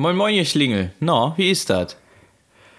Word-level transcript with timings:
Moin 0.00 0.16
Moin, 0.16 0.34
ihr 0.34 0.46
Schlingel. 0.46 0.92
Na, 0.98 1.34
wie 1.36 1.50
ist 1.50 1.68
das? 1.68 1.94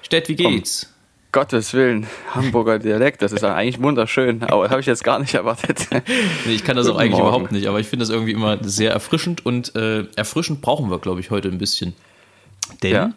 Stett, 0.02 0.28
wie 0.28 0.36
geht's? 0.36 0.92
Gottes 1.32 1.72
Willen, 1.76 2.08
Hamburger 2.34 2.80
Dialekt, 2.80 3.22
das 3.22 3.32
ist 3.32 3.44
eigentlich 3.44 3.80
wunderschön, 3.80 4.42
aber 4.50 4.64
das 4.64 4.72
habe 4.72 4.82
ich 4.82 4.88
jetzt 4.88 5.04
gar 5.04 5.20
nicht 5.20 5.36
erwartet. 5.36 5.88
Nee, 5.92 6.54
ich 6.56 6.64
kann 6.64 6.76
das 6.78 6.88
auch 6.88 6.94
Guten 6.94 7.02
eigentlich 7.04 7.12
Morgen. 7.20 7.28
überhaupt 7.28 7.52
nicht, 7.52 7.68
aber 7.68 7.80
ich 7.80 7.86
finde 7.86 8.02
das 8.06 8.10
irgendwie 8.10 8.32
immer 8.32 8.58
sehr 8.64 8.90
erfrischend 8.92 9.46
und 9.46 9.76
äh, 9.76 10.06
erfrischend 10.16 10.62
brauchen 10.64 10.90
wir, 10.90 10.98
glaube 10.98 11.20
ich, 11.20 11.30
heute 11.30 11.50
ein 11.50 11.60
bisschen. 11.60 11.94
Denn 12.82 12.92
Ja. 12.92 13.14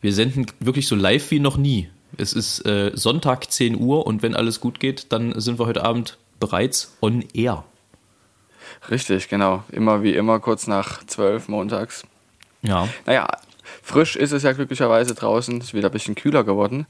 wir 0.00 0.14
senden 0.14 0.46
wirklich 0.60 0.88
so 0.88 0.96
live 0.96 1.30
wie 1.30 1.38
noch 1.38 1.58
nie. 1.58 1.90
Es 2.16 2.32
ist 2.32 2.64
äh, 2.64 2.92
Sonntag 2.94 3.52
10 3.52 3.78
Uhr 3.78 4.06
und 4.06 4.22
wenn 4.22 4.34
alles 4.34 4.58
gut 4.60 4.80
geht, 4.80 5.12
dann 5.12 5.38
sind 5.38 5.58
wir 5.58 5.66
heute 5.66 5.84
Abend 5.84 6.16
bereits 6.40 6.96
on 7.02 7.22
air. 7.34 7.64
Richtig, 8.90 9.28
genau. 9.28 9.64
Immer 9.70 10.02
wie 10.02 10.14
immer 10.14 10.40
kurz 10.40 10.66
nach 10.66 11.04
zwölf 11.04 11.48
montags. 11.48 12.04
Ja. 12.64 12.88
Naja, 13.06 13.28
frisch 13.82 14.16
ist 14.16 14.32
es 14.32 14.42
ja 14.42 14.52
glücklicherweise 14.52 15.14
draußen, 15.14 15.60
ist 15.60 15.74
wieder 15.74 15.88
ein 15.90 15.92
bisschen 15.92 16.14
kühler 16.16 16.42
geworden. 16.44 16.86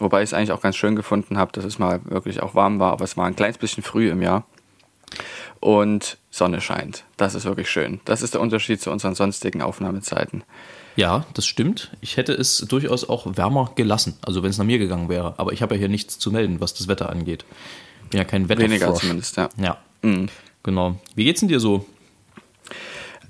Wobei 0.00 0.22
ich 0.22 0.30
es 0.30 0.34
eigentlich 0.34 0.52
auch 0.52 0.60
ganz 0.62 0.76
schön 0.76 0.96
gefunden 0.96 1.38
habe, 1.38 1.52
dass 1.52 1.64
es 1.64 1.78
mal 1.78 2.00
wirklich 2.04 2.42
auch 2.42 2.54
warm 2.54 2.80
war, 2.80 2.92
aber 2.92 3.04
es 3.04 3.16
war 3.16 3.26
ein 3.26 3.36
kleines 3.36 3.58
bisschen 3.58 3.82
früh 3.82 4.10
im 4.10 4.22
Jahr. 4.22 4.44
Und 5.60 6.18
Sonne 6.30 6.60
scheint. 6.60 7.04
Das 7.16 7.34
ist 7.34 7.44
wirklich 7.44 7.68
schön. 7.70 8.00
Das 8.04 8.22
ist 8.22 8.34
der 8.34 8.40
Unterschied 8.40 8.80
zu 8.80 8.90
unseren 8.90 9.14
sonstigen 9.14 9.60
Aufnahmezeiten. 9.62 10.44
Ja, 10.96 11.24
das 11.34 11.46
stimmt. 11.46 11.90
Ich 12.00 12.16
hätte 12.16 12.32
es 12.32 12.58
durchaus 12.58 13.08
auch 13.08 13.36
wärmer 13.36 13.72
gelassen, 13.74 14.16
also 14.22 14.42
wenn 14.42 14.50
es 14.50 14.58
nach 14.58 14.64
mir 14.64 14.78
gegangen 14.78 15.08
wäre. 15.08 15.34
Aber 15.38 15.52
ich 15.52 15.62
habe 15.62 15.74
ja 15.74 15.78
hier 15.80 15.88
nichts 15.88 16.18
zu 16.18 16.30
melden, 16.30 16.60
was 16.60 16.74
das 16.74 16.88
Wetter 16.88 17.08
angeht. 17.10 17.44
Bin 18.10 18.18
ja 18.18 18.24
kein 18.24 18.48
Weniger 18.48 18.70
Wetterfrosch. 18.72 19.00
zumindest, 19.02 19.36
ja. 19.36 19.48
Ja, 19.60 19.78
Mhm. 20.02 20.28
genau. 20.62 20.96
Wie 21.14 21.24
geht's 21.24 21.40
denn 21.40 21.48
dir 21.48 21.60
so? 21.60 21.86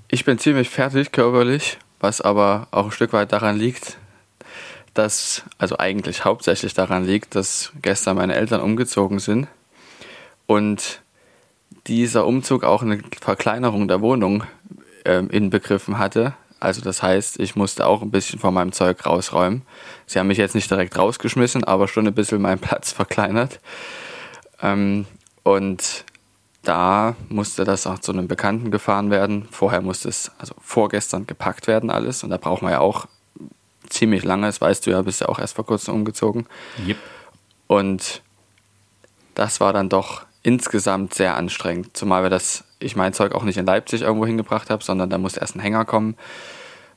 Ich 0.07 0.25
bin 0.25 0.37
ziemlich 0.39 0.69
fertig 0.69 1.11
körperlich, 1.11 1.77
was 1.99 2.21
aber 2.21 2.67
auch 2.71 2.85
ein 2.85 2.91
Stück 2.91 3.13
weit 3.13 3.31
daran 3.31 3.57
liegt, 3.57 3.97
dass, 4.93 5.43
also 5.57 5.77
eigentlich 5.77 6.25
hauptsächlich 6.25 6.73
daran 6.73 7.05
liegt, 7.05 7.35
dass 7.35 7.71
gestern 7.81 8.17
meine 8.17 8.35
Eltern 8.35 8.61
umgezogen 8.61 9.19
sind 9.19 9.47
und 10.47 11.01
dieser 11.87 12.25
Umzug 12.25 12.63
auch 12.63 12.81
eine 12.81 13.01
Verkleinerung 13.21 13.87
der 13.87 14.01
Wohnung 14.01 14.43
ähm, 15.05 15.29
inbegriffen 15.29 15.97
hatte. 15.97 16.33
Also 16.59 16.81
das 16.81 17.01
heißt, 17.01 17.39
ich 17.39 17.55
musste 17.55 17.87
auch 17.87 18.01
ein 18.01 18.11
bisschen 18.11 18.39
von 18.39 18.53
meinem 18.53 18.71
Zeug 18.71 19.05
rausräumen. 19.05 19.61
Sie 20.05 20.19
haben 20.19 20.27
mich 20.27 20.37
jetzt 20.37 20.55
nicht 20.55 20.69
direkt 20.69 20.97
rausgeschmissen, 20.97 21.63
aber 21.63 21.87
schon 21.87 22.07
ein 22.07 22.13
bisschen 22.13 22.41
meinen 22.41 22.59
Platz 22.59 22.91
verkleinert. 22.91 23.59
Ähm, 24.61 25.05
und 25.43 26.03
da 26.69 27.15
musste 27.29 27.63
das 27.63 27.87
auch 27.87 27.97
zu 27.97 28.11
einem 28.11 28.27
Bekannten 28.27 28.69
gefahren 28.69 29.09
werden. 29.09 29.47
Vorher 29.49 29.81
musste 29.81 30.07
es, 30.07 30.31
also 30.37 30.53
vorgestern 30.61 31.25
gepackt 31.25 31.65
werden 31.65 31.89
alles. 31.89 32.23
Und 32.23 32.29
da 32.29 32.37
braucht 32.37 32.61
man 32.61 32.71
ja 32.71 32.79
auch 32.79 33.07
ziemlich 33.89 34.23
lange, 34.23 34.45
das 34.45 34.61
weißt 34.61 34.85
du 34.85 34.91
ja, 34.91 35.01
bist 35.01 35.21
ja 35.21 35.29
auch 35.29 35.39
erst 35.39 35.55
vor 35.55 35.65
kurzem 35.65 35.95
umgezogen. 35.95 36.45
Yep. 36.85 36.97
Und 37.65 38.21
das 39.33 39.59
war 39.59 39.73
dann 39.73 39.89
doch 39.89 40.27
insgesamt 40.43 41.15
sehr 41.15 41.35
anstrengend. 41.35 41.97
Zumal 41.97 42.21
wir 42.21 42.29
das, 42.29 42.65
ich 42.77 42.95
mein 42.95 43.13
Zeug 43.13 43.33
auch 43.33 43.43
nicht 43.43 43.57
in 43.57 43.65
Leipzig 43.65 44.03
irgendwo 44.03 44.27
hingebracht 44.27 44.69
habe, 44.69 44.83
sondern 44.83 45.09
da 45.09 45.17
musste 45.17 45.39
erst 45.39 45.55
ein 45.55 45.61
Hänger 45.61 45.85
kommen. 45.85 46.17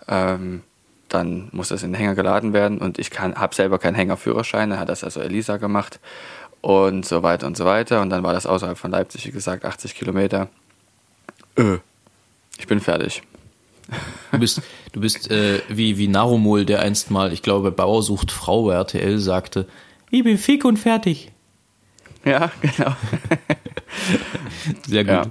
Ähm, 0.07 0.65
dann 1.09 1.49
muss 1.53 1.69
das 1.69 1.83
in 1.83 1.93
den 1.93 1.99
Hänger 1.99 2.15
geladen 2.15 2.53
werden 2.53 2.77
und 2.77 2.99
ich 2.99 3.11
habe 3.19 3.55
selber 3.55 3.79
keinen 3.79 3.95
Hängerführerschein, 3.95 4.71
da 4.71 4.79
hat 4.79 4.89
das 4.89 5.05
also 5.05 5.21
Elisa 5.21 5.59
gemacht 5.59 5.99
und 6.63 7.05
so 7.05 7.23
weiter 7.23 7.47
und 7.47 7.57
so 7.57 7.67
weiter. 7.67 8.01
Und 8.01 8.11
dann 8.11 8.23
war 8.23 8.33
das 8.33 8.47
außerhalb 8.47 8.79
von 8.79 8.91
Leipzig, 8.91 9.27
wie 9.27 9.33
gesagt, 9.33 9.65
80 9.65 9.95
Kilometer. 9.95 10.49
Öh, 11.59 11.79
ich 12.59 12.67
bin 12.67 12.81
fertig. 12.81 13.23
Du 14.31 14.39
bist, 14.39 14.63
du 14.93 15.01
bist 15.01 15.31
äh, 15.31 15.61
wie, 15.69 15.99
wie 15.99 16.09
Narumol, 16.09 16.65
der 16.65 16.81
einst 16.81 17.11
mal, 17.11 17.33
ich 17.33 17.43
glaube, 17.43 17.71
Bauer 17.71 18.03
sucht 18.03 18.31
Frau 18.31 18.65
bei 18.65 18.75
RTL 18.75 19.19
sagte, 19.19 19.67
ich 20.11 20.25
bin 20.25 20.39
fick 20.39 20.65
und 20.65 20.79
fertig. 20.79 21.31
Ja, 22.25 22.51
genau. 22.61 22.97
Sehr 24.87 25.05
gut. 25.05 25.13
Ja. 25.13 25.27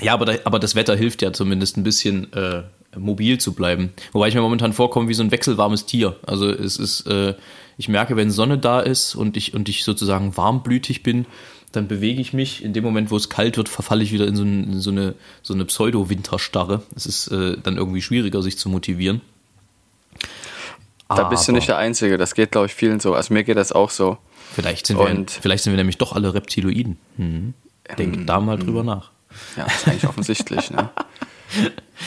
Ja, 0.00 0.14
aber, 0.14 0.24
da, 0.24 0.34
aber 0.44 0.58
das 0.58 0.74
Wetter 0.74 0.96
hilft 0.96 1.22
ja 1.22 1.32
zumindest 1.32 1.76
ein 1.76 1.84
bisschen 1.84 2.32
äh, 2.32 2.62
mobil 2.98 3.38
zu 3.38 3.52
bleiben. 3.52 3.92
Wobei 4.12 4.28
ich 4.28 4.34
mir 4.34 4.40
momentan 4.40 4.72
vorkomme 4.72 5.08
wie 5.08 5.14
so 5.14 5.22
ein 5.22 5.30
wechselwarmes 5.30 5.86
Tier. 5.86 6.16
Also 6.26 6.50
es 6.50 6.76
ist, 6.76 7.06
äh, 7.06 7.34
ich 7.82 7.88
merke, 7.88 8.14
wenn 8.14 8.30
Sonne 8.30 8.58
da 8.58 8.78
ist 8.78 9.16
und 9.16 9.36
ich, 9.36 9.54
und 9.54 9.68
ich 9.68 9.82
sozusagen 9.82 10.36
warmblütig 10.36 11.02
bin, 11.02 11.26
dann 11.72 11.88
bewege 11.88 12.20
ich 12.20 12.32
mich. 12.32 12.62
In 12.62 12.72
dem 12.74 12.84
Moment, 12.84 13.10
wo 13.10 13.16
es 13.16 13.28
kalt 13.28 13.56
wird, 13.56 13.68
verfalle 13.68 14.04
ich 14.04 14.12
wieder 14.12 14.28
in 14.28 14.36
so, 14.36 14.44
ein, 14.44 14.72
in 14.74 14.80
so 14.80 14.90
eine, 14.92 15.16
so 15.42 15.52
eine 15.52 15.64
Pseudo-Winterstarre. 15.64 16.82
Es 16.94 17.06
ist 17.06 17.26
äh, 17.28 17.56
dann 17.60 17.76
irgendwie 17.78 18.00
schwieriger, 18.00 18.40
sich 18.40 18.56
zu 18.56 18.68
motivieren. 18.68 19.20
Da 21.08 21.24
bist 21.24 21.48
du 21.48 21.52
nicht 21.52 21.66
der 21.66 21.76
Einzige, 21.76 22.18
das 22.18 22.34
geht, 22.34 22.52
glaube 22.52 22.66
ich, 22.68 22.74
vielen 22.74 23.00
so. 23.00 23.14
Also 23.14 23.34
mir 23.34 23.42
geht 23.42 23.56
das 23.56 23.72
auch 23.72 23.90
so. 23.90 24.16
Vielleicht 24.54 24.86
sind, 24.86 24.98
wir, 24.98 25.06
Und- 25.06 25.32
vielleicht 25.32 25.64
sind 25.64 25.72
wir 25.72 25.76
nämlich 25.78 25.98
doch 25.98 26.12
alle 26.12 26.34
Reptiloiden. 26.34 26.98
Mhm. 27.16 27.54
Denk 27.98 28.28
da 28.28 28.38
mal 28.38 28.58
drüber 28.58 28.84
nach. 28.84 29.10
Ja, 29.56 29.64
ist 29.64 29.88
eigentlich 29.88 30.06
offensichtlich, 30.06 30.70
ne? 30.70 30.88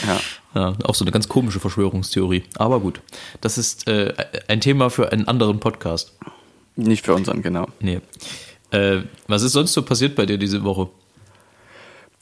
Ja. 0.08 0.20
Ja, 0.56 0.74
auch 0.86 0.96
so 0.96 1.04
eine 1.04 1.12
ganz 1.12 1.28
komische 1.28 1.60
Verschwörungstheorie. 1.60 2.44
Aber 2.58 2.80
gut, 2.80 3.02
das 3.42 3.58
ist 3.58 3.90
äh, 3.90 4.14
ein 4.48 4.62
Thema 4.62 4.90
für 4.90 5.12
einen 5.12 5.28
anderen 5.28 5.60
Podcast. 5.60 6.14
Nicht 6.78 7.06
für 7.06 7.14
unseren, 7.14 7.42
genau. 7.42 7.68
Nee. 7.82 8.00
Äh, 8.72 9.02
was 9.28 9.44
ist 9.44 9.52
sonst 9.52 9.74
so 9.74 9.82
passiert 9.84 10.16
bei 10.16 10.26
dir 10.26 10.38
diese 10.38 10.64
Woche? 10.64 10.90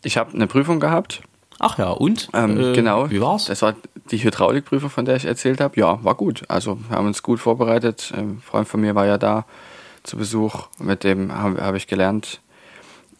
Ich 0.03 0.17
habe 0.17 0.33
eine 0.33 0.47
Prüfung 0.47 0.79
gehabt. 0.79 1.21
Ach 1.59 1.77
ja, 1.77 1.91
und? 1.91 2.29
Ähm, 2.33 2.59
Äh, 2.59 2.73
genau. 2.73 3.09
Wie 3.09 3.21
war's? 3.21 3.45
Das 3.45 3.61
war 3.61 3.75
die 4.11 4.23
Hydraulikprüfung, 4.23 4.89
von 4.89 5.05
der 5.05 5.15
ich 5.15 5.25
erzählt 5.25 5.61
habe. 5.61 5.79
Ja, 5.79 6.03
war 6.03 6.15
gut. 6.15 6.43
Also 6.47 6.79
wir 6.89 6.97
haben 6.97 7.07
uns 7.07 7.23
gut 7.23 7.39
vorbereitet. 7.39 8.11
Ein 8.15 8.41
Freund 8.43 8.67
von 8.67 8.81
mir 8.81 8.95
war 8.95 9.05
ja 9.05 9.17
da 9.17 9.45
zu 10.03 10.17
Besuch. 10.17 10.67
Mit 10.79 11.03
dem 11.03 11.33
habe 11.33 11.61
hab 11.63 11.75
ich 11.75 11.87
gelernt. 11.87 12.41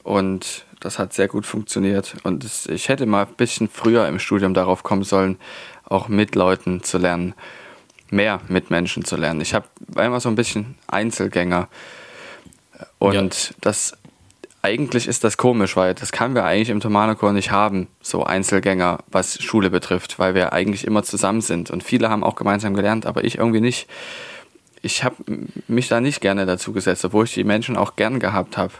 Und 0.04 0.66
das 0.80 1.00
hat 1.00 1.14
sehr 1.14 1.28
gut 1.28 1.46
funktioniert. 1.46 2.16
Und 2.24 2.44
es, 2.44 2.66
ich 2.68 2.90
hätte 2.90 3.06
mal 3.06 3.26
ein 3.26 3.34
bisschen 3.36 3.70
früher 3.70 4.08
im 4.08 4.20
Studium 4.20 4.54
darauf 4.54 4.84
kommen 4.84 5.04
sollen, 5.04 5.38
auch 5.86 6.08
mit 6.08 6.36
Leuten 6.36 6.84
zu 6.84 6.98
lernen. 6.98 7.34
Mehr 8.10 8.42
mit 8.48 8.70
Menschen 8.70 9.06
zu 9.06 9.16
lernen. 9.16 9.42
Ich 9.42 9.54
hab, 9.54 9.70
war 9.88 10.06
immer 10.06 10.20
so 10.20 10.30
ein 10.30 10.36
bisschen 10.36 10.76
Einzelgänger. 10.88 11.68
Und 13.00 13.56
das 13.62 13.94
eigentlich 14.64 15.08
ist 15.08 15.26
das 15.26 15.36
komisch, 15.36 15.76
weil 15.76 15.94
das 15.94 16.14
können 16.14 16.36
wir 16.36 16.46
eigentlich 16.46 16.70
im 16.70 16.80
Thomanerchor 16.80 17.34
nicht 17.34 17.52
haben, 17.52 17.90
so 18.02 18.24
Einzelgänger, 18.24 19.00
was 19.08 19.42
Schule 19.44 19.70
betrifft, 19.70 20.20
weil 20.20 20.36
wir 20.36 20.54
eigentlich 20.54 20.88
immer 20.88 21.04
zusammen 21.04 21.42
sind. 21.42 21.70
Und 21.70 21.84
viele 21.84 22.10
haben 22.10 22.24
auch 22.24 22.36
gemeinsam 22.36 22.74
gelernt, 22.74 23.06
aber 23.06 23.26
ich 23.26 23.38
irgendwie 23.40 23.60
nicht. 23.60 23.90
Ich 24.82 25.04
habe 25.04 25.16
mich 25.68 25.90
da 25.90 26.00
nicht 26.00 26.22
gerne 26.22 26.46
dazu 26.46 26.72
gesetzt, 26.72 27.04
obwohl 27.04 27.26
ich 27.26 27.34
die 27.34 27.44
Menschen 27.44 27.76
auch 27.76 27.98
gern 27.98 28.20
gehabt 28.20 28.58
habe, 28.58 28.74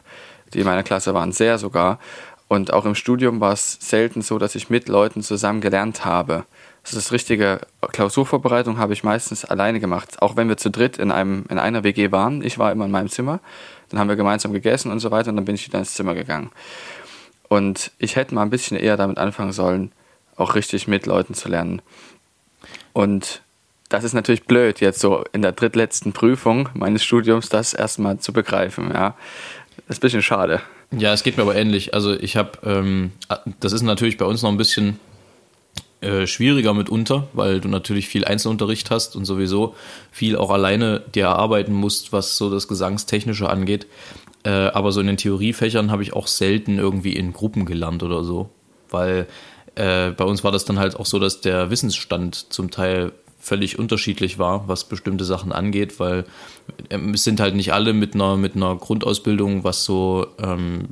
die 0.54 0.60
in 0.60 0.66
meiner 0.66 0.84
Klasse 0.84 1.14
waren, 1.14 1.32
sehr 1.32 1.58
sogar. 1.58 2.00
Und 2.48 2.74
auch 2.74 2.86
im 2.86 2.96
Studium 2.96 3.40
war 3.40 3.54
es 3.54 3.78
selten 3.80 4.22
so, 4.22 4.38
dass 4.38 4.56
ich 4.56 4.70
mit 4.70 4.88
Leuten 4.88 5.24
zusammen 5.24 5.62
gelernt 5.62 6.06
habe. 6.06 6.46
Das 6.84 6.94
ist 6.94 7.12
richtige 7.12 7.62
Klausurvorbereitung 7.94 8.78
habe 8.78 8.94
ich 8.94 9.04
meistens 9.04 9.46
alleine 9.46 9.80
gemacht. 9.80 10.22
Auch 10.22 10.36
wenn 10.36 10.50
wir 10.50 10.58
zu 10.58 10.70
dritt 10.70 10.98
in 10.98 11.12
einem 11.12 11.46
in 11.50 11.58
einer 11.58 11.84
WG 11.84 12.12
waren. 12.12 12.44
Ich 12.44 12.60
war 12.60 12.72
immer 12.72 12.86
in 12.86 12.92
meinem 12.92 13.10
Zimmer. 13.10 13.40
Dann 13.90 14.00
haben 14.00 14.10
wir 14.10 14.18
gemeinsam 14.18 14.52
gegessen 14.52 14.92
und 14.92 15.00
so 15.00 15.10
weiter 15.10 15.30
und 15.30 15.38
dann 15.38 15.46
bin 15.46 15.56
ich 15.56 15.66
wieder 15.66 15.80
ins 15.80 15.94
Zimmer 15.94 16.14
gegangen. 16.14 16.52
Und 17.48 17.92
ich 18.00 18.16
hätte 18.16 18.36
mal 18.36 18.42
ein 18.42 18.50
bisschen 18.50 18.78
eher 18.78 18.98
damit 18.98 19.18
anfangen 19.18 19.54
sollen, 19.54 19.92
auch 20.36 20.56
richtig 20.56 20.88
mit 20.88 21.06
Leuten 21.06 21.36
zu 21.36 21.48
lernen. 21.48 21.82
Und 22.92 23.42
das 23.90 24.04
ist 24.04 24.14
natürlich 24.14 24.46
blöd, 24.46 24.80
jetzt 24.80 25.00
so 25.00 25.24
in 25.34 25.44
der 25.44 25.52
drittletzten 25.52 26.14
Prüfung 26.14 26.70
meines 26.74 27.04
Studiums 27.04 27.50
das 27.50 27.76
erstmal 27.76 28.18
zu 28.18 28.34
begreifen. 28.34 28.92
Ja, 28.92 29.16
das 29.88 29.98
ist 29.98 30.00
ein 30.00 30.02
bisschen 30.02 30.22
schade. 30.22 30.62
Ja, 30.92 31.14
es 31.14 31.24
geht 31.24 31.38
mir 31.38 31.44
aber 31.44 31.56
ähnlich. 31.56 31.94
Also 31.94 32.14
ich 32.14 32.36
habe, 32.38 32.52
ähm, 32.64 33.12
das 33.60 33.74
ist 33.74 33.82
natürlich 33.82 34.18
bei 34.18 34.26
uns 34.26 34.42
noch 34.42 34.50
ein 34.50 34.58
bisschen 34.58 35.00
äh, 36.02 36.28
schwieriger 36.28 36.74
mitunter, 36.74 37.28
weil 37.34 37.60
du 37.62 37.70
natürlich 37.70 38.08
viel 38.08 38.26
Einzelunterricht 38.26 38.92
hast 38.92 39.16
und 39.16 39.26
sowieso 39.26 39.76
viel 40.12 40.36
auch 40.36 40.52
alleine 40.52 41.02
dir 41.16 41.26
erarbeiten 41.26 41.74
musst, 41.74 42.12
was 42.12 42.38
so 42.38 42.50
das 42.50 42.68
Gesangstechnische 42.68 43.50
angeht. 43.50 43.88
Äh, 44.44 44.50
aber 44.50 44.92
so 44.92 45.00
in 45.00 45.08
den 45.08 45.18
Theoriefächern 45.18 45.92
habe 45.92 46.04
ich 46.04 46.14
auch 46.14 46.28
selten 46.28 46.78
irgendwie 46.78 47.14
in 47.14 47.32
Gruppen 47.32 47.66
gelernt 47.66 48.04
oder 48.04 48.24
so, 48.24 48.50
weil 48.90 49.28
äh, 49.76 50.12
bei 50.12 50.26
uns 50.26 50.44
war 50.44 50.52
das 50.52 50.66
dann 50.66 50.78
halt 50.78 50.98
auch 50.98 51.06
so, 51.06 51.20
dass 51.20 51.42
der 51.42 51.70
Wissensstand 51.70 52.52
zum 52.52 52.70
Teil 52.70 53.14
völlig 53.44 53.78
unterschiedlich 53.78 54.40
war, 54.40 54.70
was 54.70 54.86
bestimmte 54.86 55.26
Sachen 55.26 55.52
angeht, 55.52 56.00
weil 56.00 56.24
ähm, 56.90 57.14
es 57.14 57.26
sind 57.26 57.42
halt 57.42 57.56
nicht 57.56 57.74
alle 57.74 57.92
mit 57.92 58.16
einer, 58.16 58.38
mit 58.38 58.56
einer 58.56 58.74
Grundausbildung, 58.78 59.66
was 59.66 59.84
so 59.84 60.28
ähm, 60.40 60.86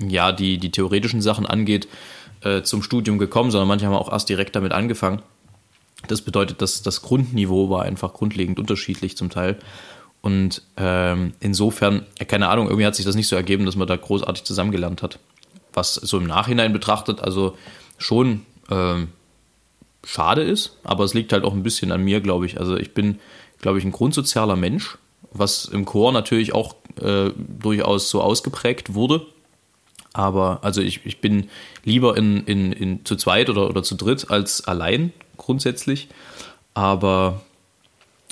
ja 0.00 0.32
die, 0.32 0.56
die 0.56 0.70
theoretischen 0.70 1.20
Sachen 1.20 1.44
angeht, 1.44 1.86
äh, 2.40 2.62
zum 2.62 2.82
Studium 2.82 3.18
gekommen, 3.18 3.50
sondern 3.50 3.68
manche 3.68 3.84
haben 3.84 3.94
auch 3.94 4.10
erst 4.10 4.30
direkt 4.30 4.56
damit 4.56 4.72
angefangen. 4.72 5.20
Das 6.08 6.22
bedeutet, 6.22 6.62
dass 6.62 6.82
das 6.82 7.02
Grundniveau 7.02 7.68
war 7.68 7.82
einfach 7.82 8.14
grundlegend 8.14 8.58
unterschiedlich 8.58 9.18
zum 9.18 9.28
Teil. 9.28 9.58
Und 10.22 10.62
ähm, 10.78 11.34
insofern, 11.40 12.06
keine 12.26 12.48
Ahnung, 12.48 12.68
irgendwie 12.68 12.86
hat 12.86 12.94
sich 12.94 13.04
das 13.04 13.14
nicht 13.14 13.28
so 13.28 13.36
ergeben, 13.36 13.66
dass 13.66 13.76
man 13.76 13.86
da 13.86 13.96
großartig 13.96 14.44
zusammengelernt 14.44 15.02
hat. 15.02 15.18
Was 15.74 15.94
so 15.94 16.16
im 16.16 16.26
Nachhinein 16.26 16.72
betrachtet, 16.72 17.20
also 17.20 17.58
schon 17.98 18.46
ähm, 18.70 19.08
schade 20.04 20.42
ist, 20.42 20.76
aber 20.84 21.04
es 21.04 21.14
liegt 21.14 21.32
halt 21.32 21.44
auch 21.44 21.52
ein 21.52 21.62
bisschen 21.62 21.92
an 21.92 22.02
mir, 22.02 22.20
glaube 22.20 22.46
ich. 22.46 22.58
Also 22.58 22.76
ich 22.76 22.94
bin, 22.94 23.18
glaube 23.60 23.78
ich, 23.78 23.84
ein 23.84 23.92
grundsozialer 23.92 24.56
Mensch, 24.56 24.98
was 25.32 25.64
im 25.66 25.84
Chor 25.84 26.12
natürlich 26.12 26.54
auch 26.54 26.74
äh, 27.00 27.30
durchaus 27.36 28.10
so 28.10 28.22
ausgeprägt 28.22 28.94
wurde. 28.94 29.26
Aber 30.12 30.60
also 30.62 30.80
ich, 30.80 31.04
ich 31.04 31.20
bin 31.20 31.48
lieber 31.84 32.16
in, 32.16 32.44
in, 32.44 32.72
in 32.72 33.04
zu 33.04 33.16
zweit 33.16 33.50
oder, 33.50 33.68
oder 33.68 33.82
zu 33.82 33.96
dritt 33.96 34.30
als 34.30 34.66
allein 34.66 35.12
grundsätzlich. 35.36 36.08
Aber 36.72 37.42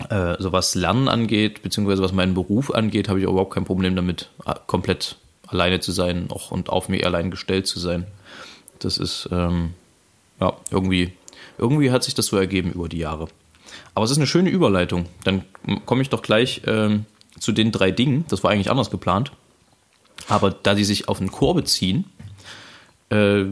äh, 0.09 0.37
so 0.39 0.53
was 0.53 0.75
Lernen 0.75 1.09
angeht, 1.09 1.63
beziehungsweise 1.63 2.03
was 2.03 2.13
meinen 2.13 2.35
Beruf 2.35 2.73
angeht, 2.73 3.09
habe 3.09 3.19
ich 3.19 3.25
überhaupt 3.25 3.55
kein 3.55 3.65
Problem 3.65 3.97
damit, 3.97 4.31
komplett 4.67 5.17
alleine 5.47 5.81
zu 5.81 5.93
sein 5.93 6.29
auch, 6.31 6.51
und 6.51 6.71
auf 6.71 6.89
mich 6.89 7.05
allein 7.05 7.31
gestellt 7.31 7.67
zu 7.67 7.79
sein. 7.79 8.07
Das 8.79 8.99
ist 8.99 9.29
ähm, 9.31 9.75
ja 10.41 10.55
irgendwie, 10.71 11.13
irgendwie 11.59 11.91
hat 11.91 12.05
sich 12.05 12.15
das 12.15 12.27
so 12.27 12.37
ergeben 12.37 12.73
über 12.73 12.89
die 12.89 12.99
Jahre. 12.99 13.29
Aber 13.95 14.05
es 14.05 14.11
ist 14.11 14.19
eine 14.19 14.27
schöne 14.27 14.51
Überleitung. 14.51 15.07
Dann 15.25 15.45
komme 15.87 16.03
ich 16.03 16.11
doch 16.11 16.23
gleich 16.23 16.63
ähm, 16.67 17.07
zu 17.39 17.53
den 17.53 17.73
drei 17.73 17.91
Dingen. 17.91 18.25
Das 18.29 18.43
war 18.43 18.51
eigentlich 18.51 18.71
anders 18.71 18.91
geplant. 18.91 19.33
Aber 20.29 20.51
da 20.51 20.75
die 20.75 20.85
sich 20.85 21.09
auf 21.09 21.19
den 21.19 21.31
Chor 21.31 21.55
beziehen, 21.55 22.05
äh, 23.13 23.45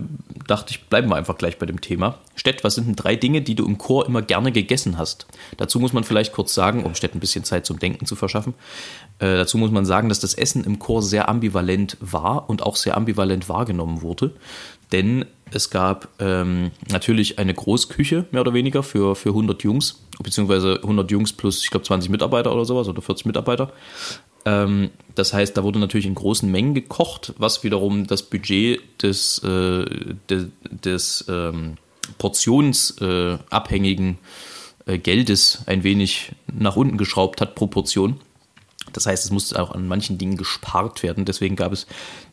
dachte 0.47 0.71
ich, 0.71 0.85
bleiben 0.85 1.09
wir 1.11 1.17
einfach 1.17 1.37
gleich 1.37 1.59
bei 1.59 1.67
dem 1.67 1.83
Thema. 1.83 2.19
Stett, 2.35 2.65
was 2.65 2.77
sind 2.77 2.87
denn 2.87 2.97
drei 2.97 3.17
Dinge, 3.17 3.43
die 3.43 3.55
du 3.55 3.67
im 3.67 3.77
Chor 3.77 4.07
immer 4.07 4.23
gerne 4.23 4.53
gegessen 4.53 4.97
hast? 4.97 5.27
Dazu 5.59 5.79
muss 5.81 5.93
man 5.93 6.05
vielleicht 6.05 6.33
kurz 6.33 6.55
sagen, 6.55 6.85
um 6.85 6.95
Stett 6.95 7.15
ein 7.15 7.21
bisschen 7.21 7.45
Zeit 7.45 7.67
zum 7.67 7.79
Denken 7.79 8.07
zu 8.07 8.17
verschaffen, 8.17 8.55
äh, 9.19 9.37
dazu 9.37 9.59
muss 9.59 9.71
man 9.71 9.85
sagen, 9.85 10.09
dass 10.09 10.21
das 10.21 10.33
Essen 10.33 10.65
im 10.65 10.79
Chor 10.79 11.03
sehr 11.03 11.29
ambivalent 11.29 11.99
war 12.01 12.49
und 12.49 12.63
auch 12.63 12.77
sehr 12.77 12.97
ambivalent 12.97 13.51
wahrgenommen 13.51 14.01
wurde. 14.01 14.33
Denn 14.93 15.27
es 15.52 15.70
gab 15.70 16.08
ähm, 16.19 16.70
natürlich 16.91 17.38
eine 17.38 17.55
Großküche, 17.55 18.26
mehr 18.31 18.43
oder 18.43 18.55
weniger, 18.55 18.82
für, 18.82 19.17
für 19.17 19.31
100 19.31 19.62
Jungs, 19.62 20.02
beziehungsweise 20.23 20.81
100 20.82 21.11
Jungs 21.11 21.32
plus, 21.32 21.64
ich 21.64 21.70
glaube, 21.70 21.87
20 21.87 22.11
Mitarbeiter 22.11 22.52
oder 22.52 22.64
sowas, 22.64 22.88
oder 22.88 23.02
40 23.02 23.26
Mitarbeiter. 23.26 23.73
Ähm, 24.44 24.91
das 25.14 25.32
heißt, 25.32 25.56
da 25.56 25.62
wurde 25.62 25.79
natürlich 25.79 26.06
in 26.06 26.14
großen 26.14 26.50
Mengen 26.50 26.75
gekocht, 26.75 27.32
was 27.38 27.64
wiederum 27.64 28.06
das 28.06 28.23
Budget 28.23 28.81
des, 29.02 29.43
äh, 29.44 29.85
de, 30.31 30.47
des 30.70 31.25
ähm, 31.29 31.76
portionsabhängigen 32.19 34.19
äh, 34.87 34.99
Geldes 34.99 35.62
ein 35.67 35.85
wenig 35.85 36.32
nach 36.52 36.76
unten 36.76 36.97
geschraubt 36.97 37.41
hat, 37.41 37.55
Proportion. 37.55 38.20
Das 38.93 39.07
heißt, 39.07 39.25
es 39.25 39.31
musste 39.31 39.61
auch 39.61 39.73
an 39.73 39.89
manchen 39.89 40.19
Dingen 40.19 40.37
gespart 40.37 41.03
werden. 41.03 41.25
Deswegen 41.25 41.57
gab 41.57 41.73
es 41.73 41.87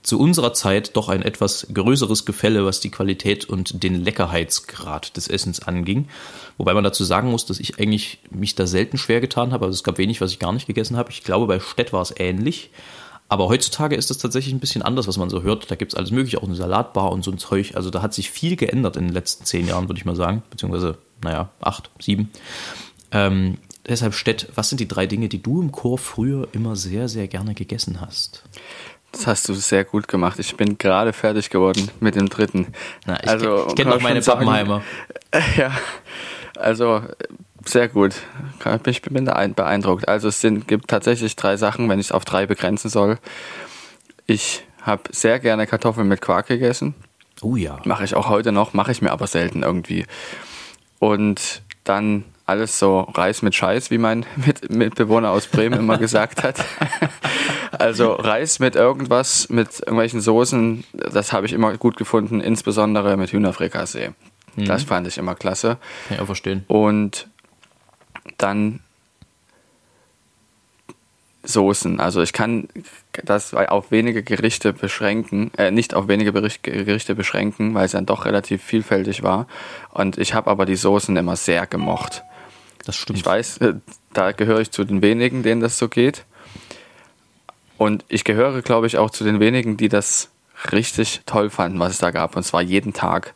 zu 0.03 0.19
unserer 0.19 0.53
Zeit 0.53 0.95
doch 0.95 1.09
ein 1.09 1.21
etwas 1.21 1.67
größeres 1.73 2.25
Gefälle, 2.25 2.65
was 2.65 2.79
die 2.79 2.91
Qualität 2.91 3.45
und 3.45 3.83
den 3.83 4.03
Leckerheitsgrad 4.03 5.15
des 5.17 5.27
Essens 5.27 5.61
anging. 5.61 6.07
Wobei 6.57 6.73
man 6.73 6.83
dazu 6.83 7.03
sagen 7.03 7.29
muss, 7.29 7.45
dass 7.45 7.59
ich 7.59 7.79
eigentlich 7.79 8.19
mich 8.29 8.55
da 8.55 8.67
selten 8.67 8.97
schwer 8.97 9.21
getan 9.21 9.51
habe. 9.51 9.65
Also 9.65 9.75
es 9.75 9.83
gab 9.83 9.97
wenig, 9.97 10.21
was 10.21 10.31
ich 10.31 10.39
gar 10.39 10.53
nicht 10.53 10.67
gegessen 10.67 10.97
habe. 10.97 11.11
Ich 11.11 11.23
glaube, 11.23 11.47
bei 11.47 11.59
Stett 11.59 11.93
war 11.93 12.01
es 12.01 12.13
ähnlich. 12.17 12.71
Aber 13.29 13.49
heutzutage 13.49 13.95
ist 13.95 14.09
das 14.09 14.19
tatsächlich 14.19 14.53
ein 14.53 14.59
bisschen 14.59 14.81
anders, 14.81 15.07
was 15.07 15.17
man 15.17 15.29
so 15.29 15.43
hört. 15.43 15.69
Da 15.69 15.75
gibt 15.75 15.91
es 15.91 15.97
alles 15.97 16.11
Mögliche, 16.11 16.37
auch 16.37 16.43
eine 16.43 16.55
Salatbar 16.55 17.11
und 17.11 17.23
so 17.23 17.31
ein 17.31 17.37
Zeug. 17.37 17.75
Also 17.75 17.89
da 17.89 18.01
hat 18.01 18.13
sich 18.13 18.31
viel 18.31 18.55
geändert 18.55 18.95
in 18.95 19.05
den 19.05 19.13
letzten 19.13 19.43
zehn 19.43 19.67
Jahren, 19.67 19.89
würde 19.89 19.99
ich 19.99 20.05
mal 20.05 20.15
sagen. 20.15 20.43
Beziehungsweise, 20.49 20.97
naja, 21.21 21.49
acht, 21.59 21.89
sieben. 21.99 22.31
Ähm, 23.11 23.57
deshalb, 23.87 24.13
Stett, 24.13 24.49
was 24.55 24.69
sind 24.69 24.79
die 24.79 24.87
drei 24.87 25.05
Dinge, 25.05 25.29
die 25.29 25.41
du 25.41 25.61
im 25.61 25.71
Chor 25.71 25.97
früher 25.97 26.47
immer 26.51 26.75
sehr, 26.75 27.07
sehr 27.07 27.27
gerne 27.27 27.53
gegessen 27.53 28.01
hast? 28.01 28.43
Das 29.11 29.25
hast 29.25 29.49
du 29.49 29.53
sehr 29.53 29.83
gut 29.83 30.07
gemacht. 30.07 30.37
Ich 30.39 30.55
bin 30.57 30.77
gerade 30.77 31.13
fertig 31.13 31.49
geworden 31.49 31.89
mit 31.99 32.15
dem 32.15 32.29
dritten. 32.29 32.67
Na, 33.05 33.17
ich 33.21 33.29
also, 33.29 33.67
ich 33.67 33.75
kenne 33.75 33.91
noch 33.91 34.01
meine 34.01 34.21
Pappenheimer. 34.21 34.83
Ja, 35.57 35.71
also 36.55 37.01
sehr 37.65 37.89
gut. 37.89 38.15
Ich 38.85 39.01
bin 39.01 39.25
beeindruckt. 39.25 40.07
Also 40.07 40.29
es 40.29 40.41
sind, 40.41 40.67
gibt 40.67 40.87
tatsächlich 40.87 41.35
drei 41.35 41.57
Sachen, 41.57 41.89
wenn 41.89 41.99
ich 41.99 42.07
es 42.07 42.11
auf 42.11 42.25
drei 42.25 42.45
begrenzen 42.45 42.89
soll. 42.89 43.19
Ich 44.25 44.63
habe 44.81 45.03
sehr 45.11 45.39
gerne 45.39 45.67
Kartoffeln 45.67 46.07
mit 46.07 46.21
Quark 46.21 46.47
gegessen. 46.47 46.95
Oh 47.41 47.55
ja. 47.55 47.79
Mache 47.83 48.05
ich 48.05 48.15
auch 48.15 48.29
heute 48.29 48.51
noch, 48.51 48.73
mache 48.73 48.91
ich 48.91 49.01
mir 49.01 49.11
aber 49.11 49.27
selten 49.27 49.63
irgendwie. 49.63 50.05
Und 50.99 51.61
dann 51.83 52.23
alles 52.47 52.79
so 52.79 53.01
Reis 53.01 53.41
mit 53.41 53.53
Scheiß, 53.53 53.91
wie 53.91 53.97
mein 53.97 54.25
Mitbewohner 54.69 55.29
aus 55.29 55.47
Bremen 55.47 55.79
immer 55.79 55.97
gesagt 55.99 56.43
hat. 56.43 56.63
also 57.73 58.13
Reis 58.13 58.59
mit 58.59 58.75
irgendwas, 58.75 59.49
mit 59.49 59.79
irgendwelchen 59.79 60.21
Soßen, 60.21 60.83
das 60.93 61.33
habe 61.33 61.45
ich 61.45 61.53
immer 61.53 61.77
gut 61.77 61.97
gefunden, 61.97 62.41
insbesondere 62.41 63.17
mit 63.17 63.31
Hühnerfrikassee. 63.31 64.11
Mhm. 64.55 64.65
Das 64.65 64.83
fand 64.83 65.07
ich 65.07 65.17
immer 65.17 65.35
klasse. 65.35 65.77
Kann 66.07 66.15
ich 66.15 66.21
auch 66.21 66.25
verstehen. 66.25 66.63
Und 66.67 67.27
dann 68.37 68.79
Soßen. 71.43 71.99
Also 71.99 72.21
ich 72.21 72.33
kann 72.33 72.67
das 73.23 73.53
auf 73.53 73.91
wenige 73.91 74.23
Gerichte 74.23 74.73
beschränken, 74.73 75.51
äh, 75.57 75.71
nicht 75.71 75.93
auf 75.93 76.07
wenige 76.07 76.31
Gerichte 76.33 77.15
beschränken, 77.15 77.73
weil 77.73 77.85
es 77.85 77.91
dann 77.91 78.05
doch 78.05 78.25
relativ 78.25 78.63
vielfältig 78.63 79.23
war. 79.23 79.47
Und 79.91 80.17
ich 80.17 80.33
habe 80.33 80.49
aber 80.49 80.65
die 80.65 80.75
Soßen 80.75 81.15
immer 81.15 81.35
sehr 81.35 81.65
gemocht. 81.65 82.23
Das 82.87 82.95
stimmt. 82.95 83.19
Ich 83.19 83.25
weiß, 83.25 83.57
äh, 83.57 83.73
da 84.13 84.31
gehöre 84.31 84.61
ich 84.61 84.71
zu 84.71 84.85
den 84.85 85.01
wenigen, 85.01 85.43
denen 85.43 85.59
das 85.59 85.77
so 85.77 85.89
geht. 85.89 86.23
Und 87.77 88.05
ich 88.07 88.23
gehöre, 88.23 88.61
glaube 88.61 88.87
ich, 88.87 88.97
auch 88.97 89.09
zu 89.09 89.25
den 89.25 89.41
wenigen, 89.41 89.75
die 89.75 89.89
das 89.89 90.29
richtig 90.71 91.21
toll 91.25 91.49
fanden, 91.49 91.79
was 91.79 91.91
es 91.91 91.97
da 91.97 92.11
gab. 92.11 92.37
Und 92.37 92.43
zwar 92.43 92.61
jeden 92.61 92.93
Tag. 92.93 93.33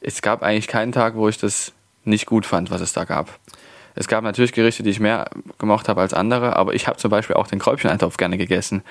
Es 0.00 0.22
gab 0.22 0.42
eigentlich 0.44 0.68
keinen 0.68 0.92
Tag, 0.92 1.16
wo 1.16 1.28
ich 1.28 1.36
das 1.36 1.72
nicht 2.04 2.26
gut 2.26 2.46
fand, 2.46 2.70
was 2.70 2.80
es 2.80 2.92
da 2.92 3.04
gab. 3.04 3.40
Es 3.96 4.06
gab 4.06 4.22
natürlich 4.22 4.52
Gerichte, 4.52 4.84
die 4.84 4.90
ich 4.90 5.00
mehr 5.00 5.28
gemocht 5.58 5.88
habe 5.88 6.00
als 6.00 6.14
andere, 6.14 6.54
aber 6.54 6.72
ich 6.72 6.86
habe 6.86 6.96
zum 6.96 7.10
Beispiel 7.10 7.34
auch 7.34 7.48
den 7.48 7.58
Kräubcheneintopf 7.58 8.16
gerne 8.16 8.38
gegessen. 8.38 8.82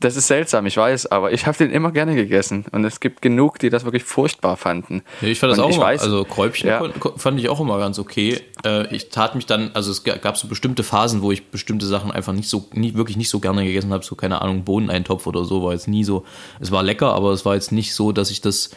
Das 0.00 0.16
ist 0.16 0.28
seltsam, 0.28 0.66
ich 0.66 0.76
weiß, 0.76 1.06
aber 1.06 1.32
ich 1.32 1.46
habe 1.46 1.58
den 1.58 1.70
immer 1.70 1.90
gerne 1.90 2.14
gegessen. 2.14 2.64
Und 2.70 2.84
es 2.84 3.00
gibt 3.00 3.20
genug, 3.20 3.58
die 3.58 3.68
das 3.68 3.84
wirklich 3.84 4.04
furchtbar 4.04 4.56
fanden. 4.56 5.02
Ja, 5.20 5.28
ich 5.28 5.40
fand 5.40 5.52
das 5.52 5.58
und 5.58 5.64
auch 5.64 5.70
immer, 5.70 5.84
weiß, 5.84 6.02
also 6.02 6.24
Kräubchen 6.24 6.68
ja. 6.68 6.82
fand 7.16 7.40
ich 7.40 7.48
auch 7.48 7.60
immer 7.60 7.78
ganz 7.78 7.98
okay. 7.98 8.40
Äh, 8.64 8.94
ich 8.94 9.08
tat 9.08 9.34
mich 9.34 9.46
dann, 9.46 9.72
also 9.74 9.90
es 9.90 10.04
gab 10.04 10.36
so 10.36 10.46
bestimmte 10.46 10.84
Phasen, 10.84 11.22
wo 11.22 11.32
ich 11.32 11.46
bestimmte 11.46 11.86
Sachen 11.86 12.12
einfach 12.12 12.32
nicht 12.32 12.48
so, 12.48 12.68
nie, 12.72 12.94
wirklich 12.94 13.16
nicht 13.16 13.30
so 13.30 13.40
gerne 13.40 13.64
gegessen 13.64 13.92
habe. 13.92 14.04
So, 14.04 14.14
keine 14.14 14.40
Ahnung, 14.40 14.64
Bohneneintopf 14.64 15.26
oder 15.26 15.44
so 15.44 15.64
war 15.64 15.72
jetzt 15.72 15.88
nie 15.88 16.04
so. 16.04 16.24
Es 16.60 16.70
war 16.70 16.82
lecker, 16.82 17.12
aber 17.14 17.32
es 17.32 17.44
war 17.44 17.54
jetzt 17.54 17.72
nicht 17.72 17.94
so, 17.94 18.12
dass 18.12 18.30
ich 18.30 18.40
das 18.40 18.70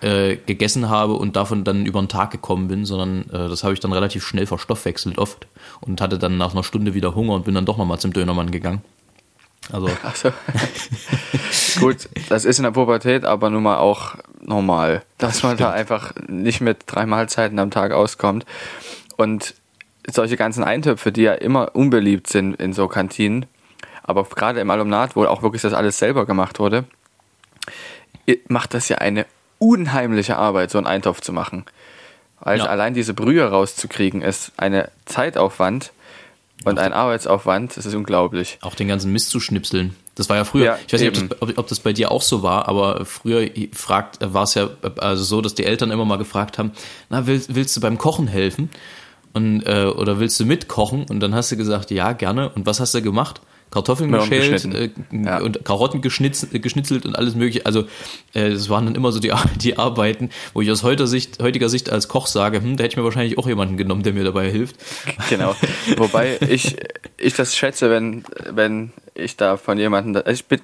äh, 0.00 0.36
gegessen 0.36 0.88
habe 0.88 1.14
und 1.14 1.36
davon 1.36 1.62
dann 1.64 1.86
über 1.86 2.00
den 2.00 2.08
Tag 2.08 2.30
gekommen 2.30 2.68
bin, 2.68 2.84
sondern 2.84 3.30
äh, 3.30 3.48
das 3.48 3.62
habe 3.62 3.74
ich 3.74 3.80
dann 3.80 3.92
relativ 3.92 4.24
schnell 4.24 4.46
verstoffwechselt 4.46 5.18
oft 5.18 5.46
und 5.80 6.00
hatte 6.00 6.18
dann 6.18 6.36
nach 6.36 6.52
einer 6.52 6.64
Stunde 6.64 6.94
wieder 6.94 7.14
Hunger 7.14 7.34
und 7.34 7.44
bin 7.44 7.54
dann 7.54 7.64
doch 7.64 7.78
nochmal 7.78 8.00
zum 8.00 8.12
Dönermann 8.12 8.50
gegangen. 8.50 8.82
Also. 9.72 9.88
So. 10.14 10.32
Gut, 11.80 12.08
das 12.28 12.44
ist 12.44 12.58
in 12.58 12.64
der 12.64 12.70
Pubertät 12.70 13.24
aber 13.24 13.50
nun 13.50 13.62
mal 13.62 13.78
auch 13.78 14.16
normal, 14.40 15.02
dass 15.18 15.42
man 15.42 15.56
da 15.56 15.70
einfach 15.70 16.12
nicht 16.26 16.60
mit 16.60 16.84
drei 16.86 17.06
Mahlzeiten 17.06 17.58
am 17.58 17.70
Tag 17.70 17.92
auskommt. 17.92 18.44
Und 19.16 19.54
solche 20.06 20.36
ganzen 20.36 20.64
Eintöpfe, 20.64 21.12
die 21.12 21.22
ja 21.22 21.32
immer 21.32 21.74
unbeliebt 21.74 22.28
sind 22.28 22.54
in 22.56 22.72
so 22.72 22.88
Kantinen, 22.88 23.46
aber 24.02 24.24
gerade 24.24 24.60
im 24.60 24.70
Alumnat, 24.70 25.16
wo 25.16 25.24
auch 25.24 25.42
wirklich 25.42 25.62
das 25.62 25.72
alles 25.72 25.98
selber 25.98 26.26
gemacht 26.26 26.58
wurde, 26.58 26.84
macht 28.48 28.74
das 28.74 28.88
ja 28.88 28.98
eine 28.98 29.26
unheimliche 29.58 30.36
Arbeit, 30.36 30.70
so 30.70 30.78
einen 30.78 30.86
Eintopf 30.86 31.20
zu 31.20 31.32
machen. 31.32 31.64
Also 32.40 32.64
ja. 32.64 32.70
allein 32.70 32.92
diese 32.92 33.14
Brühe 33.14 33.48
rauszukriegen, 33.48 34.20
ist 34.20 34.52
eine 34.58 34.90
Zeitaufwand, 35.06 35.92
und 36.64 36.78
ein 36.78 36.92
Arbeitsaufwand, 36.92 37.76
das 37.76 37.86
ist 37.86 37.94
unglaublich. 37.94 38.58
Auch 38.62 38.74
den 38.74 38.88
ganzen 38.88 39.12
Mist 39.12 39.30
zu 39.30 39.40
schnipseln. 39.40 39.94
Das 40.14 40.28
war 40.28 40.36
ja 40.36 40.44
früher, 40.44 40.64
ja, 40.64 40.78
ich 40.86 40.92
weiß 40.92 41.00
nicht, 41.00 41.20
ob 41.20 41.28
das, 41.28 41.42
ob, 41.42 41.58
ob 41.58 41.66
das, 41.66 41.80
bei 41.80 41.92
dir 41.92 42.10
auch 42.10 42.22
so 42.22 42.42
war, 42.42 42.68
aber 42.68 43.04
früher 43.04 43.48
fragt, 43.72 44.18
war 44.20 44.44
es 44.44 44.54
ja 44.54 44.70
also 44.98 45.24
so, 45.24 45.40
dass 45.40 45.54
die 45.54 45.64
Eltern 45.64 45.90
immer 45.90 46.04
mal 46.04 46.18
gefragt 46.18 46.58
haben, 46.58 46.72
na, 47.10 47.26
willst, 47.26 47.54
willst 47.54 47.76
du 47.76 47.80
beim 47.80 47.98
Kochen 47.98 48.28
helfen? 48.28 48.70
Und, 49.32 49.62
äh, 49.66 49.86
oder 49.86 50.20
willst 50.20 50.38
du 50.38 50.44
mitkochen? 50.44 51.06
Und 51.10 51.18
dann 51.18 51.34
hast 51.34 51.50
du 51.50 51.56
gesagt, 51.56 51.90
ja, 51.90 52.12
gerne. 52.12 52.50
Und 52.50 52.66
was 52.66 52.78
hast 52.78 52.94
du 52.94 53.02
gemacht? 53.02 53.40
Kartoffeln 53.74 54.08
Möhren 54.10 54.30
geschält 54.30 54.52
geschnitten. 54.62 55.24
äh, 55.24 55.26
Ja. 55.26 55.40
und 55.40 55.64
Karotten 55.64 56.00
geschnitz, 56.00 56.46
geschnitzelt 56.50 57.04
und 57.04 57.16
alles 57.16 57.34
mögliche. 57.34 57.66
Also 57.66 57.82
äh, 58.32 58.50
das 58.50 58.70
waren 58.70 58.86
dann 58.86 58.94
immer 58.94 59.12
so 59.12 59.20
die, 59.20 59.32
die 59.60 59.76
Arbeiten, 59.76 60.30
wo 60.54 60.62
ich 60.62 60.70
aus 60.70 60.82
heutiger 60.82 61.06
Sicht, 61.06 61.42
heutiger 61.42 61.68
Sicht 61.68 61.90
als 61.90 62.08
Koch 62.08 62.26
sage, 62.26 62.62
hm, 62.62 62.76
da 62.76 62.84
hätte 62.84 62.92
ich 62.92 62.96
mir 62.96 63.04
wahrscheinlich 63.04 63.36
auch 63.36 63.46
jemanden 63.46 63.76
genommen, 63.76 64.02
der 64.02 64.14
mir 64.14 64.24
dabei 64.24 64.50
hilft. 64.50 64.76
Genau. 65.28 65.54
Wobei 65.96 66.38
ich, 66.48 66.76
ich 67.18 67.34
das 67.34 67.56
schätze, 67.56 67.90
wenn, 67.90 68.24
wenn 68.50 68.92
ich 69.14 69.36
da 69.36 69.56
von 69.56 69.78
jemandem, 69.78 70.16
also 70.24 70.30
ich 70.30 70.44
bin, 70.46 70.60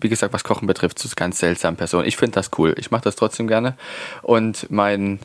wie 0.00 0.08
gesagt, 0.08 0.32
was 0.32 0.44
Kochen 0.44 0.66
betrifft, 0.66 0.98
zu 0.98 1.08
ganz 1.14 1.38
seltsamen 1.38 1.76
Personen. 1.76 2.06
Ich 2.06 2.16
finde 2.16 2.34
das 2.36 2.50
cool. 2.58 2.74
Ich 2.78 2.90
mache 2.90 3.02
das 3.04 3.16
trotzdem 3.16 3.46
gerne. 3.46 3.76
Und 4.22 4.70
mein, 4.70 5.18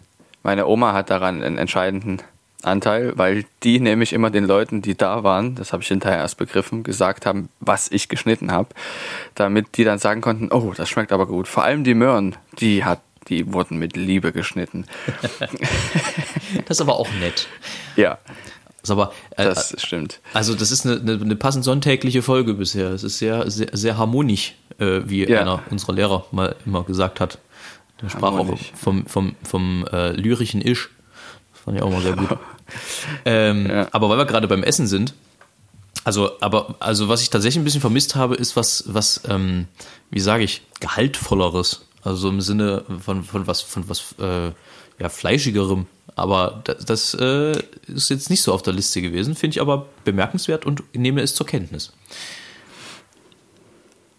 meine 0.43 0.67
Oma 0.67 0.93
hat 0.93 1.09
daran 1.09 1.41
einen 1.43 1.57
entscheidenden 1.57 2.21
Anteil, 2.61 3.17
weil 3.17 3.45
die 3.63 3.79
nämlich 3.79 4.11
immer 4.13 4.29
den 4.31 4.43
Leuten, 4.45 4.81
die 4.81 4.95
da 4.95 5.23
waren, 5.23 5.55
das 5.55 5.71
habe 5.71 5.81
ich 5.83 5.87
hinterher 5.89 6.17
erst 6.19 6.37
begriffen, 6.37 6.83
gesagt 6.83 7.25
haben, 7.25 7.49
was 7.59 7.89
ich 7.91 8.09
geschnitten 8.09 8.51
habe, 8.51 8.69
damit 9.35 9.77
die 9.77 9.83
dann 9.85 9.97
sagen 9.99 10.21
konnten, 10.21 10.51
oh, 10.51 10.73
das 10.75 10.89
schmeckt 10.89 11.11
aber 11.13 11.25
gut. 11.25 11.47
Vor 11.47 11.63
allem 11.63 11.83
die 11.85 11.93
Möhren, 11.93 12.35
die 12.59 12.83
hat, 12.83 12.99
die 13.29 13.53
wurden 13.53 13.77
mit 13.79 13.95
Liebe 13.95 14.31
geschnitten. 14.31 14.85
Das 16.65 16.77
ist 16.77 16.81
aber 16.81 16.97
auch 16.97 17.09
nett. 17.19 17.47
Ja, 17.95 18.17
Das 18.81 18.89
aber, 18.91 19.13
äh, 19.37 19.43
das 19.43 19.75
stimmt. 19.81 20.19
also 20.33 20.55
das 20.55 20.71
ist 20.71 20.85
eine, 20.85 20.99
eine, 20.99 21.21
eine 21.21 21.35
passend 21.35 21.63
sonntägliche 21.63 22.21
Folge 22.21 22.53
bisher. 22.55 22.89
Es 22.89 23.03
ist 23.03 23.19
sehr, 23.19 23.49
sehr, 23.51 23.69
sehr 23.73 23.97
harmonisch, 23.97 24.55
äh, 24.79 25.01
wie 25.05 25.27
Ja. 25.27 25.41
einer 25.41 25.61
unserer 25.69 25.93
Lehrer 25.93 26.25
mal 26.31 26.55
immer 26.65 26.83
gesagt 26.83 27.19
hat. 27.19 27.37
Der 28.01 28.09
sprach 28.09 28.31
Harmonisch. 28.33 28.71
auch 28.73 28.77
vom, 28.77 29.05
vom, 29.05 29.35
vom 29.43 29.85
äh, 29.91 30.11
lyrischen 30.13 30.61
Isch. 30.61 30.89
Fand 31.69 31.77
ich 31.77 31.83
auch 31.83 31.91
mal 31.91 32.01
sehr 32.01 32.15
gut. 32.15 32.29
ähm, 33.25 33.67
Ja. 33.69 33.87
Aber 33.91 34.09
weil 34.09 34.17
wir 34.17 34.25
gerade 34.25 34.47
beim 34.47 34.63
Essen 34.63 34.87
sind, 34.87 35.13
also, 36.03 36.31
aber, 36.41 36.73
also 36.79 37.09
was 37.09 37.21
ich 37.21 37.29
tatsächlich 37.29 37.61
ein 37.61 37.63
bisschen 37.63 37.81
vermisst 37.81 38.15
habe, 38.15 38.33
ist 38.33 38.55
was, 38.55 38.85
was, 38.87 39.21
ähm, 39.29 39.67
wie 40.09 40.19
sage 40.19 40.43
ich, 40.43 40.63
gehaltvolleres. 40.79 41.85
Also 42.01 42.29
im 42.29 42.41
Sinne 42.41 42.85
von, 43.05 43.23
von 43.23 43.45
was, 43.45 43.61
von 43.61 43.87
was, 43.87 44.15
äh, 44.19 44.51
ja, 44.97 45.09
fleischigerem. 45.09 45.85
Aber 46.15 46.61
das, 46.63 46.85
das 46.85 47.13
äh, 47.13 47.51
ist 47.85 48.09
jetzt 48.09 48.31
nicht 48.31 48.41
so 48.41 48.51
auf 48.51 48.63
der 48.63 48.73
Liste 48.73 48.99
gewesen, 49.03 49.35
finde 49.35 49.57
ich 49.57 49.61
aber 49.61 49.85
bemerkenswert 50.05 50.65
und 50.65 50.81
nehme 50.95 51.21
es 51.21 51.35
zur 51.35 51.45
Kenntnis. 51.45 51.93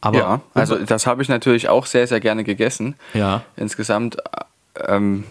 Aber 0.00 0.19
ja, 0.19 0.40
also 0.54 0.78
das 0.78 1.09
habe 1.09 1.21
ich 1.23 1.28
natürlich 1.28 1.69
auch 1.69 1.87
sehr, 1.87 2.07
sehr 2.07 2.21
gerne 2.21 2.45
gegessen. 2.45 2.95
Ja. 3.12 3.42
Insgesamt, 3.57 4.19
äh, 4.75 4.83
ähm, 4.87 5.25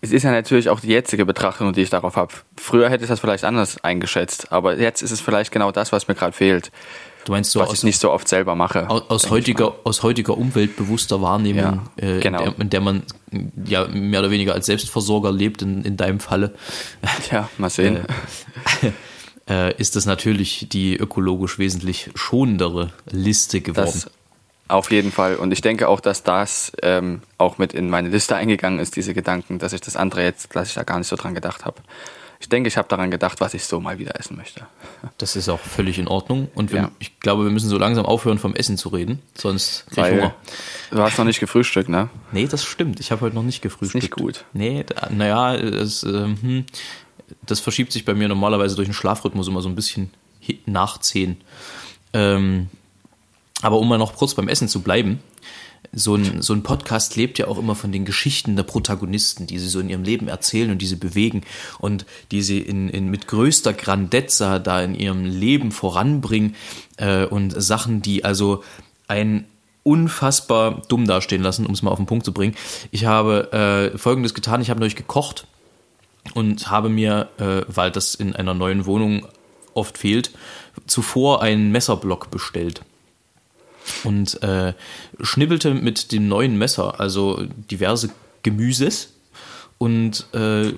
es 0.00 0.12
ist 0.12 0.22
ja 0.22 0.30
natürlich 0.30 0.68
auch 0.68 0.80
die 0.80 0.88
jetzige 0.88 1.26
Betrachtung, 1.26 1.72
die 1.72 1.82
ich 1.82 1.90
darauf 1.90 2.16
habe. 2.16 2.32
Früher 2.56 2.88
hätte 2.88 3.04
ich 3.04 3.10
das 3.10 3.20
vielleicht 3.20 3.44
anders 3.44 3.82
eingeschätzt, 3.82 4.52
aber 4.52 4.78
jetzt 4.78 5.02
ist 5.02 5.10
es 5.10 5.20
vielleicht 5.20 5.50
genau 5.50 5.72
das, 5.72 5.90
was 5.92 6.06
mir 6.06 6.14
gerade 6.14 6.32
fehlt, 6.32 6.70
du 7.24 7.32
meinst 7.32 7.50
so 7.50 7.60
was 7.60 7.70
aus, 7.70 7.78
ich 7.78 7.84
nicht 7.84 8.00
so 8.00 8.10
oft 8.12 8.28
selber 8.28 8.54
mache. 8.54 8.88
aus, 8.88 9.02
aus 9.08 9.30
heutiger, 9.30 9.74
aus 9.84 10.02
heutiger 10.02 10.36
umweltbewusster 10.38 11.20
Wahrnehmung, 11.20 11.82
Ja, 12.00 12.08
äh, 12.08 12.20
genau. 12.20 12.38
in, 12.38 12.44
der, 12.44 12.60
in 12.60 12.70
der 12.70 12.80
man 12.80 13.02
ja 13.64 13.88
mehr 13.88 14.20
oder 14.20 14.30
weniger 14.30 14.54
als 14.54 14.66
Selbstversorger 14.66 15.32
lebt, 15.32 15.62
in, 15.62 15.82
in 15.82 15.96
deinem 15.96 16.20
Falle. 16.20 16.54
Ja, 17.30 17.48
mal 17.58 17.70
sehen. 17.70 18.04
äh, 19.48 19.74
ist 19.78 19.96
das 19.96 20.06
natürlich 20.06 20.68
die 20.70 20.96
ökologisch 20.96 21.58
wesentlich 21.58 22.10
schonendere 22.14 22.92
Liste 23.10 23.60
geworden. 23.60 23.90
Das 23.92 24.10
auf 24.68 24.90
jeden 24.90 25.12
Fall. 25.12 25.36
Und 25.36 25.50
ich 25.52 25.60
denke 25.60 25.88
auch, 25.88 26.00
dass 26.00 26.22
das 26.22 26.72
ähm, 26.82 27.22
auch 27.38 27.58
mit 27.58 27.72
in 27.72 27.88
meine 27.90 28.08
Liste 28.08 28.36
eingegangen 28.36 28.78
ist, 28.78 28.96
diese 28.96 29.14
Gedanken, 29.14 29.58
dass 29.58 29.72
ich 29.72 29.80
das 29.80 29.96
andere 29.96 30.22
jetzt, 30.22 30.54
dass 30.54 30.68
ich 30.68 30.74
da 30.74 30.82
gar 30.84 30.98
nicht 30.98 31.08
so 31.08 31.16
dran 31.16 31.34
gedacht 31.34 31.64
habe. 31.64 31.80
Ich 32.40 32.48
denke, 32.48 32.68
ich 32.68 32.76
habe 32.76 32.86
daran 32.86 33.10
gedacht, 33.10 33.40
was 33.40 33.52
ich 33.54 33.64
so 33.64 33.80
mal 33.80 33.98
wieder 33.98 34.18
essen 34.20 34.36
möchte. 34.36 34.64
Das 35.18 35.34
ist 35.34 35.48
auch 35.48 35.58
völlig 35.58 35.98
in 35.98 36.06
Ordnung. 36.06 36.48
Und 36.54 36.70
wir, 36.70 36.82
Ja. 36.82 36.90
ich 37.00 37.18
glaube, 37.18 37.42
wir 37.42 37.50
müssen 37.50 37.68
so 37.68 37.78
langsam 37.78 38.06
aufhören, 38.06 38.38
vom 38.38 38.54
Essen 38.54 38.76
zu 38.78 38.90
reden. 38.90 39.20
Sonst 39.34 39.86
krieg 39.90 40.04
ich 40.04 40.10
Hunger. 40.12 40.34
du 40.92 41.02
hast 41.02 41.18
noch 41.18 41.24
nicht 41.24 41.40
gefrühstückt, 41.40 41.88
ne? 41.88 42.08
Nee, 42.30 42.46
das 42.46 42.62
stimmt. 42.64 43.00
Ich 43.00 43.10
habe 43.10 43.22
heute 43.22 43.34
noch 43.34 43.42
nicht 43.42 43.60
gefrühstückt. 43.60 44.02
nicht 44.04 44.12
gut. 44.12 44.44
Nee, 44.52 44.84
naja, 45.10 45.56
es, 45.56 46.04
ähm, 46.04 46.38
hm, 46.40 46.66
das 47.44 47.58
verschiebt 47.58 47.90
sich 47.90 48.04
bei 48.04 48.14
mir 48.14 48.28
normalerweise 48.28 48.76
durch 48.76 48.86
den 48.86 48.94
Schlafrhythmus 48.94 49.48
immer 49.48 49.60
so 49.60 49.68
ein 49.68 49.74
bisschen 49.74 50.12
nach 50.64 50.98
10. 50.98 51.40
Ähm, 52.12 52.68
aber 53.62 53.78
um 53.78 53.88
mal 53.88 53.98
noch 53.98 54.16
kurz 54.16 54.34
beim 54.34 54.48
Essen 54.48 54.68
zu 54.68 54.82
bleiben, 54.82 55.20
so 55.92 56.16
ein, 56.16 56.42
so 56.42 56.52
ein 56.52 56.62
Podcast 56.62 57.16
lebt 57.16 57.38
ja 57.38 57.48
auch 57.48 57.58
immer 57.58 57.74
von 57.74 57.92
den 57.92 58.04
Geschichten 58.04 58.56
der 58.56 58.62
Protagonisten, 58.62 59.46
die 59.46 59.58
sie 59.58 59.68
so 59.68 59.80
in 59.80 59.88
ihrem 59.88 60.02
Leben 60.02 60.28
erzählen 60.28 60.70
und 60.70 60.82
die 60.82 60.86
sie 60.86 60.96
bewegen 60.96 61.42
und 61.78 62.04
die 62.30 62.42
sie 62.42 62.58
in, 62.58 62.88
in, 62.88 63.08
mit 63.08 63.26
größter 63.26 63.72
Grandezza 63.72 64.58
da 64.58 64.82
in 64.82 64.94
ihrem 64.94 65.24
Leben 65.24 65.72
voranbringen 65.72 66.56
äh, 66.96 67.24
und 67.24 67.50
Sachen, 67.50 68.02
die 68.02 68.24
also 68.24 68.62
ein 69.06 69.44
unfassbar 69.82 70.82
dumm 70.88 71.06
dastehen 71.06 71.42
lassen, 71.42 71.64
um 71.64 71.72
es 71.72 71.82
mal 71.82 71.90
auf 71.90 71.98
den 71.98 72.06
Punkt 72.06 72.24
zu 72.24 72.32
bringen. 72.32 72.54
Ich 72.90 73.06
habe 73.06 73.92
äh, 73.94 73.96
Folgendes 73.96 74.34
getan, 74.34 74.60
ich 74.60 74.68
habe 74.68 74.80
neulich 74.80 74.96
gekocht 74.96 75.46
und 76.34 76.70
habe 76.70 76.90
mir, 76.90 77.28
äh, 77.38 77.62
weil 77.68 77.90
das 77.90 78.14
in 78.14 78.36
einer 78.36 78.52
neuen 78.52 78.84
Wohnung 78.84 79.26
oft 79.72 79.96
fehlt, 79.96 80.32
zuvor 80.86 81.40
einen 81.40 81.72
Messerblock 81.72 82.30
bestellt 82.30 82.82
und 84.04 84.42
äh, 84.42 84.74
schnibbelte 85.20 85.74
mit 85.74 86.12
dem 86.12 86.28
neuen 86.28 86.56
Messer 86.56 87.00
also 87.00 87.44
diverse 87.70 88.10
Gemüses 88.42 89.14
und 89.78 90.26
äh, 90.34 90.72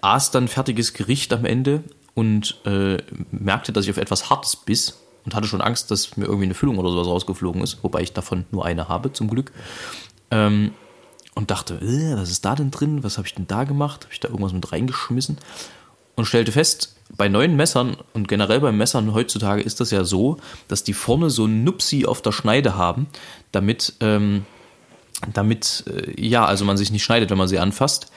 aß 0.00 0.30
dann 0.30 0.48
fertiges 0.48 0.94
Gericht 0.94 1.32
am 1.32 1.44
Ende 1.44 1.82
und 2.14 2.60
äh, 2.64 2.98
merkte, 3.30 3.72
dass 3.72 3.84
ich 3.84 3.90
auf 3.90 3.96
etwas 3.96 4.30
Hartes 4.30 4.56
biss 4.56 4.98
und 5.24 5.34
hatte 5.34 5.48
schon 5.48 5.60
Angst, 5.60 5.90
dass 5.90 6.16
mir 6.16 6.26
irgendwie 6.26 6.44
eine 6.44 6.54
Füllung 6.54 6.78
oder 6.78 6.90
sowas 6.90 7.06
rausgeflogen 7.06 7.62
ist, 7.62 7.78
wobei 7.82 8.02
ich 8.02 8.12
davon 8.12 8.44
nur 8.50 8.64
eine 8.64 8.88
habe, 8.88 9.12
zum 9.12 9.28
Glück. 9.28 9.52
Ähm, 10.30 10.72
und 11.34 11.50
dachte, 11.50 11.74
äh, 11.74 12.16
was 12.16 12.30
ist 12.30 12.44
da 12.44 12.54
denn 12.54 12.70
drin? 12.70 13.02
Was 13.02 13.18
habe 13.18 13.26
ich 13.26 13.34
denn 13.34 13.46
da 13.46 13.64
gemacht? 13.64 14.04
Habe 14.04 14.12
ich 14.12 14.20
da 14.20 14.28
irgendwas 14.28 14.52
mit 14.52 14.70
reingeschmissen? 14.70 15.38
Und 16.14 16.26
stellte 16.26 16.52
fest, 16.52 16.94
bei 17.16 17.28
neuen 17.28 17.56
Messern 17.56 17.96
und 18.12 18.28
generell 18.28 18.60
bei 18.60 18.72
Messern 18.72 19.14
heutzutage 19.14 19.62
ist 19.62 19.80
das 19.80 19.90
ja 19.90 20.04
so, 20.04 20.38
dass 20.68 20.84
die 20.84 20.92
vorne 20.92 21.30
so 21.30 21.46
ein 21.46 21.64
Nupsi 21.64 22.06
auf 22.06 22.22
der 22.22 22.32
Schneide 22.32 22.76
haben, 22.76 23.06
damit, 23.52 23.94
ähm, 24.00 24.44
damit 25.32 25.84
äh, 25.86 26.20
ja, 26.20 26.44
also 26.44 26.64
man 26.64 26.76
sich 26.76 26.90
nicht 26.90 27.04
schneidet, 27.04 27.30
wenn 27.30 27.38
man 27.38 27.48
sie 27.48 27.58
anfasst. 27.58 28.10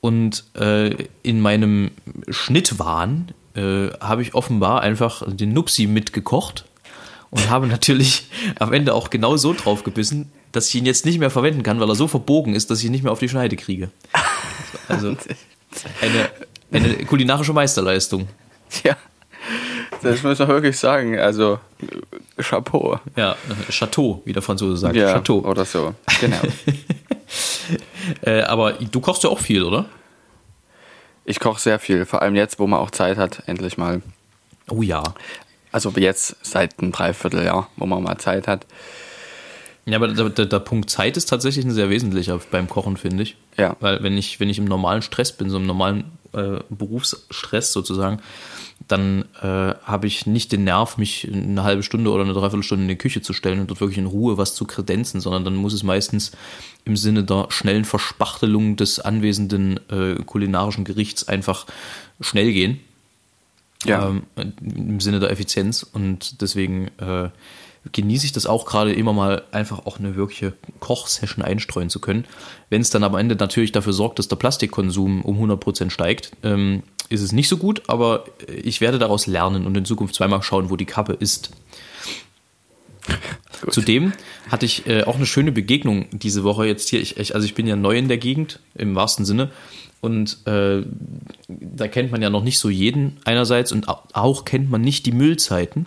Und 0.00 0.44
äh, 0.54 0.94
in 1.22 1.40
meinem 1.40 1.90
Schnittwahn 2.28 3.32
äh, 3.54 3.88
habe 4.00 4.22
ich 4.22 4.34
offenbar 4.34 4.80
einfach 4.80 5.22
den 5.26 5.52
Nupsi 5.52 5.86
mitgekocht 5.86 6.64
und 7.30 7.50
habe 7.50 7.66
natürlich 7.66 8.28
am 8.58 8.72
Ende 8.72 8.94
auch 8.94 9.10
genau 9.10 9.36
so 9.36 9.52
drauf 9.52 9.84
gebissen, 9.84 10.30
dass 10.52 10.68
ich 10.68 10.76
ihn 10.76 10.86
jetzt 10.86 11.04
nicht 11.04 11.18
mehr 11.18 11.30
verwenden 11.30 11.62
kann, 11.62 11.80
weil 11.80 11.88
er 11.90 11.94
so 11.94 12.08
verbogen 12.08 12.54
ist, 12.54 12.70
dass 12.70 12.78
ich 12.78 12.86
ihn 12.86 12.92
nicht 12.92 13.02
mehr 13.02 13.12
auf 13.12 13.18
die 13.18 13.28
Schneide 13.28 13.56
kriege. 13.56 13.90
Also 14.86 15.08
eine, 16.00 16.30
eine 16.70 17.04
kulinarische 17.04 17.52
Meisterleistung. 17.52 18.28
Ja, 18.84 18.96
das 20.02 20.22
muss 20.22 20.38
man 20.38 20.48
wirklich 20.48 20.78
sagen. 20.78 21.18
Also, 21.18 21.58
Chapeau. 22.38 23.00
Ja, 23.16 23.36
Chateau, 23.70 24.22
wie 24.24 24.32
der 24.32 24.42
Franzose 24.42 24.76
sagt. 24.76 24.96
Ja, 24.96 25.12
Chateau. 25.12 25.40
oder 25.40 25.64
so. 25.64 25.94
Genau. 26.20 26.40
Äh, 28.22 28.40
aber 28.40 28.72
du 28.72 29.00
kochst 29.00 29.22
ja 29.22 29.28
auch 29.28 29.38
viel, 29.38 29.62
oder? 29.62 29.84
Ich 31.26 31.40
koche 31.40 31.60
sehr 31.60 31.78
viel, 31.78 32.06
vor 32.06 32.22
allem 32.22 32.34
jetzt, 32.36 32.58
wo 32.58 32.66
man 32.66 32.80
auch 32.80 32.90
Zeit 32.90 33.18
hat, 33.18 33.42
endlich 33.46 33.76
mal. 33.76 34.00
Oh 34.70 34.80
ja. 34.80 35.02
Also 35.70 35.90
jetzt 35.90 36.36
seit 36.40 36.78
einem 36.78 36.90
Dreivierteljahr, 36.90 37.68
wo 37.76 37.84
man 37.84 38.02
mal 38.02 38.16
Zeit 38.16 38.48
hat. 38.48 38.64
Ja, 39.84 39.96
aber 39.96 40.08
der, 40.08 40.30
der, 40.30 40.46
der 40.46 40.58
Punkt 40.60 40.88
Zeit 40.88 41.18
ist 41.18 41.26
tatsächlich 41.26 41.66
ein 41.66 41.70
sehr 41.70 41.90
wesentlicher 41.90 42.40
beim 42.50 42.66
Kochen, 42.66 42.96
finde 42.96 43.24
ich. 43.24 43.36
Ja. 43.58 43.76
Weil 43.80 44.02
wenn 44.02 44.16
ich, 44.16 44.40
wenn 44.40 44.48
ich 44.48 44.58
im 44.58 44.64
normalen 44.64 45.02
Stress 45.02 45.32
bin, 45.32 45.50
so 45.50 45.58
im 45.58 45.66
normalen 45.66 46.10
äh, 46.32 46.60
Berufsstress 46.68 47.72
sozusagen, 47.72 48.20
dann 48.86 49.24
äh, 49.42 49.74
habe 49.84 50.06
ich 50.06 50.26
nicht 50.26 50.52
den 50.52 50.64
Nerv, 50.64 50.96
mich 50.96 51.28
eine 51.30 51.62
halbe 51.62 51.82
Stunde 51.82 52.10
oder 52.10 52.24
eine 52.24 52.32
Dreiviertelstunde 52.32 52.84
in 52.84 52.88
die 52.88 52.96
Küche 52.96 53.20
zu 53.20 53.32
stellen 53.32 53.60
und 53.60 53.70
dort 53.70 53.80
wirklich 53.80 53.98
in 53.98 54.06
Ruhe 54.06 54.38
was 54.38 54.54
zu 54.54 54.64
kredenzen, 54.64 55.20
sondern 55.20 55.44
dann 55.44 55.56
muss 55.56 55.74
es 55.74 55.82
meistens 55.82 56.32
im 56.84 56.96
Sinne 56.96 57.24
der 57.24 57.46
schnellen 57.50 57.84
Verspachtelung 57.84 58.76
des 58.76 59.00
anwesenden 59.00 59.80
äh, 59.90 60.14
kulinarischen 60.24 60.84
Gerichts 60.84 61.28
einfach 61.28 61.66
schnell 62.20 62.52
gehen. 62.52 62.80
Ja. 63.84 64.08
Ähm, 64.08 64.22
Im 64.60 65.00
Sinne 65.00 65.20
der 65.20 65.30
Effizienz 65.30 65.82
und 65.82 66.40
deswegen 66.40 66.88
äh, 66.98 67.30
genieße 67.92 68.26
ich 68.26 68.32
das 68.32 68.46
auch 68.46 68.66
gerade 68.66 68.92
immer 68.92 69.12
mal 69.12 69.42
einfach 69.52 69.86
auch 69.86 69.98
eine 69.98 70.16
wirkliche 70.16 70.52
Kochsession 70.80 71.44
einstreuen 71.44 71.90
zu 71.90 72.00
können. 72.00 72.24
Wenn 72.70 72.80
es 72.80 72.90
dann 72.90 73.04
am 73.04 73.14
Ende 73.16 73.36
natürlich 73.36 73.72
dafür 73.72 73.92
sorgt, 73.92 74.18
dass 74.18 74.28
der 74.28 74.36
Plastikkonsum 74.36 75.22
um 75.22 75.38
100% 75.50 75.90
steigt, 75.90 76.32
ähm, 76.42 76.82
ist 77.08 77.22
es 77.22 77.32
nicht 77.32 77.48
so 77.48 77.56
gut, 77.56 77.82
aber 77.86 78.24
ich 78.62 78.80
werde 78.80 78.98
daraus 78.98 79.26
lernen 79.26 79.66
und 79.66 79.76
in 79.76 79.84
Zukunft 79.84 80.14
zweimal 80.14 80.42
schauen, 80.42 80.68
wo 80.70 80.76
die 80.76 80.84
Kappe 80.84 81.14
ist. 81.14 81.50
Gut. 83.62 83.72
Zudem 83.72 84.12
hatte 84.50 84.66
ich 84.66 84.86
äh, 84.86 85.04
auch 85.04 85.16
eine 85.16 85.26
schöne 85.26 85.50
Begegnung 85.50 86.06
diese 86.12 86.44
Woche 86.44 86.66
jetzt 86.66 86.90
hier. 86.90 87.00
Ich, 87.00 87.16
ich, 87.16 87.34
also 87.34 87.44
ich 87.46 87.54
bin 87.54 87.66
ja 87.66 87.74
neu 87.76 87.96
in 87.96 88.06
der 88.08 88.18
Gegend, 88.18 88.60
im 88.74 88.94
wahrsten 88.94 89.24
Sinne. 89.24 89.50
Und 90.00 90.46
äh, 90.46 90.82
da 91.48 91.88
kennt 91.88 92.12
man 92.12 92.22
ja 92.22 92.30
noch 92.30 92.44
nicht 92.44 92.58
so 92.60 92.68
jeden 92.70 93.16
einerseits 93.24 93.72
und 93.72 93.88
au- 93.88 94.02
auch 94.12 94.44
kennt 94.44 94.70
man 94.70 94.80
nicht 94.80 95.06
die 95.06 95.12
Müllzeiten. 95.12 95.86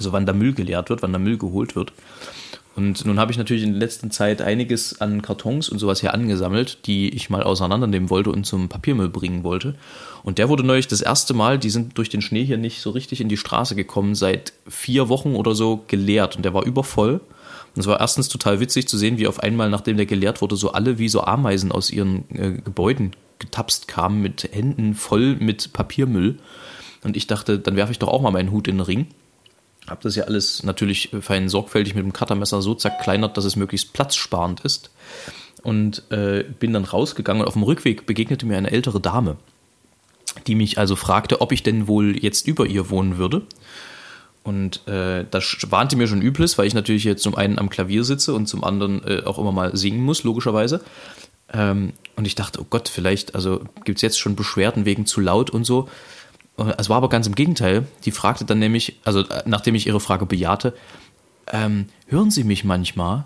Also 0.00 0.12
wann 0.12 0.24
der 0.24 0.34
Müll 0.34 0.54
geleert 0.54 0.88
wird, 0.88 1.02
wann 1.02 1.12
der 1.12 1.18
Müll 1.18 1.36
geholt 1.36 1.76
wird. 1.76 1.92
Und 2.74 3.04
nun 3.04 3.20
habe 3.20 3.30
ich 3.32 3.36
natürlich 3.36 3.64
in 3.64 3.72
der 3.72 3.80
letzten 3.80 4.10
Zeit 4.10 4.40
einiges 4.40 4.98
an 5.02 5.20
Kartons 5.20 5.68
und 5.68 5.78
sowas 5.78 6.00
hier 6.00 6.14
angesammelt, 6.14 6.86
die 6.86 7.10
ich 7.10 7.28
mal 7.28 7.42
auseinandernehmen 7.42 8.08
wollte 8.08 8.30
und 8.30 8.46
zum 8.46 8.70
Papiermüll 8.70 9.10
bringen 9.10 9.44
wollte. 9.44 9.74
Und 10.22 10.38
der 10.38 10.48
wurde 10.48 10.64
neulich 10.64 10.88
das 10.88 11.02
erste 11.02 11.34
Mal, 11.34 11.58
die 11.58 11.68
sind 11.68 11.98
durch 11.98 12.08
den 12.08 12.22
Schnee 12.22 12.46
hier 12.46 12.56
nicht 12.56 12.80
so 12.80 12.88
richtig 12.88 13.20
in 13.20 13.28
die 13.28 13.36
Straße 13.36 13.74
gekommen, 13.74 14.14
seit 14.14 14.54
vier 14.66 15.10
Wochen 15.10 15.34
oder 15.34 15.54
so 15.54 15.84
geleert. 15.86 16.36
Und 16.36 16.46
der 16.46 16.54
war 16.54 16.64
übervoll. 16.64 17.20
Und 17.76 17.80
es 17.80 17.86
war 17.86 18.00
erstens 18.00 18.30
total 18.30 18.58
witzig 18.58 18.88
zu 18.88 18.96
sehen, 18.96 19.18
wie 19.18 19.26
auf 19.26 19.40
einmal, 19.40 19.68
nachdem 19.68 19.98
der 19.98 20.06
geleert 20.06 20.40
wurde, 20.40 20.56
so 20.56 20.72
alle 20.72 20.98
wie 20.98 21.10
so 21.10 21.20
Ameisen 21.24 21.72
aus 21.72 21.90
ihren 21.90 22.24
äh, 22.30 22.52
Gebäuden 22.52 23.10
getapst 23.38 23.86
kamen 23.86 24.22
mit 24.22 24.48
Händen 24.50 24.94
voll 24.94 25.36
mit 25.36 25.74
Papiermüll. 25.74 26.38
Und 27.04 27.18
ich 27.18 27.26
dachte, 27.26 27.58
dann 27.58 27.76
werfe 27.76 27.92
ich 27.92 27.98
doch 27.98 28.08
auch 28.08 28.22
mal 28.22 28.30
meinen 28.30 28.50
Hut 28.50 28.66
in 28.66 28.78
den 28.78 28.86
Ring 28.86 29.06
habe 29.90 30.02
das 30.02 30.16
ja 30.16 30.24
alles 30.24 30.62
natürlich 30.62 31.10
fein 31.20 31.48
sorgfältig 31.48 31.94
mit 31.94 32.04
dem 32.04 32.12
Cuttermesser 32.12 32.62
so 32.62 32.74
zerkleinert, 32.74 33.36
dass 33.36 33.44
es 33.44 33.56
möglichst 33.56 33.92
platzsparend 33.92 34.60
ist. 34.60 34.90
Und 35.62 36.10
äh, 36.10 36.44
bin 36.58 36.72
dann 36.72 36.84
rausgegangen 36.84 37.42
und 37.42 37.48
auf 37.48 37.52
dem 37.52 37.64
Rückweg 37.64 38.06
begegnete 38.06 38.46
mir 38.46 38.56
eine 38.56 38.70
ältere 38.70 38.98
Dame, 38.98 39.36
die 40.46 40.54
mich 40.54 40.78
also 40.78 40.96
fragte, 40.96 41.42
ob 41.42 41.52
ich 41.52 41.62
denn 41.62 41.86
wohl 41.86 42.16
jetzt 42.16 42.46
über 42.46 42.64
ihr 42.64 42.88
wohnen 42.88 43.18
würde. 43.18 43.42
Und 44.42 44.88
äh, 44.88 45.26
das 45.30 45.58
warnte 45.68 45.96
mir 45.96 46.06
schon 46.06 46.22
Übles, 46.22 46.56
weil 46.56 46.66
ich 46.66 46.72
natürlich 46.72 47.04
jetzt 47.04 47.22
zum 47.22 47.34
einen 47.34 47.58
am 47.58 47.68
Klavier 47.68 48.04
sitze 48.04 48.32
und 48.32 48.46
zum 48.46 48.64
anderen 48.64 49.04
äh, 49.06 49.22
auch 49.24 49.38
immer 49.38 49.52
mal 49.52 49.76
singen 49.76 50.02
muss, 50.02 50.24
logischerweise. 50.24 50.80
Ähm, 51.52 51.92
und 52.16 52.26
ich 52.26 52.36
dachte, 52.36 52.60
oh 52.62 52.66
Gott, 52.68 52.88
vielleicht, 52.88 53.34
also 53.34 53.60
gibt 53.84 53.98
es 53.98 54.02
jetzt 54.02 54.18
schon 54.18 54.36
Beschwerden 54.36 54.86
wegen 54.86 55.04
zu 55.04 55.20
laut 55.20 55.50
und 55.50 55.64
so. 55.64 55.88
Es 56.76 56.88
war 56.88 56.96
aber 56.96 57.08
ganz 57.08 57.26
im 57.26 57.34
Gegenteil. 57.34 57.86
Die 58.04 58.10
fragte 58.10 58.44
dann 58.44 58.58
nämlich, 58.58 58.96
also 59.04 59.20
äh, 59.20 59.42
nachdem 59.46 59.74
ich 59.74 59.86
ihre 59.86 60.00
Frage 60.00 60.26
bejahte, 60.26 60.74
ähm, 61.52 61.86
hören 62.06 62.30
Sie 62.30 62.44
mich 62.44 62.64
manchmal? 62.64 63.24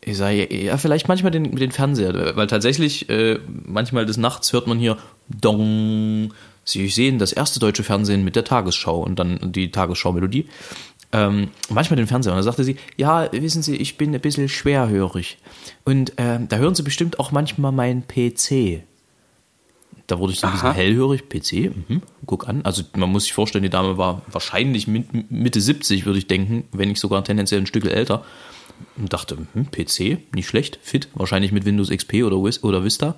Ich 0.00 0.16
sage, 0.16 0.54
ja, 0.54 0.76
vielleicht 0.78 1.08
manchmal 1.08 1.32
den, 1.32 1.54
den 1.54 1.70
Fernseher, 1.70 2.36
weil 2.36 2.46
tatsächlich 2.46 3.08
äh, 3.10 3.38
manchmal 3.46 4.06
des 4.06 4.16
Nachts 4.16 4.52
hört 4.52 4.66
man 4.66 4.78
hier 4.78 4.96
Dong. 5.28 6.32
Sie 6.64 6.88
sehen 6.88 7.18
das 7.18 7.32
erste 7.32 7.60
deutsche 7.60 7.82
Fernsehen 7.82 8.24
mit 8.24 8.36
der 8.36 8.44
Tagesschau 8.44 9.00
und 9.02 9.18
dann 9.18 9.38
die 9.52 9.70
Tagesschau-Melodie. 9.70 10.48
Ähm, 11.10 11.48
manchmal 11.70 11.96
den 11.96 12.06
Fernseher. 12.06 12.32
Und 12.32 12.38
da 12.38 12.42
sagte 12.42 12.64
sie, 12.64 12.76
ja, 12.96 13.30
wissen 13.32 13.62
Sie, 13.62 13.76
ich 13.76 13.96
bin 13.96 14.14
ein 14.14 14.20
bisschen 14.20 14.48
schwerhörig. 14.48 15.38
Und 15.84 16.12
ähm, 16.18 16.48
da 16.48 16.56
hören 16.56 16.74
Sie 16.74 16.82
bestimmt 16.82 17.18
auch 17.18 17.32
manchmal 17.32 17.72
meinen 17.72 18.06
PC. 18.06 18.82
Da 20.08 20.18
wurde 20.18 20.32
ich 20.32 20.40
so 20.40 20.46
ein 20.46 20.54
bisschen 20.54 20.72
hellhörig. 20.72 21.28
PC, 21.28 21.70
mhm, 21.88 22.02
guck 22.26 22.48
an. 22.48 22.62
Also 22.64 22.82
man 22.96 23.10
muss 23.10 23.24
sich 23.24 23.34
vorstellen, 23.34 23.62
die 23.62 23.70
Dame 23.70 23.98
war 23.98 24.22
wahrscheinlich 24.26 24.88
Mitte 24.88 25.60
70, 25.60 26.06
würde 26.06 26.18
ich 26.18 26.26
denken, 26.26 26.64
wenn 26.72 26.88
nicht 26.88 26.98
sogar 26.98 27.22
tendenziell 27.22 27.60
ein 27.60 27.66
Stück 27.66 27.84
älter. 27.84 28.24
Und 28.96 29.12
dachte, 29.12 29.36
hm, 29.52 29.70
PC, 29.70 30.34
nicht 30.34 30.48
schlecht, 30.48 30.78
fit, 30.82 31.08
wahrscheinlich 31.14 31.52
mit 31.52 31.64
Windows 31.64 31.90
XP 31.90 32.22
oder, 32.24 32.36
oder 32.36 32.84
Vista. 32.84 33.16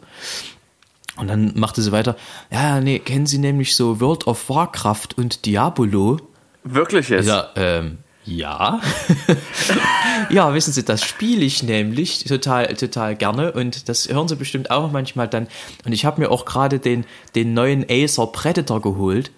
Und 1.17 1.29
dann 1.29 1.53
machte 1.55 1.81
sie 1.81 1.93
weiter, 1.93 2.17
ja, 2.51 2.81
nee, 2.81 2.99
kennen 2.99 3.27
Sie 3.27 3.39
nämlich 3.39 3.77
so 3.77 4.01
World 4.01 4.27
of 4.27 4.49
Warcraft 4.49 5.09
und 5.17 5.45
Diabolo? 5.47 6.19
Wirklich 6.65 7.09
jetzt? 7.09 7.27
Ja, 7.27 7.51
ähm, 7.57 7.99
ja. 8.31 8.81
ja, 10.31 10.55
wissen 10.55 10.73
Sie, 10.73 10.85
das 10.85 11.05
spiele 11.05 11.45
ich 11.45 11.63
nämlich 11.63 12.25
total, 12.25 12.75
total 12.75 13.17
gerne 13.17 13.53
und 13.53 13.89
das 13.89 14.09
hören 14.09 14.29
Sie 14.29 14.37
bestimmt 14.37 14.71
auch 14.71 14.93
manchmal 14.93 15.29
dann. 15.29 15.49
Und 15.85 15.93
ich 15.93 16.05
habe 16.05 16.21
mir 16.21 16.31
auch 16.31 16.45
gerade 16.45 16.79
den, 16.79 17.05
den 17.35 17.55
neuen 17.55 17.85
Acer 17.91 18.29
Predator 18.29 18.81
geholt. 18.81 19.33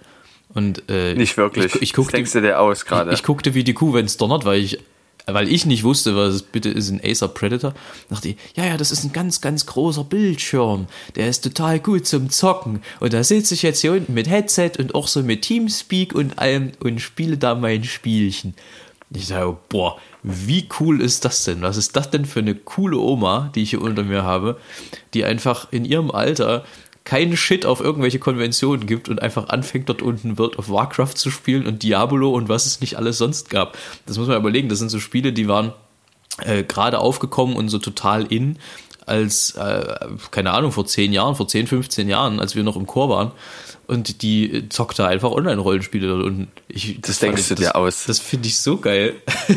Und, 0.54 0.82
äh, 0.90 1.14
Nicht 1.14 1.36
wirklich. 1.38 1.74
Ich, 1.76 1.82
ich 1.82 1.92
guckte, 1.94 2.16
denkst 2.16 2.32
du 2.32 2.42
dir 2.42 2.60
aus 2.60 2.84
gerade? 2.84 3.10
Ich, 3.10 3.20
ich, 3.20 3.22
guckte 3.22 3.54
wie 3.54 3.64
die 3.64 3.72
Kuh, 3.72 3.94
wenn 3.94 4.04
es 4.04 4.18
donnert, 4.18 4.44
weil 4.44 4.60
ich 4.60 4.78
weil 5.26 5.48
ich 5.48 5.66
nicht 5.66 5.84
wusste, 5.84 6.16
was 6.16 6.34
es 6.34 6.42
bitte 6.42 6.68
ist, 6.68 6.90
ein 6.90 7.00
Acer 7.02 7.28
Predator, 7.28 7.74
dachte 8.08 8.30
ich, 8.30 8.36
ja, 8.54 8.66
ja, 8.66 8.76
das 8.76 8.90
ist 8.90 9.04
ein 9.04 9.12
ganz, 9.12 9.40
ganz 9.40 9.66
großer 9.66 10.04
Bildschirm. 10.04 10.86
Der 11.14 11.28
ist 11.28 11.44
total 11.44 11.80
gut 11.80 12.06
zum 12.06 12.30
Zocken. 12.30 12.82
Und 13.00 13.12
da 13.12 13.22
sitze 13.22 13.54
ich 13.54 13.62
jetzt 13.62 13.80
hier 13.80 13.92
unten 13.92 14.14
mit 14.14 14.28
Headset 14.28 14.72
und 14.78 14.94
auch 14.94 15.08
so 15.08 15.22
mit 15.22 15.42
Teamspeak 15.42 16.14
und 16.14 16.38
allem 16.38 16.72
und 16.80 17.00
spiele 17.00 17.38
da 17.38 17.54
mein 17.54 17.84
Spielchen. 17.84 18.54
Ich 19.14 19.26
sage, 19.26 19.56
boah, 19.68 19.98
wie 20.22 20.68
cool 20.80 21.00
ist 21.00 21.24
das 21.24 21.44
denn? 21.44 21.62
Was 21.62 21.76
ist 21.76 21.96
das 21.96 22.10
denn 22.10 22.24
für 22.24 22.40
eine 22.40 22.54
coole 22.54 22.98
Oma, 22.98 23.50
die 23.54 23.62
ich 23.62 23.70
hier 23.70 23.82
unter 23.82 24.04
mir 24.04 24.22
habe, 24.22 24.58
die 25.14 25.24
einfach 25.24 25.70
in 25.70 25.84
ihrem 25.84 26.10
Alter 26.10 26.64
keinen 27.04 27.36
Shit 27.36 27.66
auf 27.66 27.80
irgendwelche 27.80 28.18
Konventionen 28.18 28.86
gibt 28.86 29.08
und 29.08 29.20
einfach 29.20 29.48
anfängt 29.48 29.88
dort 29.88 30.02
unten 30.02 30.38
World 30.38 30.58
of 30.58 30.70
Warcraft 30.70 31.14
zu 31.14 31.30
spielen 31.30 31.66
und 31.66 31.82
Diablo 31.82 32.30
und 32.32 32.48
was 32.48 32.66
es 32.66 32.80
nicht 32.80 32.96
alles 32.96 33.18
sonst 33.18 33.50
gab. 33.50 33.76
Das 34.06 34.18
muss 34.18 34.28
man 34.28 34.36
überlegen, 34.36 34.68
das 34.68 34.78
sind 34.78 34.88
so 34.88 35.00
Spiele, 35.00 35.32
die 35.32 35.48
waren 35.48 35.72
äh, 36.38 36.62
gerade 36.62 36.98
aufgekommen 36.98 37.56
und 37.56 37.68
so 37.68 37.78
total 37.78 38.24
in, 38.32 38.58
als, 39.06 39.52
äh, 39.52 39.96
keine 40.30 40.52
Ahnung, 40.52 40.72
vor 40.72 40.86
10 40.86 41.12
Jahren, 41.12 41.34
vor 41.34 41.48
10, 41.48 41.66
15 41.66 42.08
Jahren, 42.08 42.40
als 42.40 42.54
wir 42.54 42.62
noch 42.62 42.76
im 42.76 42.86
Chor 42.86 43.08
waren 43.08 43.32
und 43.92 44.22
die 44.22 44.68
zockt 44.68 44.98
da 44.98 45.06
einfach 45.06 45.30
Online-Rollenspiele 45.30 46.24
und 46.24 46.48
ich 46.68 47.00
das, 47.00 47.10
das 47.10 47.18
denkst 47.18 47.48
du 47.48 47.54
das, 47.54 47.64
dir 47.64 47.76
aus. 47.76 48.04
Das 48.06 48.20
finde 48.20 48.48
ich 48.48 48.58
so 48.58 48.78
geil. 48.78 49.14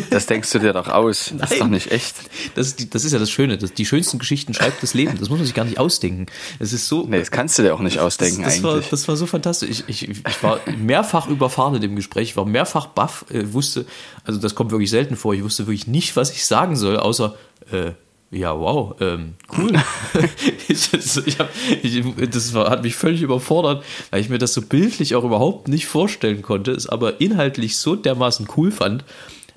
Das 0.10 0.26
denkst 0.26 0.52
du 0.52 0.60
dir 0.60 0.74
doch 0.74 0.88
aus. 0.88 1.34
Das 1.38 1.52
ist 1.52 1.62
doch 1.62 1.68
nicht 1.68 1.92
echt. 1.92 2.16
Das 2.56 2.68
ist, 2.68 2.94
das 2.94 3.06
ist 3.06 3.14
ja 3.14 3.20
das 3.20 3.30
Schöne. 3.30 3.58
Das, 3.58 3.74
die 3.74 3.86
schönsten 3.86 4.20
Geschichten 4.20 4.54
schreibt 4.54 4.82
das 4.84 4.94
Leben. 4.94 5.18
Das 5.20 5.30
muss 5.30 5.38
man 5.38 5.46
sich 5.46 5.56
gar 5.56 5.64
nicht 5.64 5.80
ausdenken. 5.80 6.26
Das 6.60 6.74
ist 6.74 6.88
so. 6.88 7.06
Nee, 7.08 7.20
das 7.20 7.32
kannst 7.32 7.58
du 7.58 7.64
dir 7.64 7.74
auch 7.74 7.80
nicht 7.80 8.00
ausdenken 8.00 8.44
das, 8.44 8.56
das 8.56 8.66
eigentlich. 8.66 8.84
War, 8.84 8.90
das 8.90 9.08
war 9.08 9.16
so 9.16 9.26
fantastisch. 9.26 9.70
Ich, 9.70 9.84
ich, 9.88 10.10
ich 10.10 10.44
war 10.44 10.60
mehrfach 10.78 11.28
überfahren 11.28 11.76
in 11.76 11.82
dem 11.82 11.96
Gespräch. 11.96 12.30
Ich 12.30 12.38
war 12.38 12.46
mehrfach 12.46 12.88
baff. 12.88 13.26
Äh, 13.30 13.54
wusste, 13.54 13.86
also 14.24 14.40
das 14.40 14.56
kommt 14.56 14.72
wirklich 14.72 14.90
selten 14.90 15.16
vor. 15.16 15.34
Ich 15.34 15.44
wusste 15.44 15.68
wirklich 15.68 15.88
nicht, 15.88 16.16
was 16.16 16.32
ich 16.32 16.46
sagen 16.46 16.76
soll, 16.76 16.98
außer 16.98 17.36
äh, 17.72 17.92
ja, 18.36 18.60
wow, 18.60 18.96
ähm, 19.00 19.36
cool. 19.58 19.72
ich, 20.68 20.94
ich 20.94 21.40
hab, 21.40 21.50
ich, 21.82 22.04
das 22.30 22.54
hat 22.54 22.84
mich 22.84 22.96
völlig 22.96 23.22
überfordert, 23.22 23.84
weil 24.12 24.20
ich 24.20 24.30
mir 24.30 24.38
das 24.38 24.54
so 24.54 24.62
bildlich 24.62 25.16
auch 25.16 25.24
überhaupt 25.24 25.68
nicht 25.70 25.88
vorstellen 25.88 26.42
konnte, 26.42 26.72
es 26.72 26.88
aber 26.88 27.22
inhaltlich 27.22 27.78
so 27.78 27.96
dermaßen 27.96 28.48
cool 28.58 28.72
fand, 28.72 29.06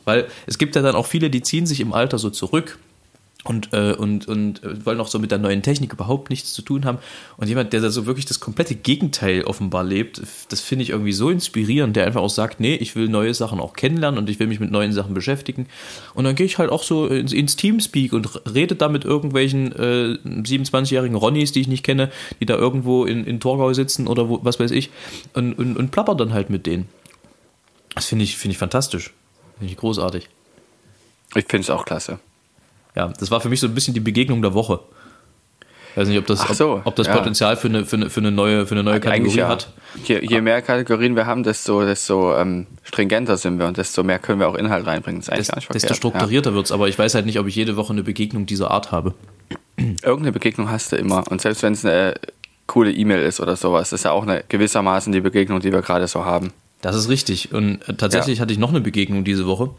weil 0.04 0.28
es 0.46 0.58
gibt 0.58 0.76
ja 0.76 0.82
dann 0.82 0.94
auch 0.94 1.06
viele, 1.06 1.28
die 1.28 1.42
ziehen 1.42 1.66
sich 1.66 1.80
im 1.80 1.92
Alter 1.92 2.18
so 2.18 2.30
zurück 2.30 2.78
und, 3.44 3.72
äh, 3.72 3.92
und, 3.92 4.26
und 4.26 4.64
äh, 4.64 4.84
wollen 4.84 5.00
auch 5.00 5.06
so 5.06 5.20
mit 5.20 5.30
der 5.30 5.38
neuen 5.38 5.62
Technik 5.62 5.92
überhaupt 5.92 6.28
nichts 6.28 6.52
zu 6.52 6.60
tun 6.60 6.84
haben. 6.84 6.98
Und 7.36 7.48
jemand, 7.48 7.72
der 7.72 7.80
da 7.80 7.88
so 7.88 8.04
wirklich 8.04 8.26
das 8.26 8.40
komplette 8.40 8.74
Gegenteil 8.74 9.44
offenbar 9.44 9.84
lebt, 9.84 10.20
das 10.48 10.60
finde 10.60 10.82
ich 10.82 10.90
irgendwie 10.90 11.12
so 11.12 11.30
inspirierend, 11.30 11.94
der 11.94 12.04
einfach 12.04 12.20
auch 12.20 12.30
sagt, 12.30 12.58
nee, 12.58 12.74
ich 12.74 12.96
will 12.96 13.08
neue 13.08 13.32
Sachen 13.34 13.60
auch 13.60 13.74
kennenlernen 13.74 14.18
und 14.18 14.28
ich 14.28 14.40
will 14.40 14.48
mich 14.48 14.58
mit 14.58 14.72
neuen 14.72 14.92
Sachen 14.92 15.14
beschäftigen. 15.14 15.68
Und 16.14 16.24
dann 16.24 16.34
gehe 16.34 16.46
ich 16.46 16.58
halt 16.58 16.70
auch 16.70 16.82
so 16.82 17.06
ins, 17.06 17.32
ins 17.32 17.54
Teamspeak 17.54 18.12
und 18.12 18.28
rede 18.52 18.74
da 18.74 18.88
mit 18.88 19.04
irgendwelchen 19.04 19.72
äh, 19.72 20.18
27-jährigen 20.24 21.16
Ronnies, 21.16 21.52
die 21.52 21.60
ich 21.60 21.68
nicht 21.68 21.84
kenne, 21.84 22.10
die 22.40 22.46
da 22.46 22.56
irgendwo 22.56 23.04
in, 23.04 23.24
in 23.24 23.38
Torgau 23.38 23.72
sitzen 23.72 24.08
oder 24.08 24.28
wo, 24.28 24.40
was 24.42 24.58
weiß 24.58 24.72
ich, 24.72 24.90
und, 25.34 25.54
und, 25.54 25.76
und 25.76 25.90
plapper 25.92 26.16
dann 26.16 26.32
halt 26.32 26.50
mit 26.50 26.66
denen. 26.66 26.88
Das 27.94 28.06
finde 28.06 28.24
ich, 28.24 28.36
finde 28.36 28.52
ich 28.52 28.58
fantastisch. 28.58 29.14
Finde 29.58 29.72
ich 29.72 29.78
großartig. 29.78 30.28
Ich 31.36 31.44
finde 31.46 31.62
es 31.62 31.70
auch 31.70 31.84
klasse 31.84 32.18
ja, 32.94 33.08
das 33.08 33.30
war 33.30 33.40
für 33.40 33.48
mich 33.48 33.60
so 33.60 33.66
ein 33.66 33.74
bisschen 33.74 33.94
die 33.94 34.00
Begegnung 34.00 34.42
der 34.42 34.54
Woche. 34.54 34.80
Ich 35.90 35.96
weiß 35.96 36.08
nicht, 36.08 36.18
ob 36.18 36.26
das, 36.26 36.40
so, 36.56 36.74
ob, 36.74 36.86
ob, 36.86 36.96
das 36.96 37.06
ja. 37.08 37.16
Potenzial 37.16 37.56
für 37.56 37.68
eine, 37.68 37.84
für 37.84 37.96
eine, 37.96 38.10
für 38.10 38.20
eine 38.20 38.30
neue, 38.30 38.66
für 38.66 38.74
eine 38.74 38.84
neue 38.84 39.00
Kategorie 39.00 39.38
ja. 39.38 39.48
hat. 39.48 39.68
Je, 40.04 40.20
je, 40.22 40.40
mehr 40.40 40.62
Kategorien 40.62 41.16
wir 41.16 41.26
haben, 41.26 41.42
desto, 41.42 41.84
desto 41.84 42.36
ähm, 42.36 42.66
stringenter 42.84 43.36
sind 43.36 43.58
wir 43.58 43.66
und 43.66 43.78
desto 43.78 44.04
mehr 44.04 44.18
können 44.18 44.38
wir 44.38 44.48
auch 44.48 44.54
Inhalt 44.54 44.86
reinbringen. 44.86 45.22
Das 45.26 45.38
ist 45.38 45.52
Des, 45.52 45.68
desto 45.68 45.94
strukturierter 45.94 46.50
ja. 46.50 46.56
wird 46.56 46.66
es, 46.66 46.72
aber 46.72 46.88
ich 46.88 46.98
weiß 46.98 47.14
halt 47.14 47.26
nicht, 47.26 47.40
ob 47.40 47.46
ich 47.46 47.56
jede 47.56 47.76
Woche 47.76 47.92
eine 47.92 48.02
Begegnung 48.02 48.46
dieser 48.46 48.70
Art 48.70 48.92
habe. 48.92 49.14
Irgendeine 49.76 50.32
Begegnung 50.32 50.70
hast 50.70 50.92
du 50.92 50.96
immer. 50.96 51.24
Und 51.30 51.40
selbst 51.40 51.62
wenn 51.62 51.72
es 51.72 51.84
eine 51.84 52.14
coole 52.66 52.92
E-Mail 52.92 53.22
ist 53.22 53.40
oder 53.40 53.56
sowas, 53.56 53.92
ist 53.92 54.04
ja 54.04 54.12
auch 54.12 54.22
eine, 54.22 54.44
gewissermaßen 54.48 55.12
die 55.12 55.20
Begegnung, 55.20 55.60
die 55.60 55.72
wir 55.72 55.82
gerade 55.82 56.06
so 56.06 56.24
haben. 56.24 56.52
Das 56.80 56.94
ist 56.94 57.08
richtig. 57.08 57.52
Und 57.52 57.88
äh, 57.88 57.94
tatsächlich 57.94 58.38
ja. 58.38 58.42
hatte 58.42 58.52
ich 58.52 58.58
noch 58.58 58.70
eine 58.70 58.80
Begegnung 58.80 59.24
diese 59.24 59.46
Woche. 59.46 59.70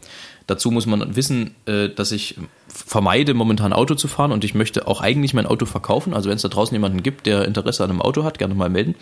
Dazu 0.47 0.71
muss 0.71 0.85
man 0.85 1.15
wissen, 1.15 1.55
äh, 1.65 1.89
dass 1.89 2.11
ich 2.11 2.35
vermeide, 2.67 3.33
momentan 3.33 3.71
Auto 3.71 3.95
zu 3.95 4.07
fahren 4.07 4.31
und 4.31 4.43
ich 4.43 4.53
möchte 4.53 4.87
auch 4.87 5.01
eigentlich 5.01 5.33
mein 5.33 5.45
Auto 5.45 5.65
verkaufen. 5.65 6.13
Also 6.13 6.29
wenn 6.29 6.35
es 6.35 6.41
da 6.41 6.49
draußen 6.49 6.73
jemanden 6.73 7.03
gibt, 7.03 7.25
der 7.25 7.45
Interesse 7.45 7.83
an 7.83 7.91
einem 7.91 8.01
Auto 8.01 8.23
hat, 8.23 8.37
gerne 8.37 8.55
mal 8.55 8.69
melden. 8.69 8.95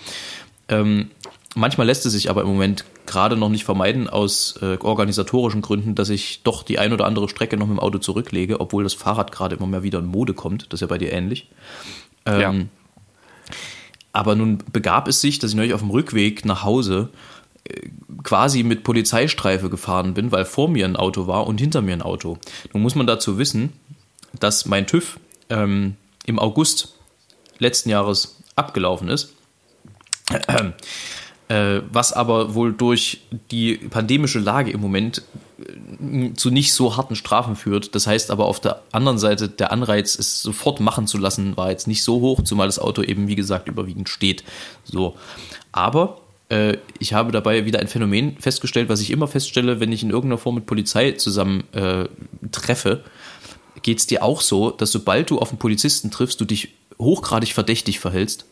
Ähm, 0.69 1.09
manchmal 1.55 1.87
lässt 1.87 2.05
es 2.05 2.13
sich 2.13 2.29
aber 2.29 2.41
im 2.41 2.47
Moment 2.47 2.85
gerade 3.05 3.35
noch 3.35 3.49
nicht 3.49 3.63
vermeiden, 3.63 4.09
aus 4.09 4.59
äh, 4.61 4.77
organisatorischen 4.77 5.61
Gründen, 5.61 5.95
dass 5.95 6.09
ich 6.09 6.43
doch 6.43 6.63
die 6.63 6.77
ein 6.77 6.93
oder 6.93 7.05
andere 7.05 7.29
Strecke 7.29 7.57
noch 7.57 7.67
mit 7.67 7.77
dem 7.77 7.79
Auto 7.79 7.97
zurücklege, 7.97 8.59
obwohl 8.59 8.83
das 8.83 8.93
Fahrrad 8.93 9.31
gerade 9.31 9.55
immer 9.55 9.67
mehr 9.67 9.83
wieder 9.83 9.99
in 9.99 10.05
Mode 10.05 10.33
kommt. 10.33 10.67
Das 10.69 10.77
ist 10.77 10.81
ja 10.81 10.87
bei 10.87 10.97
dir 10.97 11.11
ähnlich. 11.11 11.49
Ähm, 12.25 12.41
ja. 12.41 12.53
Aber 14.13 14.35
nun 14.35 14.59
begab 14.71 15.07
es 15.07 15.21
sich, 15.21 15.39
dass 15.39 15.51
ich 15.51 15.55
neulich 15.55 15.73
auf 15.73 15.81
dem 15.81 15.91
Rückweg 15.91 16.43
nach 16.43 16.63
Hause 16.63 17.09
quasi 18.23 18.63
mit 18.63 18.83
Polizeistreife 18.83 19.69
gefahren 19.69 20.13
bin, 20.13 20.31
weil 20.31 20.45
vor 20.45 20.69
mir 20.69 20.85
ein 20.85 20.95
Auto 20.95 21.27
war 21.27 21.47
und 21.47 21.59
hinter 21.59 21.81
mir 21.81 21.93
ein 21.93 22.01
Auto. 22.01 22.37
Nun 22.73 22.83
muss 22.83 22.95
man 22.95 23.07
dazu 23.07 23.37
wissen, 23.37 23.73
dass 24.39 24.65
mein 24.65 24.87
TÜV 24.87 25.19
ähm, 25.49 25.95
im 26.25 26.39
August 26.39 26.95
letzten 27.59 27.89
Jahres 27.89 28.37
abgelaufen 28.55 29.09
ist. 29.09 29.33
Äh, 31.49 31.81
was 31.93 32.11
aber 32.11 32.55
wohl 32.55 32.73
durch 32.73 33.21
die 33.51 33.77
pandemische 33.77 34.39
Lage 34.39 34.69
im 34.69 34.81
Moment 34.81 35.21
äh, 35.59 36.33
zu 36.33 36.51
nicht 36.51 36.73
so 36.73 36.97
harten 36.97 37.15
Strafen 37.15 37.55
führt. 37.55 37.95
Das 37.95 38.05
heißt 38.05 38.31
aber 38.31 38.47
auf 38.47 38.59
der 38.59 38.83
anderen 38.91 39.17
Seite, 39.17 39.47
der 39.47 39.71
Anreiz, 39.71 40.19
es 40.19 40.41
sofort 40.41 40.81
machen 40.81 41.07
zu 41.07 41.17
lassen, 41.17 41.55
war 41.55 41.69
jetzt 41.69 41.87
nicht 41.87 42.03
so 42.03 42.19
hoch, 42.19 42.43
zumal 42.43 42.67
das 42.67 42.79
Auto 42.79 43.01
eben, 43.01 43.29
wie 43.29 43.35
gesagt, 43.35 43.69
überwiegend 43.69 44.09
steht. 44.09 44.43
So. 44.83 45.15
Aber 45.71 46.19
ich 46.99 47.13
habe 47.13 47.31
dabei 47.31 47.65
wieder 47.65 47.79
ein 47.79 47.87
Phänomen 47.87 48.37
festgestellt, 48.39 48.89
was 48.89 49.01
ich 49.01 49.11
immer 49.11 49.27
feststelle, 49.27 49.79
wenn 49.79 49.91
ich 49.91 50.03
in 50.03 50.09
irgendeiner 50.09 50.37
Form 50.37 50.55
mit 50.55 50.65
Polizei 50.65 51.11
zusammen 51.13 51.63
äh, 51.73 52.05
treffe. 52.51 53.03
Geht 53.81 53.99
es 53.99 54.07
dir 54.07 54.23
auch 54.23 54.41
so, 54.41 54.71
dass 54.71 54.91
sobald 54.91 55.29
du 55.29 55.39
auf 55.39 55.49
einen 55.49 55.59
Polizisten 55.59 56.09
triffst, 56.09 56.39
du 56.39 56.45
dich 56.45 56.73
hochgradig 56.97 57.53
verdächtig 57.53 57.99
verhältst? 57.99 58.45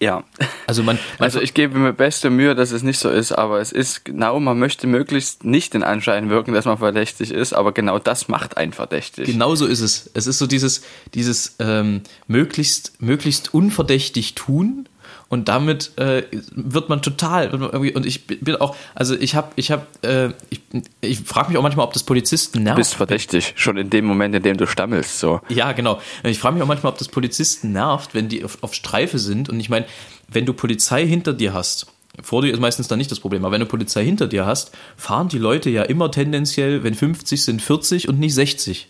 Ja. 0.00 0.24
Also 0.66 0.82
man, 0.82 0.98
man 1.18 1.26
Also 1.26 1.40
ich 1.40 1.52
gebe 1.52 1.78
mir 1.78 1.92
beste 1.92 2.30
Mühe, 2.30 2.54
dass 2.54 2.70
es 2.70 2.82
nicht 2.82 2.98
so 2.98 3.10
ist, 3.10 3.32
aber 3.32 3.60
es 3.60 3.70
ist 3.70 4.04
genau, 4.06 4.40
man 4.40 4.58
möchte 4.58 4.86
möglichst 4.86 5.44
nicht 5.44 5.74
den 5.74 5.82
Anschein 5.82 6.30
wirken, 6.30 6.54
dass 6.54 6.64
man 6.64 6.78
verdächtig 6.78 7.30
ist, 7.30 7.52
aber 7.52 7.72
genau 7.72 7.98
das 7.98 8.28
macht 8.28 8.56
einen 8.56 8.72
verdächtig. 8.72 9.26
Genau 9.26 9.54
so 9.54 9.66
ist 9.66 9.80
es. 9.80 10.10
Es 10.14 10.26
ist 10.26 10.38
so 10.38 10.46
dieses, 10.46 10.82
dieses 11.12 11.56
ähm, 11.58 12.02
möglichst, 12.28 13.02
möglichst 13.02 13.52
unverdächtig 13.52 14.34
tun 14.36 14.88
und 15.30 15.48
damit 15.48 15.96
äh, 15.96 16.24
wird 16.50 16.88
man 16.88 17.00
total 17.02 17.52
wird 17.52 17.60
man 17.62 17.70
irgendwie, 17.70 17.94
und 17.94 18.04
ich 18.04 18.26
bin 18.26 18.56
auch, 18.56 18.76
also 18.94 19.14
ich 19.14 19.36
habe, 19.36 19.52
ich 19.56 19.70
habe, 19.70 19.86
äh, 20.02 20.30
ich, 20.50 20.60
ich 21.00 21.20
frage 21.20 21.48
mich 21.48 21.56
auch 21.56 21.62
manchmal, 21.62 21.86
ob 21.86 21.92
das 21.94 22.02
Polizisten 22.02 22.58
Du 22.58 22.64
nervt. 22.64 22.76
bist 22.76 22.94
verdächtig, 22.94 23.54
schon 23.56 23.76
in 23.78 23.88
dem 23.90 24.04
Moment, 24.04 24.34
in 24.34 24.42
dem 24.42 24.56
du 24.56 24.66
stammelst, 24.66 25.20
so. 25.20 25.40
Ja, 25.48 25.70
genau. 25.72 26.00
Ich 26.24 26.38
frage 26.40 26.54
mich 26.54 26.62
auch 26.62 26.68
manchmal, 26.68 26.92
ob 26.92 26.98
das 26.98 27.08
Polizisten 27.08 27.72
nervt, 27.72 28.12
wenn 28.12 28.28
die 28.28 28.44
auf, 28.44 28.58
auf 28.62 28.74
Streife 28.74 29.18
sind. 29.20 29.48
Und 29.48 29.60
ich 29.60 29.70
meine, 29.70 29.86
wenn 30.28 30.46
du 30.46 30.52
Polizei 30.52 31.06
hinter 31.06 31.32
dir 31.32 31.54
hast, 31.54 31.86
vor 32.22 32.42
dir 32.42 32.52
ist 32.52 32.60
meistens 32.60 32.88
dann 32.88 32.98
nicht 32.98 33.10
das 33.12 33.20
Problem, 33.20 33.44
aber 33.44 33.52
wenn 33.52 33.60
du 33.60 33.66
Polizei 33.66 34.04
hinter 34.04 34.26
dir 34.26 34.44
hast, 34.46 34.72
fahren 34.96 35.28
die 35.28 35.38
Leute 35.38 35.70
ja 35.70 35.84
immer 35.84 36.10
tendenziell, 36.10 36.82
wenn 36.82 36.94
50 36.94 37.42
sind, 37.42 37.62
40 37.62 38.08
und 38.08 38.18
nicht 38.18 38.34
60. 38.34 38.88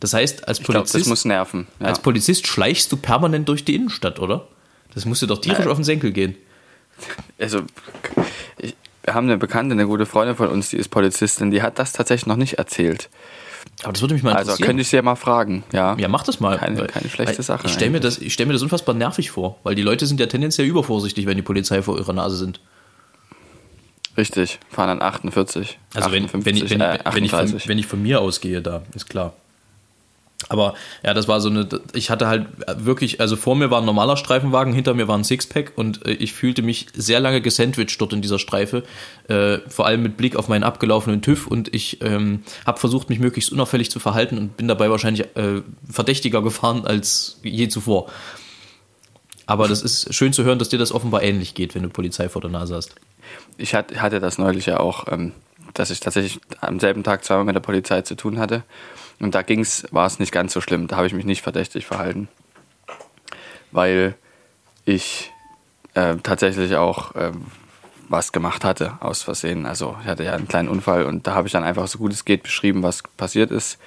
Das 0.00 0.14
heißt, 0.14 0.48
als 0.48 0.60
Ich 0.60 0.64
glaube, 0.64 0.80
das 0.80 0.92
Polizist, 0.92 1.10
muss 1.10 1.24
nerven. 1.26 1.66
Ja. 1.78 1.88
als 1.88 1.98
Polizist 2.00 2.46
schleichst 2.46 2.90
du 2.90 2.96
permanent 2.96 3.48
durch 3.50 3.64
die 3.66 3.74
Innenstadt, 3.74 4.18
oder? 4.18 4.46
Das 4.98 5.04
musst 5.04 5.22
du 5.22 5.26
doch 5.26 5.40
tierisch 5.40 5.60
Nein. 5.60 5.68
auf 5.68 5.78
den 5.78 5.84
Senkel 5.84 6.10
gehen. 6.10 6.34
also 7.38 7.62
ich, 8.58 8.74
wir 9.04 9.14
haben 9.14 9.28
eine 9.28 9.38
Bekannte, 9.38 9.74
eine 9.74 9.86
gute 9.86 10.06
Freundin 10.06 10.34
von 10.34 10.48
uns, 10.48 10.70
die 10.70 10.76
ist 10.76 10.88
Polizistin, 10.88 11.52
die 11.52 11.62
hat 11.62 11.78
das 11.78 11.92
tatsächlich 11.92 12.26
noch 12.26 12.34
nicht 12.34 12.54
erzählt. 12.54 13.08
Aber 13.84 13.92
das 13.92 14.02
würde 14.02 14.14
mich 14.14 14.24
mal 14.24 14.30
Also 14.32 14.50
interessieren. 14.50 14.66
könnte 14.66 14.80
ich 14.82 14.88
sie 14.88 14.96
ja 14.96 15.02
mal 15.02 15.14
fragen, 15.14 15.62
ja. 15.72 15.96
Ja, 15.98 16.08
mach 16.08 16.24
das 16.24 16.40
mal. 16.40 16.58
Keine- 16.58 16.86
keine 16.88 17.08
schlechte 17.08 17.40
Sache 17.44 17.68
Ich 17.68 17.72
stelle 17.74 17.92
mir, 17.92 18.00
das- 18.00 18.18
ich 18.18 18.32
stell 18.34 18.46
mir 18.46 18.52
das 18.54 18.62
unfassbar 18.62 18.96
nervig 18.96 19.30
vor, 19.30 19.58
weil 19.62 19.76
die 19.76 19.82
Leute 19.82 20.04
sind 20.06 20.18
ja 20.18 20.26
tendenziell 20.26 20.66
übervorsichtig, 20.66 21.26
wenn 21.26 21.36
die 21.36 21.42
Polizei 21.42 21.80
vor 21.82 21.96
ihrer 21.96 22.12
Nase 22.12 22.36
sind. 22.36 22.60
Richtig, 24.16 24.58
fahren 24.68 24.88
dann 24.98 25.02
48. 25.02 25.78
Also 25.94 26.10
wenn, 26.10 26.24
58, 26.24 26.44
wenn, 26.44 26.56
ich, 26.56 26.70
wenn, 26.70 26.80
äh, 26.80 26.98
wenn, 27.14 27.24
ich 27.24 27.30
von, 27.30 27.38
38. 27.40 27.68
wenn 27.68 27.78
ich 27.78 27.86
von 27.86 28.02
mir 28.02 28.20
ausgehe, 28.20 28.60
da 28.62 28.82
ist 28.96 29.08
klar. 29.08 29.34
Aber 30.48 30.74
ja, 31.04 31.14
das 31.14 31.26
war 31.26 31.40
so 31.40 31.48
eine, 31.50 31.68
ich 31.94 32.10
hatte 32.10 32.28
halt 32.28 32.46
wirklich, 32.76 33.20
also 33.20 33.34
vor 33.34 33.56
mir 33.56 33.70
war 33.72 33.80
ein 33.80 33.84
normaler 33.84 34.16
Streifenwagen, 34.16 34.72
hinter 34.72 34.94
mir 34.94 35.08
war 35.08 35.18
ein 35.18 35.24
Sixpack 35.24 35.72
und 35.74 36.06
äh, 36.06 36.12
ich 36.12 36.32
fühlte 36.32 36.62
mich 36.62 36.86
sehr 36.94 37.18
lange 37.18 37.40
gesandwiched 37.40 38.00
dort 38.00 38.12
in 38.12 38.22
dieser 38.22 38.38
Streife, 38.38 38.84
äh, 39.28 39.58
vor 39.68 39.86
allem 39.86 40.02
mit 40.02 40.16
Blick 40.16 40.36
auf 40.36 40.46
meinen 40.48 40.62
abgelaufenen 40.62 41.22
TÜV 41.22 41.48
und 41.48 41.74
ich 41.74 42.00
ähm, 42.02 42.44
habe 42.64 42.78
versucht, 42.78 43.10
mich 43.10 43.18
möglichst 43.18 43.50
unauffällig 43.50 43.90
zu 43.90 43.98
verhalten 43.98 44.38
und 44.38 44.56
bin 44.56 44.68
dabei 44.68 44.90
wahrscheinlich 44.90 45.26
äh, 45.36 45.62
verdächtiger 45.90 46.40
gefahren 46.40 46.86
als 46.86 47.40
je 47.42 47.68
zuvor. 47.68 48.06
Aber 49.46 49.66
das 49.66 49.82
ist 49.82 50.14
schön 50.14 50.32
zu 50.32 50.44
hören, 50.44 50.58
dass 50.58 50.68
dir 50.68 50.78
das 50.78 50.92
offenbar 50.92 51.22
ähnlich 51.22 51.54
geht, 51.54 51.74
wenn 51.74 51.82
du 51.82 51.88
Polizei 51.88 52.28
vor 52.28 52.42
der 52.42 52.50
Nase 52.50 52.76
hast. 52.76 52.94
Ich 53.56 53.74
hat- 53.74 53.96
hatte 54.00 54.20
das 54.20 54.38
neulich 54.38 54.66
ja 54.66 54.78
auch, 54.78 55.10
ähm, 55.10 55.32
dass 55.74 55.90
ich 55.90 56.00
tatsächlich 56.00 56.40
am 56.60 56.80
selben 56.80 57.02
Tag 57.02 57.24
zweimal 57.24 57.44
mit 57.44 57.54
der 57.54 57.60
Polizei 57.60 58.02
zu 58.02 58.14
tun 58.14 58.38
hatte. 58.38 58.64
Und 59.20 59.34
da 59.34 59.42
ging's, 59.42 59.86
war 59.90 60.06
es 60.06 60.18
nicht 60.18 60.32
ganz 60.32 60.52
so 60.52 60.60
schlimm. 60.60 60.86
Da 60.86 60.96
habe 60.96 61.06
ich 61.06 61.14
mich 61.14 61.24
nicht 61.24 61.42
verdächtig 61.42 61.86
verhalten. 61.86 62.28
Weil 63.70 64.14
ich 64.84 65.32
äh, 65.94 66.16
tatsächlich 66.22 66.76
auch 66.76 67.12
ähm, 67.16 67.46
was 68.08 68.32
gemacht 68.32 68.64
hatte 68.64 68.94
aus 69.00 69.22
Versehen. 69.22 69.66
Also 69.66 69.96
ich 70.02 70.08
hatte 70.08 70.24
ja 70.24 70.32
einen 70.32 70.48
kleinen 70.48 70.68
Unfall 70.68 71.04
und 71.04 71.26
da 71.26 71.34
habe 71.34 71.46
ich 71.46 71.52
dann 71.52 71.64
einfach 71.64 71.86
so 71.88 71.98
gut 71.98 72.12
es 72.12 72.24
geht 72.24 72.42
beschrieben, 72.42 72.82
was 72.82 73.02
passiert 73.16 73.50
ist. 73.50 73.78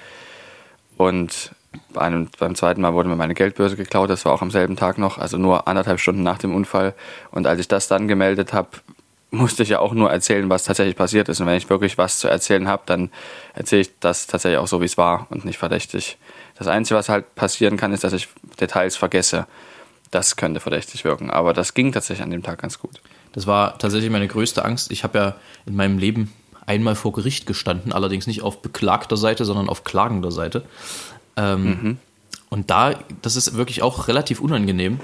Und 0.96 1.52
bei 1.92 2.02
einem, 2.02 2.28
beim 2.38 2.54
zweiten 2.54 2.80
Mal 2.82 2.94
wurde 2.94 3.08
mir 3.08 3.16
meine 3.16 3.34
Geldbörse 3.34 3.76
geklaut, 3.76 4.10
das 4.10 4.24
war 4.24 4.32
auch 4.32 4.42
am 4.42 4.50
selben 4.50 4.76
Tag 4.76 4.98
noch, 4.98 5.18
also 5.18 5.38
nur 5.38 5.66
anderthalb 5.66 6.00
Stunden 6.00 6.22
nach 6.22 6.38
dem 6.38 6.54
Unfall. 6.54 6.94
Und 7.30 7.46
als 7.46 7.60
ich 7.60 7.68
das 7.68 7.88
dann 7.88 8.08
gemeldet 8.08 8.52
habe, 8.52 8.68
musste 9.32 9.64
ich 9.64 9.70
ja 9.70 9.80
auch 9.80 9.92
nur 9.92 10.10
erzählen, 10.10 10.48
was 10.48 10.64
tatsächlich 10.64 10.94
passiert 10.94 11.28
ist. 11.28 11.40
Und 11.40 11.46
wenn 11.46 11.56
ich 11.56 11.68
wirklich 11.68 11.98
was 11.98 12.18
zu 12.18 12.28
erzählen 12.28 12.68
habe, 12.68 12.82
dann 12.86 13.10
erzähle 13.54 13.82
ich 13.82 13.90
das 13.98 14.28
tatsächlich 14.28 14.58
auch 14.58 14.68
so, 14.68 14.80
wie 14.80 14.84
es 14.84 14.96
war 14.96 15.26
und 15.30 15.44
nicht 15.44 15.58
verdächtig. 15.58 16.18
Das 16.56 16.68
Einzige, 16.68 16.96
was 16.98 17.08
halt 17.08 17.34
passieren 17.34 17.76
kann, 17.76 17.92
ist, 17.92 18.04
dass 18.04 18.12
ich 18.12 18.28
Details 18.60 18.96
vergesse. 18.96 19.46
Das 20.10 20.36
könnte 20.36 20.60
verdächtig 20.60 21.04
wirken. 21.04 21.30
Aber 21.30 21.52
das 21.52 21.74
ging 21.74 21.90
tatsächlich 21.90 22.22
an 22.22 22.30
dem 22.30 22.44
Tag 22.44 22.60
ganz 22.60 22.78
gut. 22.78 23.00
Das 23.32 23.46
war 23.46 23.78
tatsächlich 23.78 24.10
meine 24.10 24.28
größte 24.28 24.64
Angst. 24.64 24.92
Ich 24.92 25.02
habe 25.02 25.18
ja 25.18 25.36
in 25.66 25.74
meinem 25.74 25.98
Leben 25.98 26.32
einmal 26.66 26.94
vor 26.94 27.12
Gericht 27.12 27.46
gestanden, 27.46 27.92
allerdings 27.92 28.26
nicht 28.26 28.42
auf 28.42 28.62
beklagter 28.62 29.16
Seite, 29.16 29.44
sondern 29.44 29.68
auf 29.68 29.82
klagender 29.82 30.30
Seite. 30.30 30.62
Ähm, 31.36 31.98
Und 32.50 32.70
da, 32.70 32.92
das 33.22 33.36
ist 33.36 33.56
wirklich 33.56 33.80
auch 33.80 34.08
relativ 34.08 34.38
unangenehm, 34.38 35.00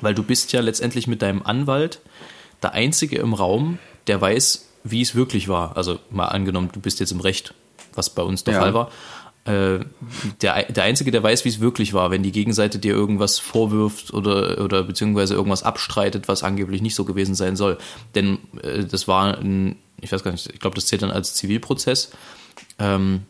weil 0.00 0.14
du 0.14 0.22
bist 0.22 0.54
ja 0.54 0.62
letztendlich 0.62 1.06
mit 1.06 1.20
deinem 1.20 1.42
Anwalt 1.42 2.00
der 2.62 2.72
Einzige 2.72 3.16
im 3.16 3.34
Raum, 3.34 3.78
der 4.06 4.20
weiß, 4.20 4.68
wie 4.84 5.02
es 5.02 5.14
wirklich 5.14 5.48
war. 5.48 5.76
Also 5.76 5.98
mal 6.10 6.26
angenommen, 6.26 6.70
du 6.72 6.80
bist 6.80 7.00
jetzt 7.00 7.12
im 7.12 7.20
Recht, 7.20 7.54
was 7.94 8.10
bei 8.10 8.22
uns 8.22 8.44
der 8.44 8.54
Ja. 8.54 8.60
Fall 8.60 8.74
war. 8.74 8.90
Äh, 9.44 9.80
der, 10.42 10.64
der 10.64 10.84
Einzige, 10.84 11.10
der 11.10 11.22
weiß, 11.22 11.44
wie 11.44 11.48
es 11.48 11.60
wirklich 11.60 11.94
war, 11.94 12.10
wenn 12.10 12.22
die 12.22 12.32
Gegenseite 12.32 12.78
dir 12.78 12.92
irgendwas 12.92 13.38
vorwirft 13.38 14.12
oder, 14.12 14.62
oder 14.62 14.82
beziehungsweise 14.84 15.34
irgendwas 15.34 15.62
abstreitet, 15.62 16.28
was 16.28 16.42
angeblich 16.42 16.82
nicht 16.82 16.94
so 16.94 17.04
gewesen 17.04 17.34
sein 17.34 17.56
soll. 17.56 17.78
Denn 18.14 18.38
äh, 18.62 18.84
das 18.84 19.08
war 19.08 19.38
ein, 19.38 19.76
ich 20.00 20.12
weiß 20.12 20.22
gar 20.22 20.32
nicht, 20.32 20.50
ich 20.52 20.60
glaube, 20.60 20.74
das 20.74 20.86
zählt 20.86 21.02
dann 21.02 21.10
als 21.10 21.34
Zivilprozess. 21.34 22.10
Ähm, 22.78 23.22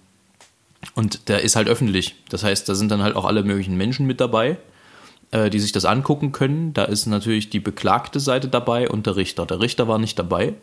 und 0.94 1.28
der 1.28 1.42
ist 1.42 1.56
halt 1.56 1.68
öffentlich. 1.68 2.16
Das 2.28 2.42
heißt, 2.42 2.68
da 2.68 2.74
sind 2.74 2.90
dann 2.90 3.02
halt 3.02 3.14
auch 3.14 3.24
alle 3.24 3.42
möglichen 3.44 3.76
Menschen 3.76 4.06
mit 4.06 4.20
dabei, 4.20 4.56
äh, 5.32 5.50
die 5.50 5.60
sich 5.60 5.72
das 5.72 5.84
angucken 5.84 6.32
können. 6.32 6.72
Da 6.72 6.84
ist 6.84 7.06
natürlich 7.06 7.50
die 7.50 7.60
beklagte 7.60 8.20
Seite 8.20 8.48
dabei 8.48 8.88
und 8.88 9.06
der 9.06 9.16
Richter. 9.16 9.46
Der 9.46 9.60
Richter 9.60 9.88
war 9.88 9.98
nicht 9.98 10.18
dabei. 10.18 10.54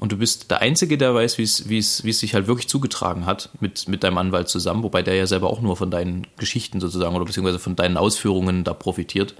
Und 0.00 0.12
du 0.12 0.16
bist 0.16 0.50
der 0.50 0.60
Einzige, 0.60 0.96
der 0.96 1.14
weiß, 1.14 1.38
wie 1.38 1.78
es, 1.78 1.96
sich 1.98 2.34
halt 2.34 2.46
wirklich 2.46 2.68
zugetragen 2.68 3.26
hat 3.26 3.50
mit, 3.60 3.88
mit 3.88 4.04
deinem 4.04 4.18
Anwalt 4.18 4.48
zusammen, 4.48 4.84
wobei 4.84 5.02
der 5.02 5.16
ja 5.16 5.26
selber 5.26 5.50
auch 5.50 5.60
nur 5.60 5.76
von 5.76 5.90
deinen 5.90 6.26
Geschichten 6.36 6.80
sozusagen 6.80 7.16
oder 7.16 7.24
beziehungsweise 7.24 7.58
von 7.58 7.74
deinen 7.74 7.96
Ausführungen 7.96 8.62
da 8.62 8.74
profitiert. 8.74 9.34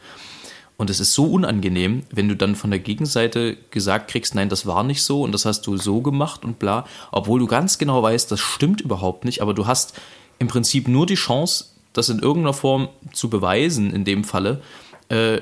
Und 0.76 0.90
es 0.90 1.00
ist 1.00 1.12
so 1.12 1.24
unangenehm, 1.24 2.02
wenn 2.12 2.28
du 2.28 2.36
dann 2.36 2.54
von 2.54 2.70
der 2.70 2.78
Gegenseite 2.80 3.56
gesagt 3.70 4.10
kriegst, 4.10 4.34
nein, 4.34 4.48
das 4.48 4.66
war 4.66 4.84
nicht 4.84 5.02
so 5.02 5.22
und 5.22 5.32
das 5.32 5.44
hast 5.44 5.66
du 5.66 5.76
so 5.76 6.00
gemacht 6.02 6.44
und 6.44 6.58
bla, 6.58 6.86
obwohl 7.10 7.40
du 7.40 7.46
ganz 7.46 7.78
genau 7.78 8.02
weißt, 8.02 8.30
das 8.30 8.40
stimmt 8.40 8.80
überhaupt 8.80 9.24
nicht, 9.24 9.42
aber 9.42 9.54
du 9.54 9.66
hast 9.66 9.98
im 10.38 10.46
Prinzip 10.46 10.86
nur 10.86 11.06
die 11.06 11.16
Chance, 11.16 11.66
das 11.92 12.08
in 12.08 12.18
irgendeiner 12.18 12.54
Form 12.54 12.88
zu 13.12 13.30
beweisen, 13.30 13.92
in 13.92 14.04
dem 14.04 14.24
Falle, 14.24 14.62
äh, 15.08 15.40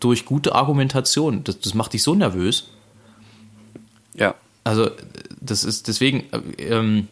durch 0.00 0.24
gute 0.24 0.54
Argumentation. 0.54 1.44
Das, 1.44 1.60
das 1.60 1.74
macht 1.74 1.92
dich 1.92 2.02
so 2.02 2.14
nervös. 2.14 2.68
Ja. 4.14 4.34
Also, 4.64 4.90
das 5.40 5.64
ist 5.64 5.88
deswegen, 5.88 6.24
äh, 6.32 6.64
ähm, 6.64 7.08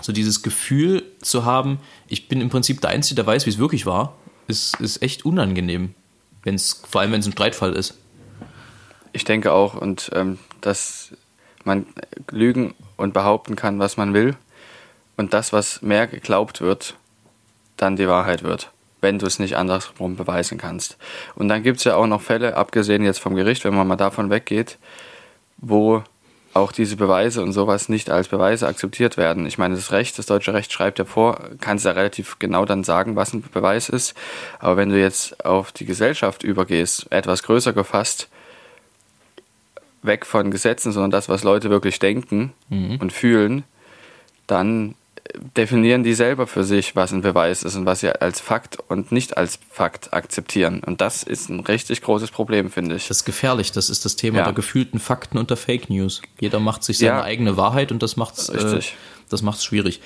so 0.00 0.12
dieses 0.12 0.42
Gefühl 0.42 1.04
zu 1.20 1.44
haben, 1.44 1.78
ich 2.08 2.28
bin 2.28 2.40
im 2.40 2.50
Prinzip 2.50 2.80
der 2.80 2.90
Einzige, 2.90 3.16
der 3.16 3.26
weiß, 3.26 3.46
wie 3.46 3.50
es 3.50 3.58
wirklich 3.58 3.86
war, 3.86 4.14
ist, 4.48 4.80
ist 4.80 5.02
echt 5.02 5.24
unangenehm. 5.24 5.94
Wenn's, 6.42 6.82
vor 6.88 7.00
allem, 7.00 7.12
wenn 7.12 7.20
es 7.20 7.26
ein 7.26 7.32
Streitfall 7.32 7.74
ist. 7.74 7.94
Ich 9.12 9.24
denke 9.24 9.52
auch, 9.52 9.74
und 9.74 10.10
ähm, 10.14 10.38
dass 10.60 11.12
man 11.64 11.86
lügen 12.30 12.74
und 12.96 13.14
behaupten 13.14 13.56
kann, 13.56 13.78
was 13.78 13.96
man 13.96 14.12
will, 14.12 14.36
und 15.16 15.32
das, 15.32 15.52
was 15.52 15.80
mehr 15.82 16.06
geglaubt 16.06 16.60
wird, 16.60 16.96
dann 17.76 17.96
die 17.96 18.08
Wahrheit 18.08 18.42
wird, 18.42 18.70
wenn 19.00 19.18
du 19.18 19.26
es 19.26 19.38
nicht 19.38 19.56
andersrum 19.56 20.16
beweisen 20.16 20.58
kannst. 20.58 20.96
Und 21.34 21.48
dann 21.48 21.62
gibt 21.62 21.78
es 21.78 21.84
ja 21.84 21.96
auch 21.96 22.06
noch 22.06 22.22
Fälle, 22.22 22.56
abgesehen 22.56 23.04
jetzt 23.04 23.20
vom 23.20 23.34
Gericht, 23.34 23.64
wenn 23.64 23.74
man 23.74 23.86
mal 23.86 23.96
davon 23.96 24.30
weggeht, 24.30 24.78
wo 25.58 26.02
auch 26.54 26.70
diese 26.70 26.96
Beweise 26.96 27.42
und 27.42 27.52
sowas 27.52 27.88
nicht 27.88 28.10
als 28.10 28.28
Beweise 28.28 28.68
akzeptiert 28.68 29.16
werden. 29.16 29.44
Ich 29.44 29.58
meine, 29.58 29.74
das 29.74 29.90
Recht, 29.90 30.16
das 30.18 30.26
deutsche 30.26 30.54
Recht 30.54 30.72
schreibt 30.72 31.00
ja 31.00 31.04
vor, 31.04 31.40
kannst 31.60 31.84
ja 31.84 31.90
relativ 31.90 32.38
genau 32.38 32.64
dann 32.64 32.84
sagen, 32.84 33.16
was 33.16 33.32
ein 33.34 33.42
Beweis 33.42 33.88
ist. 33.88 34.14
Aber 34.60 34.76
wenn 34.76 34.88
du 34.88 34.98
jetzt 34.98 35.44
auf 35.44 35.72
die 35.72 35.84
Gesellschaft 35.84 36.44
übergehst, 36.44 37.10
etwas 37.10 37.42
größer 37.42 37.72
gefasst, 37.72 38.28
weg 40.02 40.26
von 40.26 40.52
Gesetzen, 40.52 40.92
sondern 40.92 41.10
das, 41.10 41.28
was 41.28 41.42
Leute 41.42 41.70
wirklich 41.70 41.98
denken 41.98 42.52
und 42.70 43.12
fühlen, 43.12 43.64
dann 44.46 44.94
definieren 45.56 46.02
die 46.04 46.14
selber 46.14 46.46
für 46.46 46.64
sich, 46.64 46.94
was 46.96 47.12
ein 47.12 47.22
Beweis 47.22 47.62
ist 47.62 47.76
und 47.76 47.86
was 47.86 48.00
sie 48.00 48.10
als 48.20 48.40
Fakt 48.40 48.78
und 48.88 49.10
nicht 49.12 49.36
als 49.36 49.58
Fakt 49.70 50.12
akzeptieren. 50.12 50.82
Und 50.84 51.00
das 51.00 51.22
ist 51.22 51.48
ein 51.48 51.60
richtig 51.60 52.02
großes 52.02 52.30
Problem, 52.30 52.70
finde 52.70 52.96
ich. 52.96 53.08
Das 53.08 53.18
ist 53.18 53.24
gefährlich. 53.24 53.72
Das 53.72 53.90
ist 53.90 54.04
das 54.04 54.16
Thema 54.16 54.38
Ja. 54.38 54.44
der 54.44 54.52
gefühlten 54.52 55.00
Fakten 55.00 55.38
und 55.38 55.50
der 55.50 55.56
Fake 55.56 55.88
News. 55.90 56.20
Jeder 56.40 56.60
macht 56.60 56.84
sich 56.84 56.98
seine 56.98 57.10
Ja. 57.12 57.22
eigene 57.22 57.56
Wahrheit 57.56 57.90
und 57.90 58.02
das 58.02 58.16
macht's, 58.16 58.48
äh, 58.48 58.56
Richtig. 58.58 58.94
das 59.30 59.42
macht's 59.42 59.64
schwierig. 59.64 60.00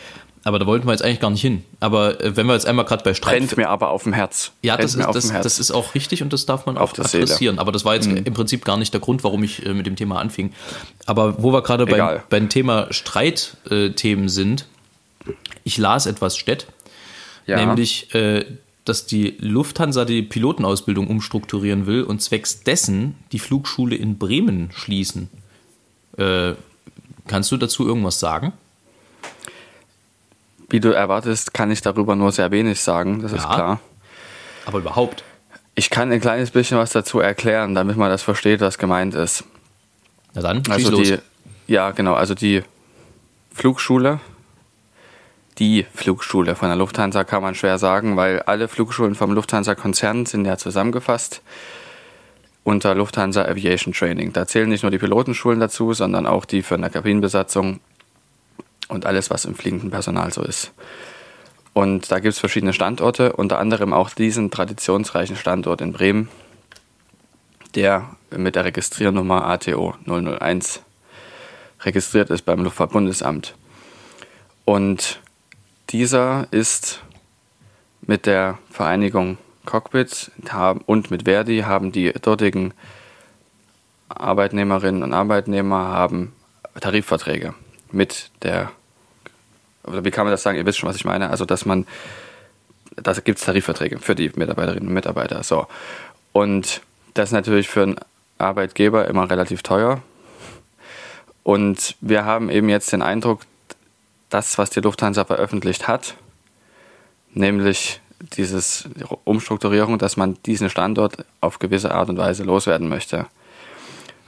Aber 0.45 0.61
da 0.61 0.67
wollten 0.67 0.87
wir 0.87 0.93
jetzt 0.93 1.03
eigentlich 1.03 1.21
gar 1.21 1.31
nicht 1.31 1.41
hin. 1.43 1.65
Aber 1.81 2.21
äh, 2.23 2.37
wenn 2.37 2.47
wir 2.47 2.55
jetzt 2.55 2.67
einmal 2.67 2.85
gerade 2.85 3.03
bei 3.03 3.13
Streit 3.13 3.39
Brennt 3.39 3.57
mir 3.57 3.69
aber 3.69 3.91
auf 3.91 4.05
dem 4.05 4.13
Herz. 4.13 4.53
Ja, 4.63 4.77
das 4.77 4.95
ist, 4.95 5.05
das, 5.13 5.29
das 5.33 5.59
ist 5.59 5.73
auch 5.73 5.95
richtig 5.97 6.23
und 6.23 6.33
das 6.33 6.47
darf 6.47 6.65
man 6.65 6.79
auch. 6.79 6.97
Mhm. 6.97 7.05
adressieren. 7.05 7.59
Aber 7.59 7.73
das 7.73 7.85
war 7.85 7.97
jetzt 7.97 8.07
im 8.07 8.33
Prinzip 8.35 8.65
gar 8.65 8.77
nicht 8.77 8.93
der 8.95 9.01
Grund, 9.01 9.25
warum 9.25 9.43
ich 9.43 9.67
äh, 9.67 9.75
mit 9.75 9.85
dem 9.87 9.97
Thema 9.97 10.21
anfing. 10.21 10.53
Aber 11.07 11.43
wo 11.43 11.53
wir 11.53 11.63
gerade 11.63 11.87
beim, 11.87 12.21
beim 12.31 12.49
Thema 12.49 12.87
Streitthemen 12.93 14.29
sind, 14.29 14.67
ich 15.69 15.79
las 15.79 16.07
etwas, 16.07 16.37
Stett, 16.37 16.67
ja. 17.47 17.57
nämlich, 17.57 18.15
äh, 18.15 18.45
dass 18.85 19.07
die 19.07 19.37
Lufthansa 19.39 20.05
die 20.05 20.23
Pilotenausbildung 20.23 21.07
umstrukturieren 21.09 21.87
will 21.87 22.03
und 22.03 22.21
zwecks 22.23 22.61
dessen 22.65 23.15
die 23.33 23.39
Flugschule 23.39 23.95
in 23.97 24.19
Bremen 24.19 24.71
schließen. 24.75 25.29
Äh, 26.17 26.55
kannst 27.27 27.53
du 27.53 27.57
dazu 27.59 27.87
irgendwas 27.87 28.19
sagen? 28.19 28.53
Wie 30.71 30.81
du 30.81 30.91
erwartest, 30.95 31.55
kann 31.55 31.71
ich 31.71 31.81
darüber 31.83 32.15
nur 32.17 32.33
sehr 32.33 32.51
wenig 32.51 32.81
sagen, 32.81 33.23
das 33.23 33.33
ist 33.33 33.43
Ja. 33.45 33.55
klar. 33.55 33.81
Aber 34.67 34.79
überhaupt. 34.79 35.25
Ich 35.75 35.91
kann 35.91 36.11
ein 36.13 36.21
kleines 36.21 36.51
bisschen 36.51 36.77
was 36.77 36.91
dazu 36.91 37.21
erklären, 37.21 37.75
damit 37.75 37.97
man 37.97 38.11
das 38.11 38.23
versteht, 38.23 38.61
was 38.61 38.79
gemeint 38.79 39.15
ist. 39.15 39.45
Na 40.35 40.43
dann, 40.43 40.63
Also 40.69 40.91
los. 40.91 41.09
die, 41.09 41.19
ja, 41.73 41.91
genau, 41.93 42.15
also 42.15 42.35
die 42.35 42.63
Flugschule, 43.55 44.21
die 45.59 45.87
Flugschule 45.95 46.55
von 46.55 46.69
der 46.69 46.77
Lufthansa 46.77 47.25
kann 47.25 47.43
man 47.43 47.55
schwer 47.55 47.79
sagen, 47.79 48.17
weil 48.17 48.41
alle 48.43 48.69
Flugschulen 48.69 49.15
vom 49.15 49.33
Lufthansa-Konzern 49.33 50.27
sind 50.27 50.45
ja 50.45 50.57
zusammengefasst 50.57 51.43
unter 52.63 52.95
Lufthansa 52.95 53.45
Aviation 53.45 53.93
Training. 53.93 54.33
Da 54.33 54.47
zählen 54.47 54.69
nicht 54.69 54.83
nur 54.83 54.91
die 54.91 54.99
Pilotenschulen 54.99 55.59
dazu, 55.59 55.95
sondern 55.95 56.27
auch 56.27 56.45
die 56.45 56.63
für 56.63 56.75
eine 56.75 56.91
Kabinenbesatzung 56.91 57.81
und 58.89 59.07
alles, 59.07 59.31
was 59.31 59.47
im 59.47 59.55
fliegenden 59.55 59.91
Personal 59.91 60.33
so 60.33 60.43
ist. 60.43 60.73
Und 61.73 62.11
da 62.11 62.19
gibt 62.19 62.35
es 62.35 62.39
verschiedene 62.39 62.73
Standorte, 62.73 63.33
unter 63.33 63.59
anderem 63.59 63.93
auch 63.93 64.11
diesen 64.11 64.51
traditionsreichen 64.51 65.37
Standort 65.37 65.81
in 65.81 65.93
Bremen, 65.93 66.29
der 67.75 68.17
mit 68.31 68.55
der 68.55 68.65
Registriernummer 68.65 69.47
ATO 69.47 69.95
001 70.07 70.83
registriert 71.83 72.31
ist 72.31 72.43
beim 72.43 72.63
Luftfahrtbundesamt. 72.65 73.55
Und 74.65 75.21
dieser 75.91 76.47
ist 76.51 77.03
mit 78.03 78.27
der 78.27 78.59
Vereinigung 78.71 79.39
Cockpit 79.65 80.31
und 80.87 81.11
mit 81.11 81.25
Verdi 81.25 81.61
haben 81.61 81.93
die 81.93 82.13
dortigen 82.13 82.73
Arbeitnehmerinnen 84.09 85.03
und 85.03 85.13
Arbeitnehmer 85.13 85.89
haben 85.89 86.33
Tarifverträge 86.81 87.55
mit 87.93 88.31
der, 88.43 88.71
oder 89.85 90.05
wie 90.05 90.11
kann 90.11 90.25
man 90.25 90.33
das 90.33 90.43
sagen, 90.43 90.57
ihr 90.57 90.65
wisst 90.65 90.79
schon, 90.79 90.89
was 90.89 90.97
ich 90.97 91.05
meine, 91.05 91.31
also 91.31 91.45
dass 91.45 91.67
man, 91.67 91.87
da 92.97 93.13
gibt 93.13 93.39
es 93.39 93.45
Tarifverträge 93.45 93.99
für 93.99 94.15
die 94.15 94.31
Mitarbeiterinnen 94.35 94.89
und 94.89 94.95
Mitarbeiter. 94.95 95.43
So. 95.43 95.67
Und 96.33 96.81
das 97.15 97.31
ist 97.31 97.33
natürlich 97.33 97.69
für 97.69 97.83
einen 97.83 97.97
Arbeitgeber 98.39 99.07
immer 99.09 99.31
relativ 99.31 99.63
teuer. 99.63 100.03
Und 101.43 101.97
wir 102.01 102.25
haben 102.25 102.51
eben 102.51 102.69
jetzt 102.69 102.93
den 102.93 103.03
Eindruck, 103.03 103.43
das, 104.29 104.59
was 104.59 104.71
die 104.71 104.81
Lufthansa 104.81 105.25
veröffentlicht 105.25 105.89
hat, 105.89 106.15
nämlich 107.33 108.01
diese 108.37 108.61
Umstrukturierung, 109.25 109.99
dass 109.99 110.17
man 110.17 110.37
diesen 110.45 110.71
Standort 110.71 111.25
auf 111.41 111.59
gewisse 111.59 111.95
Art 111.95 112.09
und 112.09 112.19
Weise 112.19 112.45
loswerden 112.45 112.89
möchte. 112.89 113.27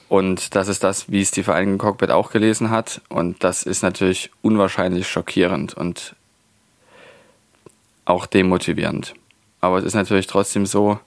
Und 0.09 0.55
das 0.57 0.69
ist 0.69 0.83
das, 0.83 1.11
wie 1.11 1.21
es 1.21 1.31
die 1.31 1.43
Vereinigung 1.43 1.79
Cockpit 1.79 2.11
auch 2.11 2.31
gelesen 2.31 2.71
hat. 2.71 3.01
Und 3.09 3.45
das 3.45 3.63
ist 3.63 3.83
natürlich 3.83 4.31
unwahrscheinlich 4.43 5.09
schockierend 5.09 5.75
und 5.75 6.17
auch 8.05 8.27
demotivierend. 8.27 9.15
Aber 9.61 9.79
es 9.79 9.85
ist 9.85 9.95
natürlich 9.95 10.27
trotzdem 10.27 10.67
so, 10.67 10.99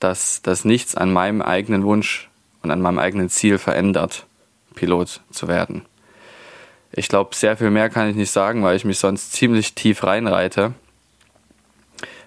dass 0.00 0.42
das 0.42 0.64
nichts 0.64 0.94
an 0.94 1.12
meinem 1.12 1.40
eigenen 1.40 1.84
Wunsch 1.84 2.28
und 2.62 2.70
an 2.70 2.82
meinem 2.82 2.98
eigenen 2.98 3.30
Ziel 3.30 3.58
verändert, 3.58 4.26
Pilot 4.74 5.20
zu 5.30 5.48
werden. 5.48 5.86
Ich 6.92 7.08
glaube, 7.08 7.34
sehr 7.34 7.56
viel 7.56 7.70
mehr 7.70 7.88
kann 7.88 8.08
ich 8.08 8.16
nicht 8.16 8.30
sagen, 8.30 8.62
weil 8.62 8.76
ich 8.76 8.84
mich 8.84 8.98
sonst 8.98 9.32
ziemlich 9.32 9.74
tief 9.74 10.02
reinreite, 10.02 10.74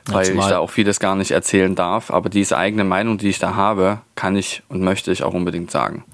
weil 0.06 0.30
ich 0.30 0.45
da 0.45 0.60
auch 0.60 0.69
vieles 0.69 0.99
gar 0.99 1.15
nicht 1.15 1.32
erzählen 1.32 1.76
darf. 1.76 2.12
Aber 2.12 2.30
diese 2.30 2.58
eigene 2.58 2.84
Meinung, 2.84 3.17
die 3.17 3.30
ich 3.30 3.39
da 3.39 3.56
habe, 3.56 4.02
kann 4.15 4.36
ich 4.36 4.63
und 4.69 4.82
möchte 4.82 5.12
ich 5.12 5.23
auch 5.23 5.34
unbedingt 5.34 5.71
sagen. 5.71 6.06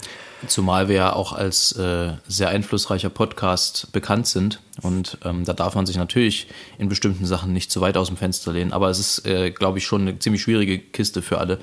Zumal 0.47 0.88
wir 0.88 0.95
ja 0.95 1.13
auch 1.13 1.33
als 1.33 1.73
äh, 1.73 2.13
sehr 2.27 2.49
einflussreicher 2.49 3.09
Podcast 3.09 3.91
bekannt 3.91 4.25
sind 4.25 4.62
und 4.81 5.17
ähm, 5.25 5.43
da 5.43 5.51
darf 5.51 5.75
man 5.75 5.85
sich 5.85 5.97
natürlich 5.97 6.47
in 6.77 6.88
bestimmten 6.88 7.25
Sachen 7.25 7.51
nicht 7.51 7.71
zu 7.71 7.81
weit 7.81 7.97
aus 7.97 8.07
dem 8.07 8.15
Fenster 8.15 8.53
lehnen, 8.53 8.71
aber 8.71 8.89
es 8.89 8.99
ist, 8.99 9.27
äh, 9.27 9.51
glaube 9.51 9.79
ich, 9.79 9.85
schon 9.85 10.01
eine 10.01 10.17
ziemlich 10.17 10.41
schwierige 10.41 10.79
Kiste 10.79 11.21
für 11.21 11.39
alle. 11.39 11.59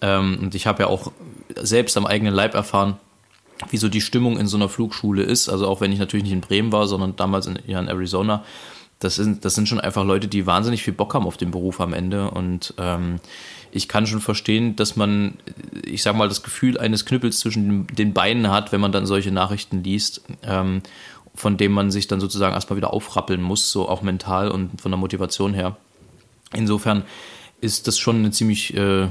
Ähm, 0.00 0.38
und 0.40 0.54
ich 0.54 0.68
habe 0.68 0.84
ja 0.84 0.88
auch 0.88 1.10
selbst 1.56 1.96
am 1.96 2.06
eigenen 2.06 2.32
Leib 2.32 2.54
erfahren, 2.54 2.96
wie 3.70 3.76
so 3.76 3.88
die 3.88 4.00
Stimmung 4.00 4.38
in 4.38 4.46
so 4.46 4.56
einer 4.56 4.68
Flugschule 4.68 5.22
ist. 5.22 5.48
Also 5.48 5.66
auch 5.66 5.80
wenn 5.80 5.92
ich 5.92 5.98
natürlich 5.98 6.24
nicht 6.24 6.32
in 6.32 6.40
Bremen 6.40 6.72
war, 6.72 6.86
sondern 6.86 7.16
damals 7.16 7.46
in, 7.46 7.58
ja, 7.66 7.80
in 7.80 7.88
Arizona. 7.88 8.44
Das 8.98 9.16
sind, 9.16 9.44
das 9.44 9.54
sind 9.54 9.68
schon 9.68 9.80
einfach 9.80 10.04
Leute, 10.04 10.28
die 10.28 10.46
wahnsinnig 10.46 10.84
viel 10.84 10.94
Bock 10.94 11.14
haben 11.14 11.26
auf 11.26 11.36
den 11.36 11.50
Beruf 11.50 11.80
am 11.80 11.92
Ende. 11.92 12.30
Und 12.30 12.74
ähm, 12.78 13.18
ich 13.72 13.88
kann 13.88 14.06
schon 14.06 14.20
verstehen, 14.20 14.76
dass 14.76 14.94
man, 14.94 15.38
ich 15.84 16.02
sag 16.02 16.14
mal, 16.14 16.28
das 16.28 16.42
Gefühl 16.42 16.78
eines 16.78 17.04
Knüppels 17.04 17.40
zwischen 17.40 17.86
den- 17.88 18.12
Beinen 18.12 18.50
hat, 18.50 18.70
wenn 18.70 18.80
man 18.80 18.92
dann 18.92 19.06
solche 19.06 19.32
Nachrichten 19.32 19.82
liest, 19.82 20.22
ähm, 20.44 20.82
von 21.34 21.56
dem 21.56 21.72
man 21.72 21.90
sich 21.90 22.06
dann 22.06 22.20
sozusagen 22.20 22.54
erstmal 22.54 22.76
wieder 22.76 22.92
aufrappeln 22.92 23.42
muss, 23.42 23.72
so 23.72 23.88
auch 23.88 24.02
mental 24.02 24.50
und 24.50 24.80
von 24.80 24.92
der 24.92 24.98
Motivation 24.98 25.54
her. 25.54 25.76
Insofern 26.54 27.02
ist 27.60 27.88
das 27.88 27.98
schon 27.98 28.16
eine 28.16 28.30
ziemlich 28.30 28.76
äh, 28.76 29.08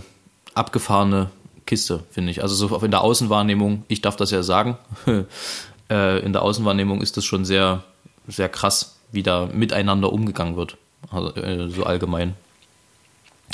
abgefahrene 0.53 1.31
Kiste, 1.65 2.04
finde 2.12 2.32
ich. 2.32 2.41
Also 2.41 2.56
so 2.56 2.78
in 2.78 2.91
der 2.91 3.02
Außenwahrnehmung, 3.02 3.86
ich 3.88 4.02
darf 4.02 4.15
das 4.15 4.32
ja 4.32 4.43
sagen, 4.43 4.78
äh, 5.89 6.19
in 6.19 6.34
der 6.34 6.41
Außenwahrnehmung 6.41 7.02
ist 7.02 7.17
das 7.17 7.26
schon 7.26 7.45
sehr, 7.45 7.84
sehr 8.28 8.50
krass, 8.50 8.97
wie 9.12 9.24
da 9.24 9.50
miteinander 9.52 10.12
umgegangen 10.12 10.56
wird. 10.56 10.78
Also, 11.12 11.36
äh, 11.36 11.69
so 11.69 11.84
allgemein. 11.84 12.36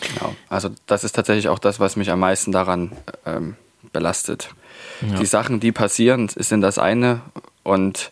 Genau. 0.01 0.35
Also 0.49 0.69
das 0.85 1.03
ist 1.03 1.15
tatsächlich 1.15 1.49
auch 1.49 1.59
das, 1.59 1.79
was 1.79 1.95
mich 1.95 2.11
am 2.11 2.19
meisten 2.19 2.51
daran 2.51 2.91
ähm, 3.25 3.55
belastet. 3.91 4.49
Die 5.01 5.25
Sachen, 5.25 5.59
die 5.59 5.71
passieren, 5.71 6.27
sind 6.27 6.61
das 6.61 6.79
eine 6.79 7.21
und 7.63 8.11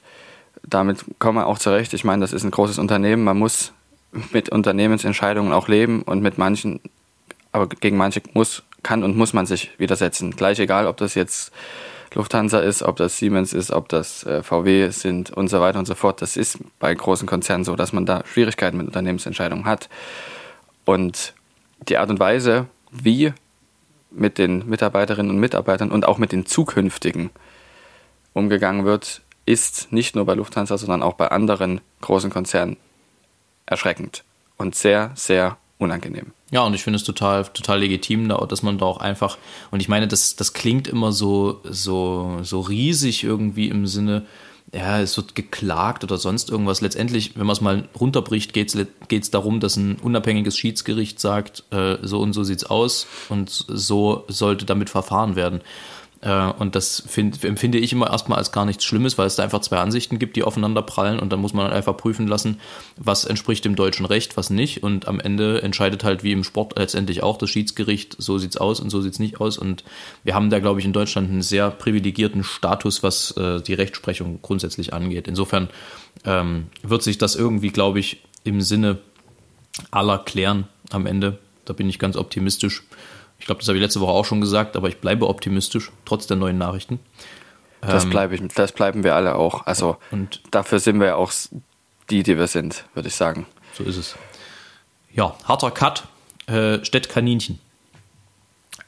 damit 0.64 1.04
kommen 1.20 1.40
wir 1.40 1.48
auch 1.48 1.58
zurecht. 1.58 1.94
Ich 1.94 2.04
meine, 2.04 2.22
das 2.22 2.34
ist 2.34 2.44
ein 2.44 2.52
großes 2.52 2.78
Unternehmen. 2.78 3.24
Man 3.24 3.38
muss 3.38 3.72
mit 4.32 4.50
Unternehmensentscheidungen 4.50 5.52
auch 5.52 5.68
leben 5.68 6.04
und 6.04 6.22
mit 6.22 6.38
manchen, 6.38 6.80
aber 7.52 7.68
gegen 7.68 7.98
manche 7.98 8.22
muss, 8.34 8.64
kann 8.86 9.04
und 9.04 9.17
muss 9.17 9.34
man 9.34 9.45
sich 9.45 9.71
widersetzen. 9.78 10.32
Gleich 10.32 10.60
egal, 10.60 10.88
ob 10.88 10.98
das 10.98 11.15
jetzt 11.15 11.52
Lufthansa 12.13 12.60
ist, 12.60 12.84
ob 12.84 12.95
das 12.95 13.17
Siemens 13.17 13.52
ist, 13.52 13.71
ob 13.71 13.89
das 13.89 14.24
äh, 14.24 14.41
VW 14.43 14.89
sind 14.91 15.32
und 15.32 15.50
so 15.50 15.60
weiter 15.60 15.80
und 15.80 15.86
so 15.86 15.95
fort. 15.95 16.21
Das 16.21 16.38
ist 16.38 16.60
bei 16.80 16.93
großen 16.93 17.28
Konzernen 17.28 17.65
so, 17.65 17.76
dass 17.76 17.91
man 17.91 18.06
da 18.06 18.24
Schwierigkeiten 18.26 18.78
mit 18.78 18.88
Unternehmensentscheidungen 18.88 19.65
hat. 19.65 19.89
Und 20.86 21.34
die 21.89 21.98
Art 21.98 22.10
und 22.10 22.19
Weise, 22.19 22.67
wie 22.91 23.34
mit 24.12 24.38
den 24.38 24.69
Mitarbeiterinnen 24.69 25.32
und 25.32 25.39
Mitarbeitern 25.39 25.91
und 25.91 26.08
auch 26.08 26.17
mit 26.19 26.32
den 26.32 26.45
zukünftigen 26.45 27.32
umgegangen 28.34 28.86
wird, 28.86 29.21
ist 29.45 29.91
nicht 29.91 30.15
nur 30.15 30.26
bei 30.26 30.36
Lufthansa, 30.36 30.78
sondern 30.78 31.04
auch 31.04 31.13
bei 31.15 31.30
anderen 31.30 31.82
großen 32.02 32.30
Konzernen 32.30 32.78
erschreckend 33.65 34.24
und 34.58 34.76
sehr, 34.76 35.12
sehr 35.15 35.58
unangenehm. 35.80 36.35
Ja, 36.52 36.62
und 36.64 36.74
ich 36.76 36.84
finde 36.84 36.98
es 36.98 37.04
total, 37.04 37.44
total 37.46 37.80
legitim, 37.80 38.30
da- 38.30 38.46
dass 38.46 38.62
man 38.62 38.78
da 38.78 38.86
auch 38.86 38.98
einfach, 39.00 39.38
und 39.72 39.80
ich 39.80 39.90
meine, 39.90 40.08
das, 40.08 40.36
das 40.36 40.54
klingt 40.54 40.88
immer 40.88 41.12
so, 41.12 41.60
so, 41.64 42.38
so 42.44 42.60
riesig 42.62 43.24
irgendwie 43.24 43.68
im 43.70 43.88
Sinne, 43.88 44.26
ja, 44.74 45.00
es 45.00 45.16
wird 45.18 45.36
geklagt 45.36 46.04
oder 46.04 46.18
sonst 46.18 46.50
irgendwas. 46.50 46.82
Letztendlich, 46.82 47.38
wenn 47.38 47.46
man 47.46 47.54
es 47.54 47.62
mal 47.62 47.88
runterbricht, 48.00 48.54
geht 48.54 48.76
es 48.76 49.32
darum, 49.32 49.60
dass 49.60 49.78
ein 49.78 49.96
unabhängiges 49.98 50.58
Schiedsgericht 50.58 51.20
sagt, 51.20 51.64
äh, 51.72 51.98
so 52.02 52.20
und 52.20 52.34
so 52.34 52.44
sieht's 52.44 52.66
aus 52.66 53.08
und 53.30 53.50
so 53.50 54.26
sollte 54.28 54.66
damit 54.66 54.90
verfahren 54.90 55.36
werden. 55.36 55.62
Äh, 56.26 56.52
und 56.58 56.76
das 56.76 57.04
find, 57.08 57.44
empfinde 57.46 57.78
ich 57.78 57.94
immer 57.94 58.10
erstmal 58.10 58.40
als 58.40 58.52
gar 58.52 58.66
nichts 58.66 58.84
Schlimmes, 58.84 59.18
weil 59.18 59.28
es 59.28 59.36
da 59.36 59.44
einfach 59.44 59.62
zwei 59.62 59.78
Ansichten 59.78 60.20
gibt, 60.20 60.36
die 60.36 60.44
aufeinander 60.44 60.82
prallen 60.82 61.20
und 61.20 61.32
dann 61.32 61.40
muss 61.40 61.54
man 61.54 61.72
einfach 61.72 61.96
prüfen 61.96 62.28
lassen, 62.28 62.60
was 62.98 63.26
entspricht 63.26 63.64
dem 63.64 63.76
deutschen 63.76 64.06
Recht, 64.06 64.36
was 64.36 64.50
nicht. 64.50 64.84
Und 64.84 65.08
am 65.08 65.20
Ende 65.20 65.62
entscheidet 65.62 66.04
halt 66.04 66.24
wie 66.24 66.32
im 66.32 66.44
Sport 66.44 66.78
letztendlich 66.78 67.22
auch 67.22 67.38
das 67.38 67.52
Schiedsgericht, 67.52 68.16
so 68.18 68.40
sieht's 68.40 68.58
aus 68.58 68.80
und 68.80 68.90
so 68.90 69.02
sieht's 69.02 69.20
nicht 69.20 69.40
aus. 69.40 69.58
Und 69.58 69.84
wir 70.24 70.34
haben 70.34 70.50
da, 70.50 70.60
glaube 70.60 70.80
ich, 70.80 70.86
in 70.86 70.94
Deutschland 70.94 71.30
einen 71.30 71.44
sehr 71.44 71.70
privilegierten 71.70 72.44
Status, 72.44 73.04
was 73.04 73.32
äh, 73.38 73.62
die 73.62 73.76
Rechtsprechung 73.76 74.40
grundsätzlich 74.42 74.94
angeht. 74.94 75.28
Insofern 75.28 75.70
ähm, 76.26 76.68
wird 76.82 77.04
sich 77.04 77.20
das 77.20 77.36
irgendwie, 77.36 77.70
glaube 77.70 78.00
ich, 78.00 78.22
im 78.44 78.62
Sinne 78.62 78.98
aller 79.92 80.18
klären 80.18 80.68
am 80.90 81.06
Ende. 81.06 81.38
Da 81.66 81.74
bin 81.74 81.90
ich 81.90 82.00
ganz 82.00 82.16
optimistisch. 82.16 82.84
Ich 83.46 83.48
glaube, 83.48 83.60
das 83.60 83.68
habe 83.68 83.78
ich 83.78 83.84
letzte 83.84 84.02
Woche 84.02 84.12
auch 84.12 84.26
schon 84.26 84.42
gesagt, 84.42 84.76
aber 84.76 84.88
ich 84.88 84.98
bleibe 84.98 85.30
optimistisch, 85.30 85.92
trotz 86.04 86.26
der 86.26 86.36
neuen 86.36 86.58
Nachrichten. 86.58 87.00
Das, 87.80 88.06
ähm, 88.06 88.10
bleibe 88.10 88.34
ich, 88.34 88.42
das 88.56 88.72
bleiben 88.72 89.04
wir 89.04 89.14
alle 89.14 89.36
auch. 89.36 89.68
Also 89.68 89.98
und 90.10 90.42
dafür 90.50 90.80
sind 90.80 91.00
wir 91.00 91.06
ja 91.06 91.16
auch 91.16 91.32
die, 92.10 92.24
die 92.24 92.40
wir 92.40 92.48
sind, 92.48 92.86
würde 92.96 93.08
ich 93.08 93.14
sagen. 93.14 93.46
So 93.78 93.84
ist 93.84 93.98
es. 93.98 94.16
Ja, 95.14 95.38
harter 95.44 95.70
Cut, 95.70 96.06
äh, 96.48 96.84
Städtkaninchen. 96.84 97.60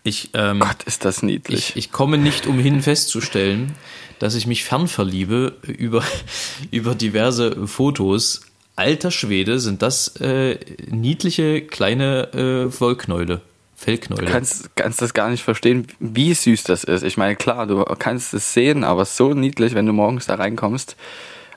Ich, 0.02 0.32
ähm, 0.34 0.62
Gott, 0.62 0.82
ist 0.88 1.06
das 1.06 1.22
niedlich. 1.22 1.70
Ich, 1.70 1.76
ich, 1.76 1.91
komme 1.91 2.17
nicht 2.17 2.48
umhin 2.48 2.82
festzustellen, 2.82 3.76
dass 4.17 4.34
ich 4.34 4.48
mich 4.48 4.63
fernverliebe 4.63 5.56
über, 5.67 6.04
über 6.72 6.96
diverse 6.96 7.67
Fotos. 7.67 8.41
Alter 8.76 9.12
Schwede, 9.12 9.60
sind 9.60 9.84
das 9.84 10.15
äh, 10.15 10.58
niedliche 10.89 11.62
kleine 11.62 12.34
äh, 12.34 12.80
Wollknäule. 12.80 13.41
Fellknäule. 13.77 14.25
Du 14.25 14.31
kannst, 14.31 14.75
kannst 14.75 15.01
das 15.03 15.13
gar 15.13 15.29
nicht 15.29 15.43
verstehen, 15.43 15.85
wie 15.99 16.33
süß 16.33 16.63
das 16.63 16.83
ist. 16.83 17.03
Ich 17.03 17.15
meine, 17.15 17.35
klar, 17.35 17.67
du 17.67 17.85
kannst 17.99 18.33
es 18.33 18.53
sehen, 18.53 18.83
aber 18.83 19.05
so 19.05 19.35
niedlich, 19.35 19.75
wenn 19.75 19.85
du 19.85 19.93
morgens 19.93 20.25
da 20.25 20.35
reinkommst, 20.35 20.97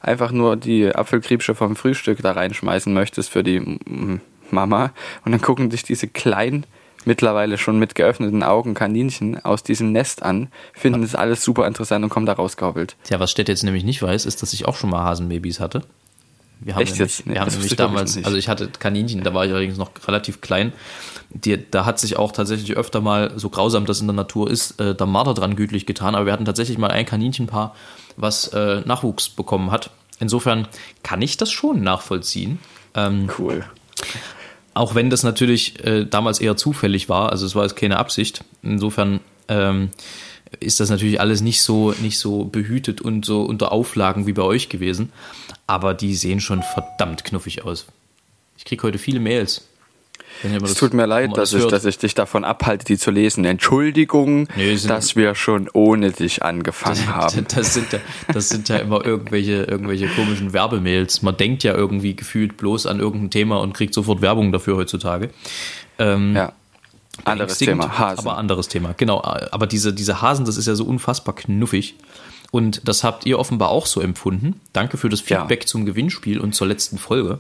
einfach 0.03 0.31
nur 0.31 0.57
die 0.57 0.95
Apfelkriebsche 0.95 1.55
vom 1.55 1.77
Frühstück 1.77 2.21
da 2.21 2.33
reinschmeißen 2.33 2.93
möchtest 2.93 3.31
für 3.31 3.43
die 3.43 3.79
Mama 4.51 4.93
und 5.25 5.33
dann 5.33 5.41
gucken 5.41 5.71
dich 5.71 5.83
diese 5.83 6.09
kleinen, 6.09 6.67
mittlerweile 7.07 7.57
schon 7.57 7.79
mit 7.79 7.95
geöffneten 7.95 8.43
Augen 8.43 8.75
Kaninchen 8.75 9.43
aus 9.43 9.63
diesem 9.63 9.91
Nest 9.91 10.23
an, 10.23 10.49
finden 10.75 11.01
das 11.01 11.15
alles 11.15 11.43
super 11.43 11.67
interessant 11.67 12.05
und 12.05 12.11
kommen 12.11 12.27
da 12.27 12.35
rausgehobbelt. 12.35 12.97
Tja, 13.05 13.19
was 13.19 13.31
Stett 13.31 13.49
jetzt 13.49 13.63
nämlich 13.63 13.85
nicht 13.85 14.03
weiß, 14.03 14.27
ist, 14.27 14.43
dass 14.43 14.53
ich 14.53 14.67
auch 14.67 14.77
schon 14.77 14.91
mal 14.91 15.05
Hasenbabys 15.05 15.59
hatte. 15.59 15.83
Wir 16.61 16.75
haben 16.75 16.83
Echt 16.83 16.93
nämlich, 16.93 17.17
jetzt? 17.17 17.27
Nee, 17.27 17.35
wir 17.35 17.41
haben 17.41 17.51
nämlich 17.51 17.77
damals, 17.77 18.23
also 18.23 18.37
ich 18.37 18.49
hatte 18.49 18.69
Kaninchen, 18.69 19.23
da 19.23 19.33
war 19.33 19.47
ich 19.47 19.51
allerdings 19.51 19.79
noch 19.79 19.91
relativ 20.07 20.41
klein. 20.41 20.73
Die, 21.31 21.59
da 21.71 21.87
hat 21.87 21.99
sich 21.99 22.17
auch 22.17 22.33
tatsächlich 22.33 22.77
öfter 22.77 23.01
mal, 23.01 23.33
so 23.37 23.49
grausam 23.49 23.87
das 23.87 24.01
in 24.01 24.07
der 24.07 24.15
Natur 24.15 24.51
ist, 24.51 24.81
äh, 24.81 24.95
der 24.95 25.07
Marder 25.07 25.33
dran 25.33 25.57
gütlich 25.57 25.87
getan. 25.87 26.15
Aber 26.15 26.27
wir 26.27 26.33
hatten 26.33 26.45
tatsächlich 26.45 26.77
mal 26.77 26.91
ein 26.91 27.07
Kaninchenpaar, 27.07 27.75
was 28.17 28.49
äh, 28.49 28.81
Nachwuchs 28.85 29.31
bekommen 29.31 29.71
hat. 29.71 29.91
Insofern 30.19 30.69
kann 31.03 31.23
ich 31.23 31.39
das 31.39 31.51
schon 31.51 31.83
nachvollziehen. 31.83 32.59
Ähm, 32.95 33.31
cool. 33.39 33.65
Auch 34.75 34.95
wenn 34.95 35.09
das 35.09 35.23
natürlich 35.23 35.83
äh, 35.85 36.05
damals 36.05 36.41
eher 36.41 36.57
zufällig 36.57 37.09
war, 37.09 37.31
also 37.31 37.47
es 37.47 37.55
war 37.55 37.63
jetzt 37.63 37.77
keine 37.77 37.97
Absicht. 37.97 38.45
Insofern 38.63 39.21
ähm, 39.49 39.91
ist 40.59 40.81
das 40.81 40.91
natürlich 40.91 41.21
alles 41.21 41.41
nicht 41.41 41.63
so, 41.63 41.93
nicht 42.01 42.19
so 42.19 42.45
behütet 42.45 43.01
und 43.01 43.25
so 43.25 43.43
unter 43.43 43.73
Auflagen 43.73 44.27
wie 44.27 44.33
bei 44.33 44.43
euch 44.43 44.69
gewesen. 44.69 45.13
Aber 45.71 45.95
die 45.95 46.17
sehen 46.17 46.41
schon 46.41 46.65
verdammt 46.65 47.23
knuffig 47.23 47.65
aus. 47.65 47.87
Ich 48.59 48.65
kriege 48.65 48.83
heute 48.83 48.99
viele 48.99 49.21
Mails. 49.21 49.69
Es 50.43 50.75
tut 50.75 50.95
mir 50.95 51.07
leid, 51.07 51.37
dass 51.37 51.53
ich, 51.53 51.65
dass 51.67 51.85
ich 51.85 51.97
dich 51.97 52.15
davon 52.15 52.43
abhalte, 52.43 52.85
die 52.85 52.99
zu 52.99 53.13
lesen. 53.13 53.45
Entschuldigung, 53.45 54.49
nee, 54.57 54.77
dass 54.77 55.15
wir 55.15 55.37
schon 55.37 55.69
ohne 55.73 56.11
dich 56.11 56.43
angefangen 56.43 57.05
das, 57.07 57.07
haben. 57.15 57.47
Das 57.55 57.75
sind, 57.75 57.93
ja, 57.93 58.01
das 58.33 58.49
sind 58.49 58.69
ja 58.69 58.79
immer 58.79 59.05
irgendwelche, 59.07 59.63
irgendwelche 59.63 60.09
komischen 60.09 60.53
Werbemails. 60.53 61.23
Man 61.23 61.37
denkt 61.37 61.63
ja 61.63 61.73
irgendwie 61.73 62.17
gefühlt 62.17 62.57
bloß 62.57 62.87
an 62.87 62.99
irgendein 62.99 63.31
Thema 63.31 63.61
und 63.61 63.73
kriegt 63.73 63.95
sofort 63.95 64.23
Werbung 64.23 64.51
dafür 64.51 64.75
heutzutage. 64.75 65.31
Ähm, 66.01 66.35
ja. 66.35 66.53
Anderes 67.25 67.59
Thema, 67.59 67.97
Hasen. 67.97 68.27
Aber 68.27 68.39
anderes 68.39 68.67
Thema, 68.67 68.93
genau. 68.97 69.23
Aber 69.23 69.69
diese, 69.69 69.93
diese 69.95 70.21
Hasen, 70.21 70.47
das 70.47 70.57
ist 70.57 70.67
ja 70.67 70.75
so 70.75 70.85
unfassbar 70.85 71.37
knuffig. 71.37 71.95
Und 72.51 72.89
das 72.89 73.05
habt 73.05 73.27
ihr 73.27 73.39
offenbar 73.39 73.71
auch 73.71 73.87
so 73.87 74.01
empfunden. 74.01 74.61
Danke 74.73 74.97
für 74.97 75.09
das 75.09 75.21
Feedback 75.21 75.63
ja. 75.63 75.67
zum 75.67 75.87
Gewinnspiel 75.87 76.41
und 76.41 76.55
zur 76.55 76.67
letzten 76.67 76.99
Folge. 76.99 77.39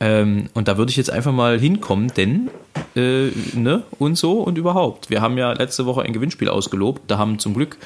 Ähm, 0.00 0.48
und 0.54 0.66
da 0.66 0.78
würde 0.78 0.90
ich 0.90 0.96
jetzt 0.96 1.10
einfach 1.10 1.32
mal 1.32 1.60
hinkommen, 1.60 2.12
denn, 2.16 2.50
äh, 2.96 3.28
ne, 3.54 3.84
und 4.00 4.18
so 4.18 4.40
und 4.40 4.58
überhaupt. 4.58 5.10
Wir 5.10 5.20
haben 5.20 5.38
ja 5.38 5.52
letzte 5.52 5.86
Woche 5.86 6.02
ein 6.02 6.12
Gewinnspiel 6.12 6.48
ausgelobt. 6.48 7.02
Da 7.06 7.18
haben 7.18 7.38
zum 7.38 7.54
Glück 7.54 7.78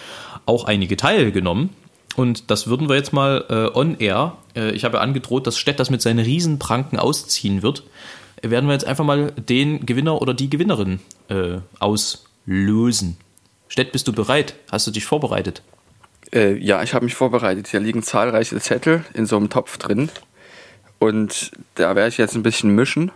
auch 0.47 0.65
einige 0.65 0.97
teilgenommen. 0.97 1.71
Und 2.17 2.51
das 2.51 2.67
würden 2.67 2.89
wir 2.89 2.97
jetzt 2.97 3.13
mal 3.13 3.45
äh, 3.51 3.79
on 3.79 3.99
air. 3.99 4.39
Äh, 4.57 4.71
ich 4.71 4.85
habe 4.85 4.97
ja 4.97 5.03
angedroht, 5.03 5.47
dass 5.47 5.59
Stett 5.59 5.79
das 5.79 5.91
mit 5.91 6.01
seinen 6.01 6.21
Riesenpranken 6.21 6.99
ausziehen 6.99 7.63
wird. 7.63 7.83
Werden 8.41 8.67
wir 8.67 8.73
jetzt 8.73 8.87
einfach 8.87 9.05
mal 9.05 9.33
den 9.33 9.85
Gewinner 9.85 10.23
oder 10.23 10.33
die 10.33 10.49
Gewinnerin 10.49 11.01
äh, 11.29 11.59
auslösen. 11.79 13.19
Stett, 13.69 13.93
bist 13.93 14.09
du 14.09 14.15
bereit? 14.15 14.55
Hast 14.71 14.87
du 14.87 14.91
dich 14.91 15.05
vorbereitet? 15.05 15.61
Äh, 16.33 16.57
ja, 16.57 16.83
ich 16.83 16.95
habe 16.95 17.05
mich 17.05 17.15
vorbereitet. 17.15 17.69
Hier 17.69 17.81
liegen 17.81 18.03
zahlreiche 18.03 18.59
Zettel 18.61 19.05
in 19.15 19.27
so 19.27 19.37
einem 19.37 19.51
Topf 19.51 19.79
drin. 19.79 20.11
Und 20.99 21.53
da 21.75 21.95
werde 21.95 22.09
ich 22.09 22.19
jetzt 22.19 22.35
ein 22.35 22.43
bisschen 22.43 22.75
mischen 22.75 23.11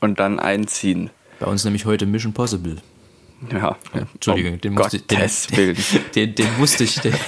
und 0.00 0.20
dann 0.20 0.38
einziehen. 0.38 1.10
Bei 1.40 1.46
uns 1.46 1.64
nämlich 1.64 1.84
heute 1.84 2.06
Mission 2.06 2.32
Possible. 2.32 2.76
Ja. 3.52 3.76
Entschuldigung, 3.92 4.60
den, 4.60 4.74
musste, 4.74 5.00
den, 5.00 5.30
den, 5.56 5.76
den, 6.14 6.34
den, 6.34 6.58
musste 6.58 6.84
ich. 6.84 7.00
Den, 7.00 7.14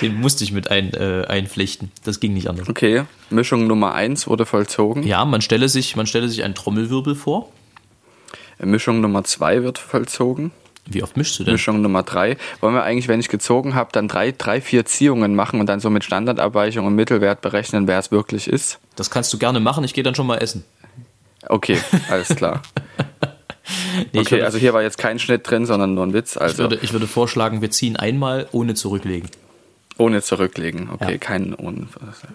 den 0.00 0.20
musste 0.20 0.44
ich 0.44 0.52
mit 0.52 0.70
ein, 0.70 0.94
äh, 0.94 1.24
einflechten. 1.28 1.90
Das 2.04 2.20
ging 2.20 2.34
nicht 2.34 2.48
anders. 2.48 2.68
Okay, 2.68 3.04
Mischung 3.30 3.66
Nummer 3.66 3.94
1 3.94 4.26
wurde 4.26 4.46
vollzogen. 4.46 5.02
Ja, 5.02 5.24
man 5.24 5.42
stelle 5.42 5.68
sich, 5.68 5.96
man 5.96 6.06
stelle 6.06 6.28
sich 6.28 6.44
einen 6.44 6.54
Trommelwirbel 6.54 7.14
vor. 7.14 7.52
Mischung 8.60 9.00
Nummer 9.00 9.24
2 9.24 9.62
wird 9.62 9.78
vollzogen. 9.78 10.50
Wie 10.90 11.02
oft 11.02 11.16
mischst 11.16 11.38
du 11.38 11.44
denn? 11.44 11.54
Mischung 11.54 11.82
Nummer 11.82 12.02
drei. 12.02 12.36
Wollen 12.60 12.74
wir 12.74 12.82
eigentlich, 12.82 13.08
wenn 13.08 13.20
ich 13.20 13.28
gezogen 13.28 13.74
habe, 13.74 13.90
dann 13.92 14.08
drei, 14.08 14.32
drei, 14.32 14.60
vier 14.60 14.86
Ziehungen 14.86 15.34
machen 15.34 15.60
und 15.60 15.66
dann 15.68 15.80
so 15.80 15.90
mit 15.90 16.04
Standardabweichung 16.04 16.86
und 16.86 16.94
Mittelwert 16.94 17.40
berechnen, 17.40 17.86
wer 17.86 17.98
es 17.98 18.10
wirklich 18.10 18.48
ist? 18.48 18.78
Das 18.96 19.10
kannst 19.10 19.32
du 19.32 19.38
gerne 19.38 19.60
machen. 19.60 19.84
Ich 19.84 19.94
gehe 19.94 20.04
dann 20.04 20.14
schon 20.14 20.26
mal 20.26 20.36
essen. 20.36 20.64
Okay, 21.46 21.78
alles 22.10 22.28
klar. 22.28 22.62
nee, 24.12 24.20
okay, 24.20 24.30
würde, 24.32 24.44
also 24.46 24.58
hier 24.58 24.72
war 24.72 24.82
jetzt 24.82 24.98
kein 24.98 25.18
Schnitt 25.18 25.48
drin, 25.48 25.66
sondern 25.66 25.94
nur 25.94 26.06
ein 26.06 26.14
Witz. 26.14 26.36
Also. 26.36 26.52
Ich, 26.52 26.58
würde, 26.58 26.78
ich 26.82 26.92
würde 26.92 27.06
vorschlagen, 27.06 27.60
wir 27.60 27.70
ziehen 27.70 27.96
einmal 27.96 28.48
ohne 28.52 28.74
zurücklegen. 28.74 29.28
Ohne 29.98 30.22
zurücklegen, 30.22 30.90
okay, 30.92 31.12
ja. 31.12 31.18
kein 31.18 31.54
un 31.54 31.88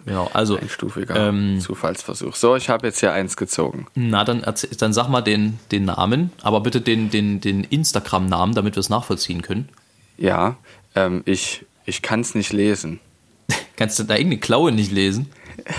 genau, 0.06 0.30
also, 0.34 0.58
einstufiger 0.58 1.16
ähm, 1.16 1.62
Zufallsversuch. 1.62 2.36
So, 2.36 2.58
ich 2.58 2.68
habe 2.68 2.88
jetzt 2.88 3.00
hier 3.00 3.14
eins 3.14 3.38
gezogen. 3.38 3.88
Na, 3.96 4.26
dann, 4.26 4.44
dann 4.78 4.92
sag 4.92 5.08
mal 5.08 5.22
den, 5.22 5.60
den 5.72 5.86
Namen, 5.86 6.32
aber 6.42 6.60
bitte 6.60 6.82
den, 6.82 7.10
den, 7.10 7.40
den 7.40 7.64
Instagram-Namen, 7.64 8.54
damit 8.54 8.76
wir 8.76 8.82
es 8.82 8.90
nachvollziehen 8.90 9.42
können. 9.42 9.70
Ja, 10.18 10.58
ähm, 10.94 11.24
ich, 11.26 11.66
ich 11.86 12.02
kann 12.02 12.20
es 12.20 12.36
nicht 12.36 12.52
lesen. 12.52 13.00
Kannst 13.78 13.98
du 13.98 14.04
da 14.04 14.16
irgendeine 14.16 14.42
Klaue 14.42 14.72
nicht 14.72 14.92
lesen? 14.92 15.32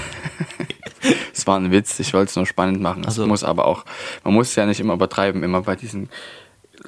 Es 1.35 1.47
war 1.47 1.59
ein 1.59 1.71
Witz, 1.71 1.99
ich 1.99 2.15
wollte 2.15 2.31
es 2.31 2.37
nur 2.37 2.47
spannend 2.47 2.81
machen. 2.81 3.05
Also, 3.05 3.27
muss 3.27 3.45
aber 3.45 3.67
auch, 3.67 3.85
man 4.23 4.33
muss 4.33 4.49
es 4.49 4.55
ja 4.55 4.65
nicht 4.65 4.81
immer 4.81 4.95
übertreiben, 4.95 5.43
immer 5.43 5.61
bei 5.61 5.77
diesen 5.77 6.09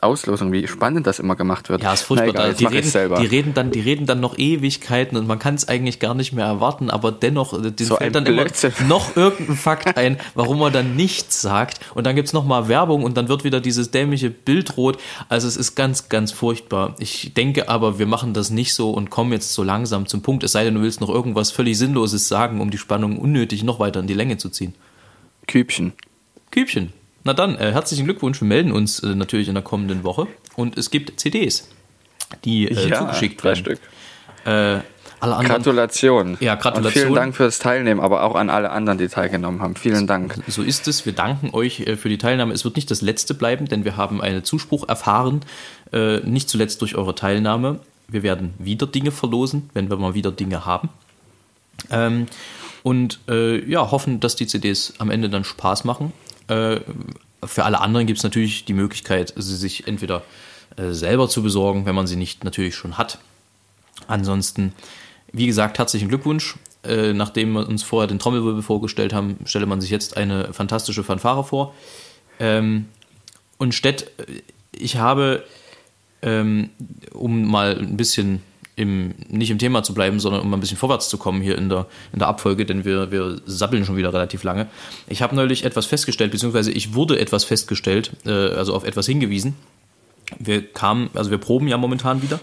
Auslosung, 0.01 0.53
wie 0.53 0.67
spannend 0.67 1.07
das 1.07 1.19
immer 1.19 1.37
gemacht 1.37 1.69
wird. 1.69 1.83
Ja, 1.83 1.93
ist 1.93 2.03
furchtbar. 2.03 2.29
Egal, 2.29 2.55
die, 2.55 2.67
reden, 2.67 2.93
die, 2.93 3.27
reden, 3.27 3.55
dann, 3.55 3.71
die 3.71 3.81
reden 3.81 4.07
dann 4.07 4.21
noch 4.21 4.37
Ewigkeiten 4.37 5.17
und 5.17 5.27
man 5.27 5.39
kann 5.39 5.55
es 5.55 5.69
eigentlich 5.69 6.01
gar 6.01 6.15
nicht 6.15 6.33
mehr 6.33 6.45
erwarten, 6.45 6.91
aber 6.91 7.13
dennoch, 7.13 7.53
äh, 7.53 7.73
so 7.79 7.97
fällt 7.97 8.15
dann 8.15 8.25
Blödsinn. 8.25 8.73
immer 8.79 8.89
noch 8.89 9.17
irgendein 9.17 9.57
Fakt 9.57 9.97
ein, 9.97 10.19
warum 10.35 10.61
er 10.61 10.71
dann 10.71 10.97
nichts 10.97 11.41
sagt. 11.41 11.81
Und 11.95 12.07
dann 12.07 12.15
gibt 12.15 12.29
es 12.29 12.35
nochmal 12.35 12.69
Werbung 12.69 13.05
und 13.05 13.17
dann 13.17 13.29
wird 13.29 13.45
wieder 13.45 13.61
dieses 13.61 13.91
dämliche 13.91 14.31
Bild 14.31 14.77
rot. 14.77 14.99
Also 15.29 15.49
es 15.49 15.57
ist 15.57 15.75
ganz, 15.75 16.09
ganz 16.09 16.31
furchtbar. 16.33 16.95
Ich 16.99 17.33
denke 17.35 17.69
aber, 17.69 17.99
wir 17.99 18.07
machen 18.07 18.35
das 18.35 18.51
nicht 18.51 18.75
so 18.75 18.91
und 18.91 19.11
kommen 19.11 19.33
jetzt 19.33 19.55
so 19.55 19.63
langsam 19.63 20.07
zum 20.07 20.21
Punkt, 20.21 20.45
es 20.45 20.53
sei 20.53 20.65
denn, 20.65 20.75
du 20.75 20.83
willst 20.83 21.01
noch 21.01 21.11
irgendwas 21.11 21.51
völlig 21.51 21.79
Sinnloses 21.79 22.29
sagen, 22.29 22.61
um 22.61 22.71
die 22.71 22.79
Spannung 22.79 23.19
unnötig 23.19 23.63
noch 23.63 23.81
weiter 23.81 24.01
in 24.01 24.07
die 24.07 24.15
Länge 24.15 24.37
zu 24.37 24.51
ziehen. 24.51 24.75
Kübchen. 25.47 25.93
Kübchen. 26.51 26.93
Na 27.27 27.35
dann, 27.35 27.59
äh, 27.59 27.73
herzlichen 27.73 28.05
Glückwunsch. 28.05 28.41
Wir 28.41 28.47
melden 28.47 28.71
uns 28.71 29.01
äh, 29.01 29.17
natürlich 29.17 29.49
in 29.49 29.55
der 29.55 29.65
kommenden 29.65 30.05
Woche. 30.05 30.29
Und 30.55 30.79
es 30.79 30.91
gibt 30.91 31.19
CDs, 31.19 31.69
die 32.45 32.69
äh, 32.69 32.89
ja, 32.89 33.01
zugeschickt 33.01 33.43
werden. 33.43 33.57
Stück. 33.57 33.81
Äh, 34.45 34.79
alle 35.19 35.35
anderen, 35.35 35.47
Gratulation. 35.47 36.37
Ja, 36.39 36.55
Gratulation. 36.55 36.85
Und 36.85 36.93
vielen 36.93 37.15
Dank 37.17 37.35
fürs 37.35 37.59
Teilnehmen, 37.59 38.01
aber 38.01 38.23
auch 38.23 38.37
an 38.37 38.49
alle 38.49 38.71
anderen, 38.71 38.99
die 38.99 39.09
teilgenommen 39.09 39.61
haben. 39.61 39.75
Vielen 39.75 40.07
Dank. 40.07 40.39
So 40.47 40.63
ist 40.63 40.87
es. 40.87 41.05
Wir 41.05 41.15
danken 41.15 41.51
euch 41.53 41.81
äh, 41.81 41.97
für 41.97 42.09
die 42.09 42.19
Teilnahme. 42.19 42.55
Es 42.55 42.65
wird 42.65 42.77
nicht 42.77 42.93
das 42.93 43.03
letzte 43.03 43.35
bleiben, 43.35 43.67
denn 43.67 43.85
wir 43.85 43.97
haben 43.97 44.21
einen 44.21 44.45
Zuspruch 44.45 44.89
erfahren, 44.89 45.41
äh, 45.93 46.19
nicht 46.19 46.49
zuletzt 46.49 46.81
durch 46.81 46.95
eure 46.95 47.17
Teilnahme. 47.17 47.81
Wir 48.07 48.23
werden 48.23 48.55
wieder 48.61 48.87
Dinge 48.87 49.11
verlosen, 49.11 49.69
wenn 49.75 49.91
wir 49.91 49.97
mal 49.97 50.15
wieder 50.15 50.31
Dinge 50.31 50.65
haben. 50.65 50.91
Ähm, 51.91 52.27
und 52.85 53.19
äh, 53.29 53.69
ja, 53.69 53.91
hoffen, 53.91 54.21
dass 54.21 54.37
die 54.37 54.47
CDs 54.47 54.95
am 54.99 55.11
Ende 55.11 55.29
dann 55.29 55.43
Spaß 55.43 55.83
machen. 55.83 56.13
Äh, 56.49 56.81
für 57.45 57.65
alle 57.65 57.81
anderen 57.81 58.07
gibt 58.07 58.19
es 58.19 58.25
natürlich 58.25 58.65
die 58.65 58.73
Möglichkeit, 58.73 59.33
sie 59.37 59.57
sich 59.57 59.87
entweder 59.87 60.23
äh, 60.77 60.91
selber 60.91 61.29
zu 61.29 61.43
besorgen, 61.43 61.87
wenn 61.87 61.95
man 61.95 62.07
sie 62.07 62.17
nicht 62.17 62.45
natürlich 62.45 62.75
schon 62.75 62.99
hat. 62.99 63.19
Ansonsten, 64.09 64.73
wie 65.33 65.47
gesagt, 65.47 65.79
herzlichen 65.79 66.09
Glückwunsch. 66.09 66.57
Äh, 66.85 67.13
nachdem 67.13 67.53
wir 67.53 67.67
uns 67.67 67.83
vorher 67.83 68.07
den 68.07 68.19
Trommelwirbel 68.19 68.63
vorgestellt 68.63 69.13
haben, 69.13 69.39
stelle 69.45 69.67
man 69.67 69.81
sich 69.81 69.91
jetzt 69.91 70.17
eine 70.17 70.53
fantastische 70.53 71.03
Fanfare 71.03 71.45
vor. 71.45 71.75
Ähm, 72.39 72.87
und 73.59 73.75
Stett, 73.75 74.11
ich 74.73 74.97
habe, 74.97 75.45
ähm, 76.23 76.71
um 77.13 77.45
mal 77.45 77.79
ein 77.79 77.97
bisschen 77.97 78.43
im, 78.77 79.15
nicht 79.29 79.51
im 79.51 79.59
Thema 79.59 79.83
zu 79.83 79.95
bleiben, 79.95 80.21
sondern 80.21 80.43
um 80.43 80.53
ein 80.53 80.61
bisschen 80.61 80.77
vorwärts 80.77 81.09
zu 81.09 81.17
kommen 81.17 81.41
hier 81.41 81.57
in 81.57 81.71
der, 81.71 81.87
in 82.13 82.19
der 82.19 82.29
Abfolge, 82.29 82.67
denn 82.67 82.85
wir, 82.85 83.11
wir 83.11 83.41
sabbeln 83.47 83.85
schon 83.87 83.97
wieder 83.97 84.13
relativ 84.13 84.45
lange. 84.45 84.69
Ich 85.09 85.23
habe 85.23 85.35
neulich 85.35 85.65
etwas 85.65 85.87
festgestellt, 85.87 86.31
beziehungsweise 86.31 86.71
ich 86.71 86.95
wurde 86.95 87.19
etwas 87.19 87.45
festgestellt, 87.45 88.13
äh, 88.27 88.31
also 88.31 88.75
auf 88.75 88.85
etwas 88.85 89.07
hingewiesen. 89.07 89.57
Wir 90.39 90.63
kamen, 90.63 91.09
also 91.15 91.31
wir 91.31 91.39
proben 91.39 91.69
ja 91.69 91.79
momentan 91.79 92.23
wieder 92.23 92.39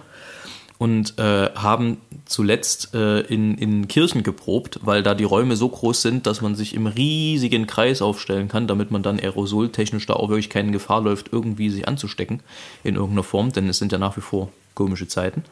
und 0.80 1.20
äh, 1.20 1.50
haben 1.54 1.98
zuletzt 2.26 2.96
äh, 2.96 3.20
in, 3.22 3.58
in 3.58 3.88
Kirchen 3.88 4.24
geprobt, 4.24 4.80
weil 4.82 5.04
da 5.04 5.14
die 5.14 5.24
Räume 5.24 5.56
so 5.56 5.70
groß 5.70 6.02
sind, 6.02 6.26
dass 6.26 6.42
man 6.42 6.56
sich 6.56 6.74
im 6.74 6.88
riesigen 6.88 7.68
Kreis 7.68 8.02
aufstellen 8.02 8.48
kann, 8.48 8.66
damit 8.66 8.90
man 8.90 9.04
dann 9.04 9.20
aerosoltechnisch 9.20 10.08
da 10.08 10.14
auch 10.14 10.30
wirklich 10.30 10.50
keine 10.50 10.72
Gefahr 10.72 11.02
läuft, 11.02 11.32
irgendwie 11.32 11.70
sich 11.70 11.88
anzustecken 11.88 12.42
in 12.84 12.96
irgendeiner 12.96 13.24
Form, 13.24 13.52
denn 13.52 13.70
es 13.70 13.78
sind 13.78 13.92
ja 13.92 14.00
nach 14.00 14.18
wie 14.18 14.22
vor 14.22 14.50
komische 14.74 15.08
Zeiten. 15.08 15.44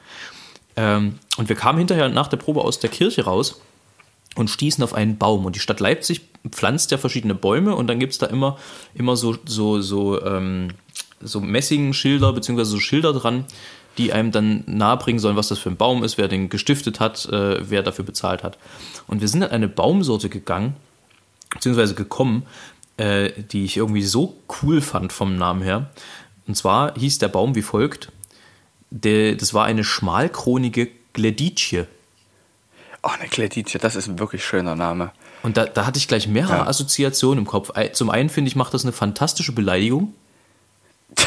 Ähm, 0.75 1.19
und 1.37 1.49
wir 1.49 1.55
kamen 1.55 1.79
hinterher 1.79 2.09
nach 2.09 2.27
der 2.27 2.37
Probe 2.37 2.61
aus 2.61 2.79
der 2.79 2.89
Kirche 2.89 3.25
raus 3.25 3.61
und 4.35 4.49
stießen 4.49 4.83
auf 4.83 4.93
einen 4.93 5.17
Baum. 5.17 5.45
Und 5.45 5.55
die 5.55 5.59
Stadt 5.59 5.79
Leipzig 5.79 6.21
pflanzt 6.49 6.91
ja 6.91 6.97
verschiedene 6.97 7.35
Bäume 7.35 7.75
und 7.75 7.87
dann 7.87 7.99
gibt 7.99 8.13
es 8.13 8.19
da 8.19 8.27
immer, 8.27 8.57
immer 8.93 9.15
so, 9.15 9.35
so, 9.45 9.81
so, 9.81 10.23
ähm, 10.23 10.69
so 11.21 11.39
Messingschilder 11.39 12.33
beziehungsweise 12.33 12.71
so 12.71 12.79
Schilder 12.79 13.13
dran, 13.13 13.45
die 13.97 14.13
einem 14.13 14.31
dann 14.31 14.63
nahebringen 14.67 15.19
sollen, 15.19 15.35
was 15.35 15.49
das 15.49 15.59
für 15.59 15.69
ein 15.69 15.77
Baum 15.77 16.03
ist, 16.03 16.17
wer 16.17 16.27
den 16.27 16.49
gestiftet 16.49 16.99
hat, 16.99 17.25
äh, 17.25 17.69
wer 17.69 17.83
dafür 17.83 18.05
bezahlt 18.05 18.43
hat. 18.43 18.57
Und 19.07 19.21
wir 19.21 19.27
sind 19.27 19.43
an 19.43 19.51
eine 19.51 19.67
Baumsorte 19.67 20.29
gegangen, 20.29 20.75
beziehungsweise 21.49 21.93
gekommen, 21.93 22.43
äh, 22.97 23.31
die 23.51 23.65
ich 23.65 23.77
irgendwie 23.77 24.03
so 24.03 24.37
cool 24.61 24.81
fand 24.81 25.11
vom 25.11 25.35
Namen 25.35 25.61
her. 25.61 25.89
Und 26.47 26.55
zwar 26.55 26.95
hieß 26.97 27.17
der 27.17 27.27
Baum 27.27 27.55
wie 27.55 27.61
folgt: 27.61 28.11
der, 28.91 29.35
das 29.35 29.53
war 29.53 29.65
eine 29.65 29.83
schmalkronige 29.83 30.89
Gledicie. 31.13 31.85
Oh, 33.01 33.09
eine 33.09 33.27
Gledicie, 33.27 33.79
das 33.79 33.95
ist 33.95 34.07
ein 34.07 34.19
wirklich 34.19 34.45
schöner 34.45 34.75
Name. 34.75 35.11
Und 35.41 35.57
da, 35.57 35.65
da 35.65 35.87
hatte 35.87 35.97
ich 35.97 36.07
gleich 36.07 36.27
mehrere 36.27 36.57
ja. 36.57 36.67
Assoziationen 36.67 37.39
im 37.39 37.47
Kopf. 37.47 37.71
Zum 37.93 38.11
einen 38.11 38.29
finde 38.29 38.49
ich, 38.49 38.55
macht 38.55 38.75
das 38.75 38.83
eine 38.83 38.91
fantastische 38.91 39.53
Beleidigung. 39.53 40.13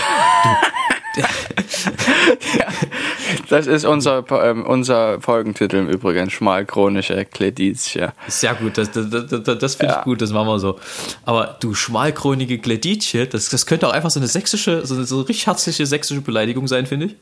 das 3.49 3.67
ist 3.67 3.85
unser, 3.85 4.25
ähm, 4.31 4.65
unser 4.65 5.21
Folgentitel 5.21 5.77
im 5.77 5.89
Übrigen, 5.89 6.31
schmalchronische 6.31 7.25
Gledicie. 7.25 8.07
Sehr 8.29 8.55
gut, 8.55 8.79
das, 8.79 8.93
das, 8.93 9.11
das, 9.11 9.59
das 9.59 9.75
finde 9.75 9.95
ja. 9.95 9.99
ich 9.99 10.05
gut, 10.05 10.23
das 10.23 10.31
machen 10.31 10.47
wir 10.47 10.61
so. 10.61 10.79
Aber 11.25 11.57
du 11.61 11.75
schmalchronige 11.75 12.59
Gledicie, 12.59 13.27
das, 13.27 13.49
das 13.49 13.67
könnte 13.67 13.89
auch 13.89 13.93
einfach 13.93 14.11
so 14.11 14.21
eine 14.21 14.29
sächsische, 14.29 14.87
so 14.87 14.95
eine 14.95 15.05
so 15.05 15.23
richtig 15.23 15.47
herzliche 15.47 15.87
sächsische 15.87 16.21
Beleidigung 16.21 16.69
sein, 16.69 16.87
finde 16.87 17.07
ich. 17.07 17.17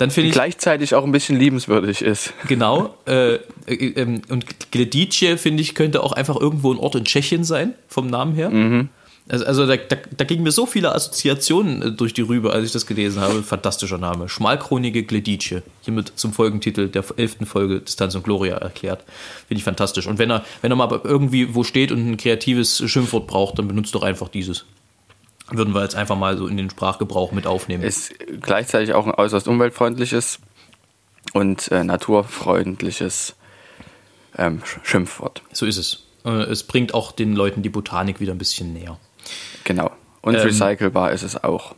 Dann 0.00 0.10
finde 0.10 0.28
ich. 0.28 0.34
Gleichzeitig 0.34 0.94
auch 0.94 1.04
ein 1.04 1.12
bisschen 1.12 1.38
liebenswürdig 1.38 2.00
ist. 2.00 2.32
Genau. 2.48 2.94
Äh, 3.06 3.34
äh, 3.34 3.40
äh, 3.66 4.20
und 4.30 4.70
Gledice, 4.70 5.36
finde 5.36 5.60
ich, 5.60 5.74
könnte 5.74 6.02
auch 6.02 6.12
einfach 6.12 6.40
irgendwo 6.40 6.72
ein 6.72 6.78
Ort 6.78 6.94
in 6.94 7.04
Tschechien 7.04 7.44
sein, 7.44 7.74
vom 7.86 8.06
Namen 8.06 8.34
her. 8.34 8.48
Mhm. 8.48 8.88
Also, 9.28 9.44
also 9.44 9.66
da, 9.66 9.76
da, 9.76 9.96
da 10.16 10.24
gingen 10.24 10.42
mir 10.42 10.52
so 10.52 10.64
viele 10.64 10.94
Assoziationen 10.94 11.82
äh, 11.82 11.92
durch 11.92 12.14
die 12.14 12.22
Rübe, 12.22 12.50
als 12.50 12.64
ich 12.64 12.72
das 12.72 12.86
gelesen 12.86 13.20
habe. 13.20 13.42
Fantastischer 13.42 13.98
Name. 13.98 14.30
Schmalchronige 14.30 15.02
Gledice. 15.02 15.62
Hiermit 15.82 16.14
zum 16.16 16.32
Folgentitel 16.32 16.88
der 16.88 17.04
elften 17.18 17.44
Folge 17.44 17.80
Distanz 17.80 18.14
und 18.14 18.24
Gloria 18.24 18.56
erklärt. 18.56 19.04
Finde 19.48 19.58
ich 19.58 19.64
fantastisch. 19.64 20.06
Und 20.06 20.18
wenn 20.18 20.30
er, 20.30 20.46
wenn 20.62 20.72
er 20.72 20.76
mal 20.76 20.98
irgendwie 21.04 21.54
wo 21.54 21.62
steht 21.62 21.92
und 21.92 22.10
ein 22.10 22.16
kreatives 22.16 22.82
Schimpfwort 22.90 23.26
braucht, 23.26 23.58
dann 23.58 23.68
benutzt 23.68 23.94
doch 23.94 24.02
einfach 24.02 24.28
dieses 24.28 24.64
würden 25.50 25.74
wir 25.74 25.82
jetzt 25.82 25.94
einfach 25.94 26.16
mal 26.16 26.36
so 26.36 26.46
in 26.46 26.56
den 26.56 26.70
Sprachgebrauch 26.70 27.32
mit 27.32 27.46
aufnehmen. 27.46 27.82
Ist 27.82 28.14
gleichzeitig 28.40 28.94
auch 28.94 29.06
ein 29.06 29.14
äußerst 29.14 29.48
umweltfreundliches 29.48 30.40
und 31.32 31.70
äh, 31.70 31.84
naturfreundliches 31.84 33.34
ähm, 34.36 34.62
Schimpfwort. 34.82 35.42
So 35.52 35.66
ist 35.66 35.76
es. 35.76 36.04
Äh, 36.24 36.42
es 36.44 36.64
bringt 36.64 36.94
auch 36.94 37.12
den 37.12 37.34
Leuten 37.34 37.62
die 37.62 37.68
Botanik 37.68 38.20
wieder 38.20 38.32
ein 38.32 38.38
bisschen 38.38 38.72
näher. 38.72 38.98
Genau. 39.64 39.90
Und 40.22 40.34
ähm, 40.34 40.40
recycelbar 40.40 41.12
ist 41.12 41.22
es 41.22 41.42
auch. 41.42 41.74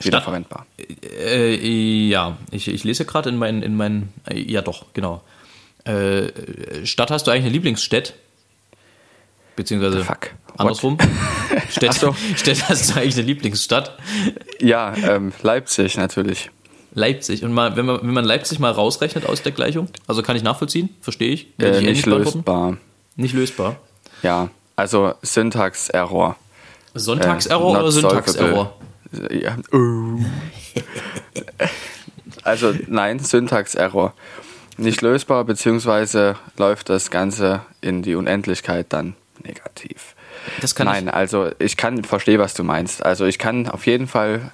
Wiederverwendbar. 0.00 0.66
Äh, 0.78 1.54
äh, 1.54 2.08
ja, 2.08 2.36
ich, 2.50 2.68
ich 2.68 2.84
lese 2.84 3.04
gerade 3.04 3.30
in 3.30 3.36
meinen, 3.36 3.62
in 3.62 3.76
meinen, 3.76 4.12
äh, 4.28 4.38
ja 4.38 4.60
doch, 4.60 4.86
genau. 4.92 5.22
Äh, 5.84 6.84
Stadt 6.84 7.10
hast 7.10 7.26
du 7.26 7.30
eigentlich 7.30 7.44
eine 7.44 7.52
Lieblingsstadt? 7.52 8.14
Beziehungsweise 9.56 10.04
Fuck. 10.04 10.30
andersrum. 10.56 10.98
Städt, 11.70 11.94
so. 11.94 12.14
Städt 12.36 12.68
hast 12.68 12.90
du 12.90 13.00
eigentlich 13.00 13.16
eine 13.16 13.26
Lieblingsstadt? 13.26 13.96
Ja, 14.60 14.94
ähm, 14.96 15.32
Leipzig 15.42 15.96
natürlich. 15.96 16.50
Leipzig. 16.94 17.44
Und 17.44 17.52
mal, 17.52 17.76
wenn, 17.76 17.86
man, 17.86 18.00
wenn 18.02 18.14
man 18.14 18.24
Leipzig 18.24 18.58
mal 18.58 18.70
rausrechnet 18.70 19.26
aus 19.26 19.42
der 19.42 19.52
Gleichung, 19.52 19.88
also 20.06 20.22
kann 20.22 20.36
ich 20.36 20.42
nachvollziehen, 20.42 20.90
verstehe 21.00 21.32
ich. 21.32 21.48
Äh, 21.58 21.78
ich 21.78 21.84
nicht 21.84 22.06
lösbar. 22.06 22.76
Nicht 23.16 23.34
lösbar. 23.34 23.76
Ja, 24.22 24.48
also 24.76 25.14
Syntax-Error. 25.22 26.36
Sonntagserror 26.94 27.76
äh, 27.76 27.80
oder 27.80 27.92
Syntax-Error? 27.92 28.76
Ja. 29.30 29.56
also 32.42 32.74
nein, 32.86 33.18
Syntax-Error. 33.18 34.14
Nicht 34.76 35.02
lösbar, 35.02 35.44
beziehungsweise 35.44 36.36
läuft 36.56 36.88
das 36.88 37.10
Ganze 37.10 37.62
in 37.80 38.02
die 38.02 38.14
Unendlichkeit 38.14 38.86
dann 38.88 39.14
negativ. 39.44 40.13
Das 40.60 40.74
kann 40.74 40.86
Nein, 40.86 41.08
ich 41.08 41.14
also 41.14 41.50
ich 41.58 41.76
kann 41.76 42.04
verstehe, 42.04 42.38
was 42.38 42.54
du 42.54 42.64
meinst. 42.64 43.04
Also 43.04 43.26
ich 43.26 43.38
kann 43.38 43.68
auf 43.68 43.86
jeden 43.86 44.06
Fall 44.06 44.52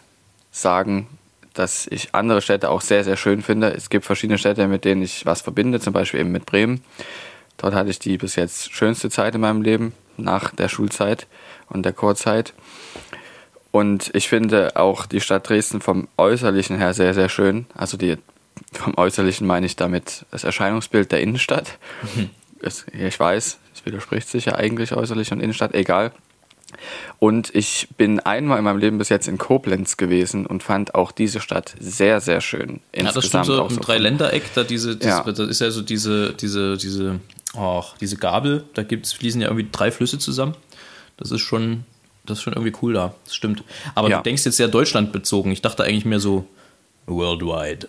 sagen, 0.51 1.07
dass 1.55 1.87
ich 1.87 2.15
andere 2.15 2.43
Städte 2.43 2.71
auch 2.71 2.81
sehr, 2.81 3.05
sehr 3.05 3.17
schön 3.17 3.43
finde. 3.43 3.73
Es 3.73 3.91
gibt 3.91 4.05
verschiedene 4.05 4.39
Städte, 4.39 4.67
mit 4.67 4.85
denen 4.85 5.03
ich 5.03 5.27
was 5.27 5.43
verbinde, 5.43 5.81
zum 5.81 5.93
Beispiel 5.93 6.21
eben 6.21 6.33
mit 6.33 6.47
Bremen. 6.47 6.83
Dort 7.57 7.75
hatte 7.75 7.91
ich 7.91 7.99
die 7.99 8.17
bis 8.17 8.37
jetzt 8.37 8.73
schönste 8.73 9.11
Zeit 9.11 9.35
in 9.35 9.41
meinem 9.41 9.63
Leben, 9.63 9.93
nach 10.17 10.55
der 10.55 10.69
Schulzeit 10.69 11.27
und 11.69 11.85
der 11.85 11.93
Chorzeit. 11.93 12.55
Und 13.71 14.11
ich 14.15 14.29
finde 14.29 14.77
auch 14.77 15.07
die 15.07 15.21
Stadt 15.21 15.49
Dresden 15.49 15.81
vom 15.81 16.09
Äußerlichen 16.17 16.79
her 16.79 16.95
sehr, 16.95 17.15
sehr 17.15 17.29
schön. 17.29 17.67
Also 17.75 17.97
die, 17.97 18.17
vom 18.73 18.97
Äußerlichen 18.97 19.47
meine 19.47 19.67
ich 19.67 19.77
damit 19.77 20.25
das 20.31 20.45
Erscheinungsbild 20.45 21.13
der 21.13 21.21
Innenstadt. 21.21 21.79
Mhm. 22.15 22.31
Es, 22.63 22.87
ich 22.93 23.19
weiß, 23.19 23.59
widerspricht 23.85 24.29
sich 24.29 24.47
ja 24.47 24.55
eigentlich 24.55 24.93
äußerlich 24.93 25.33
und 25.33 25.41
Innenstadt, 25.41 25.75
egal. 25.75 26.13
Und 27.19 27.55
ich 27.55 27.89
bin 27.97 28.21
einmal 28.21 28.59
in 28.59 28.65
meinem 28.65 28.79
Leben 28.79 28.99
bis 28.99 29.09
jetzt 29.09 29.29
in 29.29 29.39
Koblenz 29.39 29.97
gewesen 29.97 30.47
und 30.47 30.63
fand 30.63 30.95
auch 30.95 31.13
diese 31.13 31.41
Stadt 31.41 31.75
sehr, 31.79 32.21
sehr 32.21 32.41
schön. 32.41 32.81
Insgesamt 32.93 33.07
ja, 33.07 33.13
das 33.13 33.27
stimmt 33.27 33.47
so 33.47 33.63
im 33.63 33.71
so 33.71 33.81
Dreiländereck, 33.81 34.55
da 34.55 34.63
diese, 34.65 34.97
diese 34.97 35.09
ja. 35.09 35.23
das 35.23 35.39
ist 35.39 35.61
ja 35.61 35.71
so 35.71 35.83
diese, 35.83 36.33
diese, 36.35 36.77
diese, 36.77 37.21
oh, 37.55 37.85
diese 38.01 38.17
Gabel, 38.17 38.65
da 38.75 38.83
gibt's, 38.83 39.13
fließen 39.13 39.41
ja 39.41 39.49
irgendwie 39.49 39.69
drei 39.71 39.91
Flüsse 39.91 40.19
zusammen. 40.19 40.55
Das 41.17 41.31
ist 41.31 41.41
schon, 41.41 41.85
das 42.25 42.39
ist 42.39 42.45
schon 42.45 42.55
irgendwie 42.55 42.77
cool 42.83 42.95
da. 42.95 43.15
Das 43.25 43.35
stimmt. 43.35 43.65
Aber 43.95 44.09
ja. 44.09 44.19
du 44.19 44.23
denkst 44.23 44.45
jetzt 44.45 44.57
sehr 44.57 44.69
deutschlandbezogen. 44.69 45.53
Ich 45.53 45.63
dachte 45.63 45.85
eigentlich 45.85 46.05
mehr 46.05 46.21
so 46.21 46.47
worldwide. 47.07 47.89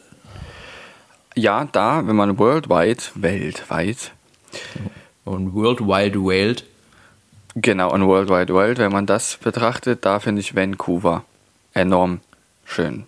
Ja, 1.36 1.66
da, 1.72 2.06
wenn 2.06 2.16
man 2.16 2.38
worldwide, 2.38 3.02
weltweit, 3.16 4.12
und 5.26 5.54
World 5.54 5.82
Wide 5.82 6.22
World. 6.22 6.66
Genau, 7.56 7.92
und 7.92 8.06
World 8.06 8.30
Wide 8.30 8.54
World, 8.54 8.78
wenn 8.78 8.92
man 8.92 9.06
das 9.06 9.38
betrachtet, 9.38 10.06
da 10.06 10.20
finde 10.20 10.40
ich 10.40 10.56
Vancouver 10.56 11.26
enorm 11.74 12.22
schön. 12.66 13.06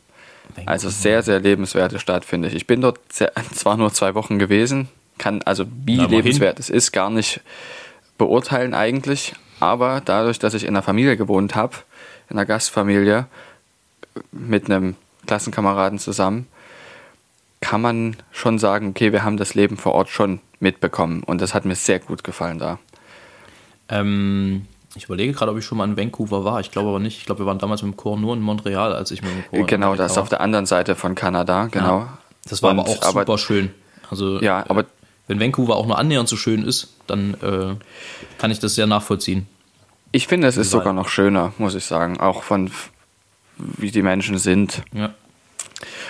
Vancouver. 0.49 0.69
Also 0.69 0.89
sehr, 0.89 1.23
sehr 1.23 1.39
lebenswerte 1.39 1.99
Stadt, 1.99 2.25
finde 2.25 2.49
ich. 2.49 2.55
Ich 2.55 2.67
bin 2.67 2.81
dort 2.81 2.99
sehr, 3.11 3.31
zwar 3.53 3.77
nur 3.77 3.93
zwei 3.93 4.15
Wochen 4.15 4.39
gewesen, 4.39 4.89
kann 5.17 5.41
also 5.43 5.65
wie 5.85 5.97
lebenswert 5.97 6.59
es 6.59 6.69
ist 6.69 6.91
gar 6.91 7.09
nicht 7.09 7.41
beurteilen 8.17 8.73
eigentlich, 8.73 9.33
aber 9.59 10.01
dadurch, 10.03 10.39
dass 10.39 10.53
ich 10.53 10.63
in 10.63 10.69
einer 10.69 10.83
Familie 10.83 11.17
gewohnt 11.17 11.55
habe, 11.55 11.77
in 12.29 12.37
einer 12.37 12.45
Gastfamilie 12.45 13.27
mit 14.31 14.65
einem 14.65 14.95
Klassenkameraden 15.25 15.99
zusammen, 15.99 16.47
kann 17.61 17.81
man 17.81 18.17
schon 18.31 18.59
sagen, 18.59 18.89
okay, 18.89 19.13
wir 19.13 19.23
haben 19.23 19.37
das 19.37 19.53
Leben 19.53 19.77
vor 19.77 19.93
Ort 19.93 20.09
schon 20.09 20.41
mitbekommen 20.63 21.21
und 21.23 21.41
das 21.41 21.53
hat 21.53 21.65
mir 21.65 21.75
sehr 21.75 21.99
gut 21.99 22.23
gefallen 22.23 22.57
da. 22.57 22.79
Ähm, 23.89 24.65
ich 24.95 25.05
überlege 25.05 25.33
gerade, 25.33 25.51
ob 25.51 25.57
ich 25.57 25.65
schon 25.65 25.77
mal 25.77 25.85
in 25.85 25.97
Vancouver 25.97 26.45
war. 26.45 26.59
Ich 26.59 26.71
glaube 26.71 26.89
aber 26.89 26.99
nicht. 26.99 27.17
Ich 27.17 27.25
glaube, 27.25 27.41
wir 27.41 27.45
waren 27.45 27.59
damals 27.59 27.83
mit 27.83 27.93
dem 27.93 27.97
Chor 27.97 28.17
nur 28.17 28.33
in 28.33 28.41
Montreal, 28.41 28.93
als 28.93 29.11
ich 29.11 29.21
mit 29.21 29.31
dem 29.31 29.43
Chor 29.49 29.67
Genau, 29.67 29.95
das 29.95 30.13
ist 30.13 30.17
auf 30.17 30.29
der 30.29 30.41
anderen 30.41 30.65
Seite 30.65 30.95
von 30.95 31.15
Kanada, 31.15 31.67
genau. 31.67 31.99
Ja, 31.99 32.17
das 32.49 32.63
war 32.63 32.71
und, 32.71 32.79
aber 32.79 32.89
auch 32.89 33.03
super 33.03 33.19
aber, 33.19 33.37
schön. 33.37 33.71
Also, 34.09 34.39
ja, 34.39 34.63
aber 34.67 34.85
wenn 35.27 35.39
Vancouver 35.39 35.75
auch 35.75 35.85
nur 35.85 35.97
annähernd 35.97 36.29
so 36.29 36.35
schön 36.35 36.63
ist, 36.63 36.93
dann 37.07 37.35
äh, 37.41 37.75
kann 38.37 38.51
ich 38.51 38.59
das 38.59 38.75
sehr 38.75 38.87
nachvollziehen. 38.87 39.47
Ich 40.11 40.27
finde, 40.27 40.47
es 40.47 40.57
ist 40.57 40.69
sogar 40.69 40.93
noch 40.93 41.09
schöner, 41.09 41.53
muss 41.57 41.73
ich 41.73 41.85
sagen. 41.85 42.19
Auch 42.19 42.43
von 42.43 42.69
wie 43.57 43.91
die 43.91 44.03
Menschen 44.03 44.37
sind. 44.37 44.83
Ja. 44.93 45.13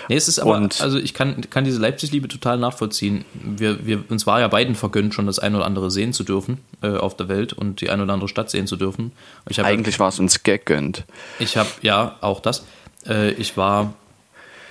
Nee, 0.08 0.16
es 0.16 0.28
ist 0.28 0.38
aber, 0.38 0.56
Und- 0.56 0.80
also 0.80 0.98
ich 0.98 1.14
kann, 1.14 1.40
kann 1.50 1.64
diese 1.64 1.80
Leipzig-Liebe 1.80 2.28
total 2.28 2.58
nachvollziehen. 2.58 3.24
Wir, 3.42 3.86
wir, 3.86 4.04
uns 4.08 4.26
war 4.26 4.40
ja 4.40 4.48
beiden 4.48 4.74
vergönnt, 4.74 5.14
schon 5.14 5.26
das 5.26 5.38
ein 5.38 5.54
oder 5.54 5.64
andere 5.64 5.90
sehen 5.90 6.12
zu 6.12 6.24
dürfen 6.24 6.58
äh, 6.82 6.96
auf 6.96 7.16
der 7.16 7.28
Welt 7.28 7.52
und 7.52 7.80
die 7.80 7.90
ein 7.90 8.00
oder 8.00 8.12
andere 8.12 8.28
Stadt 8.28 8.50
sehen 8.50 8.66
zu 8.66 8.76
dürfen. 8.76 9.12
Habe 9.50 9.66
Eigentlich 9.66 9.98
war 9.98 10.08
es 10.08 10.18
uns 10.18 10.42
gegönnt. 10.42 11.04
Ich 11.38 11.56
habe, 11.56 11.68
ja, 11.82 12.16
auch 12.20 12.40
das. 12.40 12.64
Äh, 13.06 13.32
ich 13.32 13.56
war, 13.56 13.94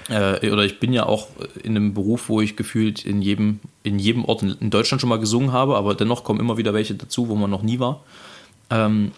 äh, 0.09 0.49
oder 0.49 0.63
ich 0.63 0.79
bin 0.79 0.93
ja 0.93 1.05
auch 1.05 1.27
in 1.63 1.75
einem 1.75 1.93
Beruf, 1.93 2.29
wo 2.29 2.41
ich 2.41 2.55
gefühlt 2.55 3.05
in 3.05 3.21
jedem, 3.21 3.59
in 3.84 3.99
jedem 3.99 4.25
Ort 4.25 4.43
in, 4.43 4.55
in 4.59 4.69
Deutschland 4.69 5.01
schon 5.01 5.09
mal 5.09 5.19
gesungen 5.19 5.51
habe, 5.51 5.75
aber 5.77 5.95
dennoch 5.95 6.23
kommen 6.23 6.39
immer 6.39 6.57
wieder 6.57 6.73
welche 6.73 6.95
dazu, 6.95 7.27
wo 7.29 7.36
man 7.36 7.49
noch 7.49 7.61
nie 7.63 7.79
war. 7.79 8.03
Ähm, 8.69 9.11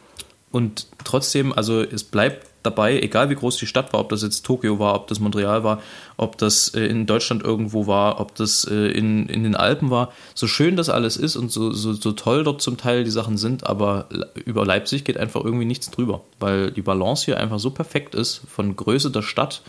und 0.51 0.87
trotzdem, 1.03 1.51
also 1.53 1.81
es 1.81 2.03
bleibt 2.05 2.47
dabei, 2.65 2.99
egal 2.99 3.29
wie 3.29 3.35
groß 3.35 3.57
die 3.57 3.67
Stadt 3.67 3.93
war, 3.93 3.99
ob 3.99 4.09
das 4.09 4.23
jetzt 4.23 4.45
Tokio 4.45 4.79
war, 4.79 4.95
ob 4.95 5.07
das 5.07 5.19
Montreal 5.19 5.63
war, 5.63 5.81
ob 6.17 6.37
das 6.37 6.73
äh, 6.73 6.85
in 6.85 7.05
Deutschland 7.05 7.43
irgendwo 7.43 7.87
war, 7.87 8.19
ob 8.19 8.35
das 8.35 8.65
äh, 8.65 8.87
in, 8.87 9.27
in 9.27 9.43
den 9.43 9.55
Alpen 9.55 9.89
war, 9.89 10.11
so 10.33 10.47
schön 10.47 10.75
das 10.75 10.89
alles 10.89 11.17
ist 11.17 11.35
und 11.35 11.51
so, 11.51 11.71
so, 11.71 11.93
so 11.93 12.11
toll 12.11 12.43
dort 12.43 12.61
zum 12.61 12.77
Teil 12.77 13.03
die 13.03 13.11
Sachen 13.11 13.37
sind, 13.37 13.65
aber 13.65 14.07
über 14.45 14.65
Leipzig 14.65 15.03
geht 15.03 15.17
einfach 15.17 15.43
irgendwie 15.43 15.65
nichts 15.65 15.91
drüber, 15.91 16.21
weil 16.39 16.71
die 16.71 16.81
Balance 16.81 17.25
hier 17.25 17.39
einfach 17.39 17.59
so 17.59 17.69
perfekt 17.69 18.15
ist, 18.15 18.41
von 18.47 18.75
Größe 18.75 19.11
der 19.11 19.21
Stadt 19.21 19.61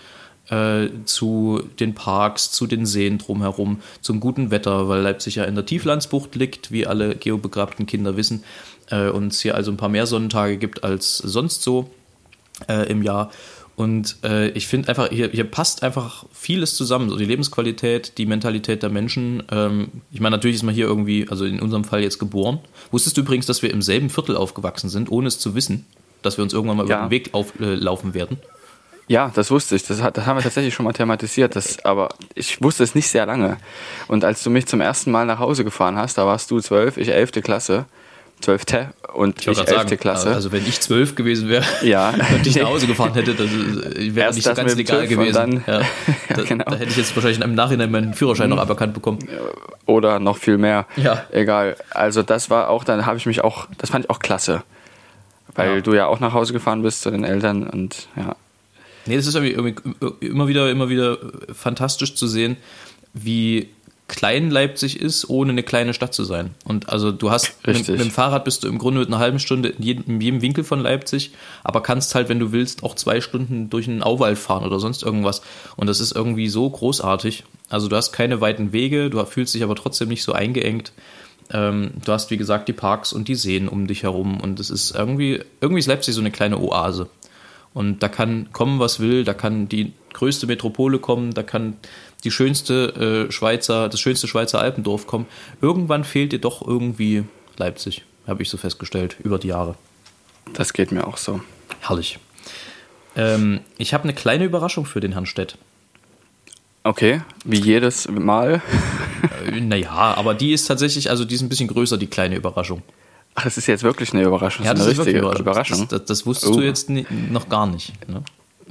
äh, 0.49 0.89
zu 1.05 1.63
den 1.81 1.95
Parks, 1.95 2.53
zu 2.53 2.67
den 2.67 2.87
Seen 2.87 3.19
drumherum, 3.19 3.81
zum 4.01 4.21
guten 4.21 4.51
Wetter, 4.51 4.89
weil 4.89 5.01
Leipzig 5.01 5.37
ja 5.37 5.45
in 5.45 5.55
der 5.55 5.67
Tieflandsbucht 5.67 6.35
liegt, 6.35 6.71
wie 6.71 6.87
alle 6.87 7.17
geobegabten 7.17 7.87
Kinder 7.87 8.17
wissen, 8.17 8.45
äh, 8.91 9.09
und 9.09 9.33
es 9.33 9.41
hier 9.41 9.55
also 9.55 9.71
ein 9.71 9.77
paar 9.77 9.89
mehr 9.89 10.07
Sonnentage 10.07 10.57
gibt 10.57 10.85
als 10.85 11.19
sonst 11.19 11.63
so 11.63 11.91
äh, 12.69 12.89
im 12.91 13.03
Jahr. 13.03 13.31
Und 13.77 14.17
äh, 14.25 14.49
ich 14.51 14.67
finde 14.67 14.89
einfach, 14.89 15.11
hier, 15.11 15.29
hier 15.29 15.45
passt 15.45 15.83
einfach 15.83 16.25
vieles 16.33 16.75
zusammen. 16.77 17.11
So 17.11 17.17
die 17.17 17.27
Lebensqualität, 17.27 18.17
die 18.17 18.25
Mentalität 18.25 18.83
der 18.83 18.89
Menschen. 18.89 19.43
Ähm, 19.51 19.89
ich 20.11 20.21
meine, 20.21 20.35
natürlich 20.37 20.57
ist 20.57 20.63
man 20.63 20.75
hier 20.75 20.87
irgendwie, 20.87 21.29
also 21.29 21.45
in 21.45 21.61
unserem 21.61 21.85
Fall 21.85 22.03
jetzt 22.03 22.19
geboren. 22.19 22.59
Wusstest 22.91 23.19
du 23.19 23.21
übrigens, 23.21 23.45
dass 23.45 23.63
wir 23.63 23.71
im 23.71 23.83
selben 23.83 24.09
Viertel 24.09 24.35
aufgewachsen 24.37 24.89
sind, 24.89 25.11
ohne 25.13 25.29
es 25.29 25.39
zu 25.39 25.55
wissen, 25.55 25.85
dass 26.23 26.39
wir 26.39 26.43
uns 26.43 26.55
irgendwann 26.55 26.79
mal 26.79 26.89
Ja. 26.89 26.97
über 27.01 27.07
den 27.09 27.11
Weg 27.11 27.35
auflaufen 27.35 27.65
äh, 27.67 27.75
laufen 27.75 28.15
werden? 28.15 28.39
Ja, 29.09 29.31
das 29.35 29.51
wusste 29.51 29.77
ich. 29.77 29.85
Das, 29.85 30.01
hat, 30.03 30.17
das 30.17 30.25
haben 30.25 30.37
wir 30.39 30.43
tatsächlich 30.43 30.73
schon 30.75 30.85
mal 30.85 30.93
thematisiert. 30.95 31.55
Das, 31.55 31.85
aber 31.85 32.09
ich 32.35 32.63
wusste 32.63 32.83
es 32.83 32.95
nicht 32.95 33.09
sehr 33.09 33.27
lange. 33.27 33.59
Und 34.09 34.25
als 34.25 34.43
du 34.43 34.49
mich 34.49 34.67
zum 34.67 34.81
ersten 34.81 35.11
Mal 35.11 35.27
nach 35.27 35.39
Hause 35.39 35.65
gefahren 35.65 35.97
hast, 35.97 36.17
da 36.17 36.25
warst 36.27 36.51
du 36.51 36.61
zwölf, 36.61 36.97
ich 36.97 37.09
elfte 37.11 37.43
Klasse. 37.43 37.85
Zwölfte 38.41 38.91
und 39.15 39.41
ich, 39.41 39.49
elfte 39.49 39.67
sagen, 39.67 39.97
Klasse. 39.99 40.29
Also 40.35 40.53
wenn 40.53 40.65
ich 40.67 40.81
zwölf 40.81 41.15
gewesen 41.15 41.49
wäre 41.49 41.65
Ja. 41.83 42.11
und 42.35 42.47
ich 42.47 42.57
nach 42.57 42.69
Hause 42.69 42.87
gefahren 42.87 43.15
hätte, 43.15 43.35
das 43.35 43.49
wäre 44.15 44.33
nicht 44.35 44.45
so 44.45 44.55
ganz 44.55 44.75
legal 44.77 45.07
gewesen. 45.09 45.35
dann- 45.35 45.65
ja. 45.67 45.81
Ja, 45.81 45.87
da, 46.37 46.43
genau. 46.43 46.65
Mhm. 46.67 46.71
da 46.71 46.77
hätte 46.77 46.91
ich 46.91 46.97
jetzt 46.99 47.17
wahrscheinlich 47.17 47.41
im 47.41 47.55
Nachhinein 47.55 47.91
meinen 47.91 48.15
Führerschein 48.15 48.51
noch 48.51 48.59
aberkannt 48.59 48.93
bekommen. 48.95 49.21
Oder 49.87 50.19
noch 50.21 50.37
viel 50.37 50.59
mehr. 50.59 50.87
Ja. 50.97 51.25
Egal. 51.33 51.77
Also 51.91 52.23
das 52.23 52.51
war 52.51 52.69
auch, 52.69 52.85
dann 52.85 53.07
habe 53.07 53.17
ich 53.17 53.27
mich 53.27 53.43
auch, 53.43 53.69
das 53.79 53.91
fand 53.91 54.05
ich 54.05 54.11
auch 54.11 54.19
klasse. 54.19 54.63
Weil 55.55 55.77
Ja. 55.77 55.81
du 55.81 55.95
ja 55.95 56.07
auch 56.07 56.21
nach 56.21 56.35
Hause 56.35 56.53
gefahren 56.53 56.83
bist 56.83 57.01
zu 57.03 57.11
den 57.11 57.25
Eltern 57.25 57.63
und 57.67 58.09
ja. 58.17 58.37
Nee, 59.07 59.17
das 59.17 59.27
ist 59.27 59.35
irgendwie, 59.37 59.53
irgendwie 59.53 60.27
immer 60.27 60.49
wieder, 60.49 60.71
immer 60.71 60.89
wieder 60.89 61.17
fantastisch 61.55 62.15
zu 62.17 62.27
sehen, 62.27 62.57
wie 63.15 63.71
klein 64.09 64.51
Leipzig 64.51 65.01
ist, 65.01 65.29
ohne 65.29 65.51
eine 65.51 65.63
kleine 65.63 65.93
Stadt 65.93 66.15
zu 66.15 66.25
sein. 66.25 66.55
Und 66.65 66.89
also 66.89 67.11
du 67.11 67.31
hast 67.31 67.55
mit, 67.67 67.89
mit 67.89 68.01
dem 68.01 68.11
Fahrrad 68.11 68.45
bist 68.45 68.63
du 68.63 68.69
im 68.69 68.79
Grunde 68.79 69.01
mit 69.01 69.09
einer 69.09 69.19
halben 69.19 69.41
Stunde 69.41 69.71
in 69.71 69.83
jedem, 69.83 70.05
in 70.07 70.21
jedem 70.21 70.43
Winkel 70.43 70.65
von 70.65 70.81
Leipzig, 70.81 71.33
aber 71.65 71.83
kannst 71.83 72.15
halt, 72.15 72.29
wenn 72.29 72.39
du 72.39 72.53
willst, 72.53 72.85
auch 72.85 72.95
zwei 72.95 73.21
Stunden 73.21 73.69
durch 73.69 73.89
einen 73.89 74.03
Auwald 74.03 74.39
fahren 74.39 74.65
oder 74.65 74.79
sonst 74.79 75.03
irgendwas. 75.03 75.43
Und 75.77 75.89
das 75.89 76.01
ist 76.01 76.13
irgendwie 76.13 76.49
so 76.49 76.71
großartig. 76.71 77.45
Also 77.69 77.89
du 77.89 77.97
hast 77.97 78.13
keine 78.13 78.41
weiten 78.41 78.73
Wege, 78.73 79.11
du 79.11 79.25
fühlst 79.25 79.55
dich 79.55 79.65
aber 79.65 79.75
trotzdem 79.75 80.09
nicht 80.09 80.23
so 80.23 80.33
eingeengt. 80.33 80.93
Ähm, 81.51 81.91
du 82.05 82.13
hast, 82.13 82.31
wie 82.31 82.37
gesagt, 82.37 82.69
die 82.69 82.73
Parks 82.73 83.13
und 83.13 83.27
die 83.29 83.35
Seen 83.35 83.69
um 83.69 83.89
dich 83.89 84.05
herum. 84.05 84.41
Und 84.41 84.61
es 84.61 84.71
ist 84.71 84.95
irgendwie, 84.95 85.41
irgendwie 85.61 85.81
ist 85.81 85.87
Leipzig 85.87 86.15
so 86.15 86.21
eine 86.21 86.31
kleine 86.31 86.59
Oase. 86.59 87.09
Und 87.75 88.03
da 88.03 88.09
kann 88.09 88.49
kommen, 88.53 88.79
was 88.79 89.01
will, 89.01 89.25
da 89.25 89.35
kann 89.35 89.69
die 89.69 89.93
größte 90.15 90.47
Metropole 90.47 90.99
kommen, 90.99 91.35
da 91.35 91.43
kann 91.43 91.77
die 92.25 92.31
schönste 92.31 93.27
äh, 93.29 93.33
Schweizer, 93.33 93.89
das 93.89 94.01
schönste 94.01 94.27
Schweizer 94.27 94.61
Alpendorf 94.61 95.07
kommen. 95.07 95.27
Irgendwann 95.61 96.05
fehlt 96.05 96.33
dir 96.33 96.41
doch 96.41 96.67
irgendwie 96.67 97.25
Leipzig, 97.57 98.05
habe 98.27 98.43
ich 98.43 98.51
so 98.51 98.57
festgestellt, 98.57 99.17
über 99.23 99.39
die 99.39 99.49
Jahre. 99.49 99.77
Das 100.53 100.73
geht 100.73 100.93
mir 100.93 101.07
auch 101.07 101.17
so. 101.17 101.41
Herrlich. 101.81 102.19
Ähm, 103.17 103.61
ich 103.79 103.95
habe 103.95 104.05
eine 104.05 104.15
kleine 104.15 104.45
Überraschung 104.45 104.87
für 104.87 105.01
den 105.01 105.13
Herrn 105.13 105.27
Stett. 105.27 105.57
Okay, 106.85 107.21
wie 107.45 107.59
jedes 107.59 108.09
Mal. 108.09 108.63
Äh, 109.47 109.61
naja, 109.61 109.91
aber 109.91 110.35
die 110.35 110.53
ist 110.53 110.67
tatsächlich, 110.67 111.11
also 111.11 111.25
die 111.25 111.35
ist 111.35 111.43
ein 111.43 111.49
bisschen 111.49 111.69
größer, 111.69 111.97
die 111.99 112.07
kleine 112.07 112.37
Überraschung. 112.37 112.83
Ach, 113.35 113.43
das 113.45 113.59
ist 113.59 113.67
jetzt 113.67 113.83
wirklich 113.83 114.13
eine 114.13 114.23
Überraschung. 114.23 114.65
Ja, 114.65 114.73
das 114.73 114.85
das 114.85 114.93
ist 114.93 114.99
eine 115.01 115.07
richtige 115.09 115.29
eine 115.29 115.39
Überraschung. 115.41 115.81
Das, 115.81 115.89
das, 115.89 116.05
das 116.05 116.27
wusstest 116.27 116.53
Oh. 116.53 116.57
du 116.57 116.63
jetzt 116.65 116.89
noch 116.89 117.49
gar 117.49 117.67
nicht. 117.67 117.93
Ne? 118.09 118.23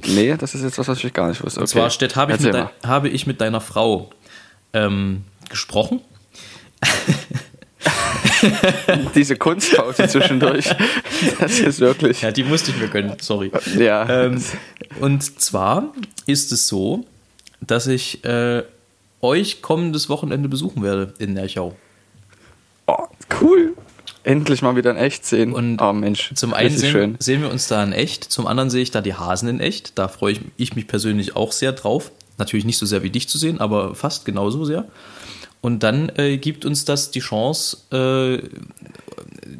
Nee, 0.04 0.36
das 0.36 0.54
ist 0.54 0.62
jetzt 0.62 0.78
was, 0.78 0.88
was 0.88 1.02
ich 1.02 1.12
gar 1.12 1.28
nicht 1.28 1.42
wusste. 1.42 1.58
Okay. 1.58 1.62
Und 1.62 1.68
zwar, 1.68 1.90
Stett, 1.90 2.16
habe 2.16 2.32
ich, 2.32 2.40
mit 2.40 2.52
mal. 2.52 2.70
dein, 2.80 2.90
habe 2.90 3.08
ich 3.08 3.26
mit 3.26 3.40
deiner 3.40 3.60
Frau 3.60 4.10
ähm, 4.72 5.24
gesprochen. 5.48 6.00
Diese 9.14 9.36
Kunstpause 9.36 10.08
zwischendurch, 10.08 10.66
das 11.40 11.58
ist 11.58 11.80
wirklich. 11.80 12.22
Ja, 12.22 12.30
die 12.30 12.44
musste 12.44 12.70
ich 12.70 12.76
mir 12.76 12.88
gönnen, 12.88 13.16
sorry. 13.20 13.50
Ja. 13.78 14.24
Ähm, 14.24 14.42
und 15.00 15.40
zwar 15.40 15.92
ist 16.26 16.52
es 16.52 16.68
so, 16.68 17.06
dass 17.60 17.86
ich 17.86 18.24
äh, 18.24 18.62
euch 19.22 19.62
kommendes 19.62 20.08
Wochenende 20.08 20.48
besuchen 20.48 20.82
werde 20.82 21.14
in 21.18 21.32
Nerchau. 21.32 21.76
Oh, 22.86 23.06
cool. 23.40 23.74
Endlich 24.26 24.60
mal 24.60 24.74
wieder 24.74 24.90
in 24.90 24.96
echt 24.96 25.24
sehen. 25.24 25.52
Und 25.52 25.80
oh 25.80 25.92
Mensch, 25.92 26.32
Zum 26.34 26.52
einen 26.52 26.76
sehen, 26.76 27.16
sehen 27.20 27.42
wir 27.42 27.50
uns 27.50 27.68
da 27.68 27.84
in 27.84 27.92
echt, 27.92 28.24
zum 28.24 28.48
anderen 28.48 28.70
sehe 28.70 28.82
ich 28.82 28.90
da 28.90 29.00
die 29.00 29.14
Hasen 29.14 29.48
in 29.48 29.60
echt. 29.60 29.96
Da 29.96 30.08
freue 30.08 30.32
ich, 30.32 30.40
ich 30.56 30.74
mich 30.74 30.88
persönlich 30.88 31.36
auch 31.36 31.52
sehr 31.52 31.70
drauf. 31.70 32.10
Natürlich 32.36 32.66
nicht 32.66 32.76
so 32.76 32.86
sehr 32.86 33.04
wie 33.04 33.10
dich 33.10 33.28
zu 33.28 33.38
sehen, 33.38 33.60
aber 33.60 33.94
fast 33.94 34.24
genauso 34.24 34.64
sehr. 34.64 34.86
Und 35.60 35.84
dann 35.84 36.10
äh, 36.16 36.38
gibt 36.38 36.64
uns 36.64 36.84
das 36.84 37.12
die 37.12 37.20
Chance, 37.20 37.76
äh, 37.92 38.48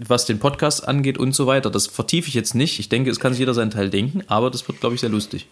was 0.05 0.27
den 0.27 0.41
Podcast 0.41 0.89
angeht 0.89 1.17
und 1.17 1.33
so 1.33 1.47
weiter. 1.47 1.71
Das 1.71 1.87
vertiefe 1.87 2.27
ich 2.27 2.35
jetzt 2.35 2.57
nicht. 2.57 2.81
Ich 2.81 2.89
denke, 2.89 3.09
es 3.09 3.21
kann 3.21 3.35
sich 3.35 3.39
jeder 3.39 3.55
seinen 3.55 3.71
Teil 3.71 3.89
denken, 3.89 4.25
aber 4.27 4.51
das 4.51 4.67
wird, 4.67 4.81
glaube 4.81 4.97
ich, 4.97 5.01
sehr 5.01 5.11
lustig. 5.11 5.47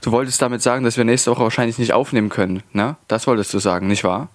Du 0.00 0.12
wolltest 0.12 0.40
damit 0.40 0.62
sagen, 0.62 0.82
dass 0.82 0.96
wir 0.96 1.04
nächste 1.04 1.30
Woche 1.30 1.42
wahrscheinlich 1.42 1.76
nicht 1.76 1.92
aufnehmen 1.92 2.30
können, 2.30 2.62
ne? 2.72 2.96
Das 3.06 3.26
wolltest 3.26 3.52
du 3.52 3.58
sagen, 3.58 3.86
nicht 3.86 4.02
wahr? 4.02 4.30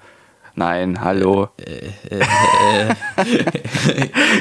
Nein, 0.60 1.00
hallo. 1.00 1.48
Äh, 1.56 1.92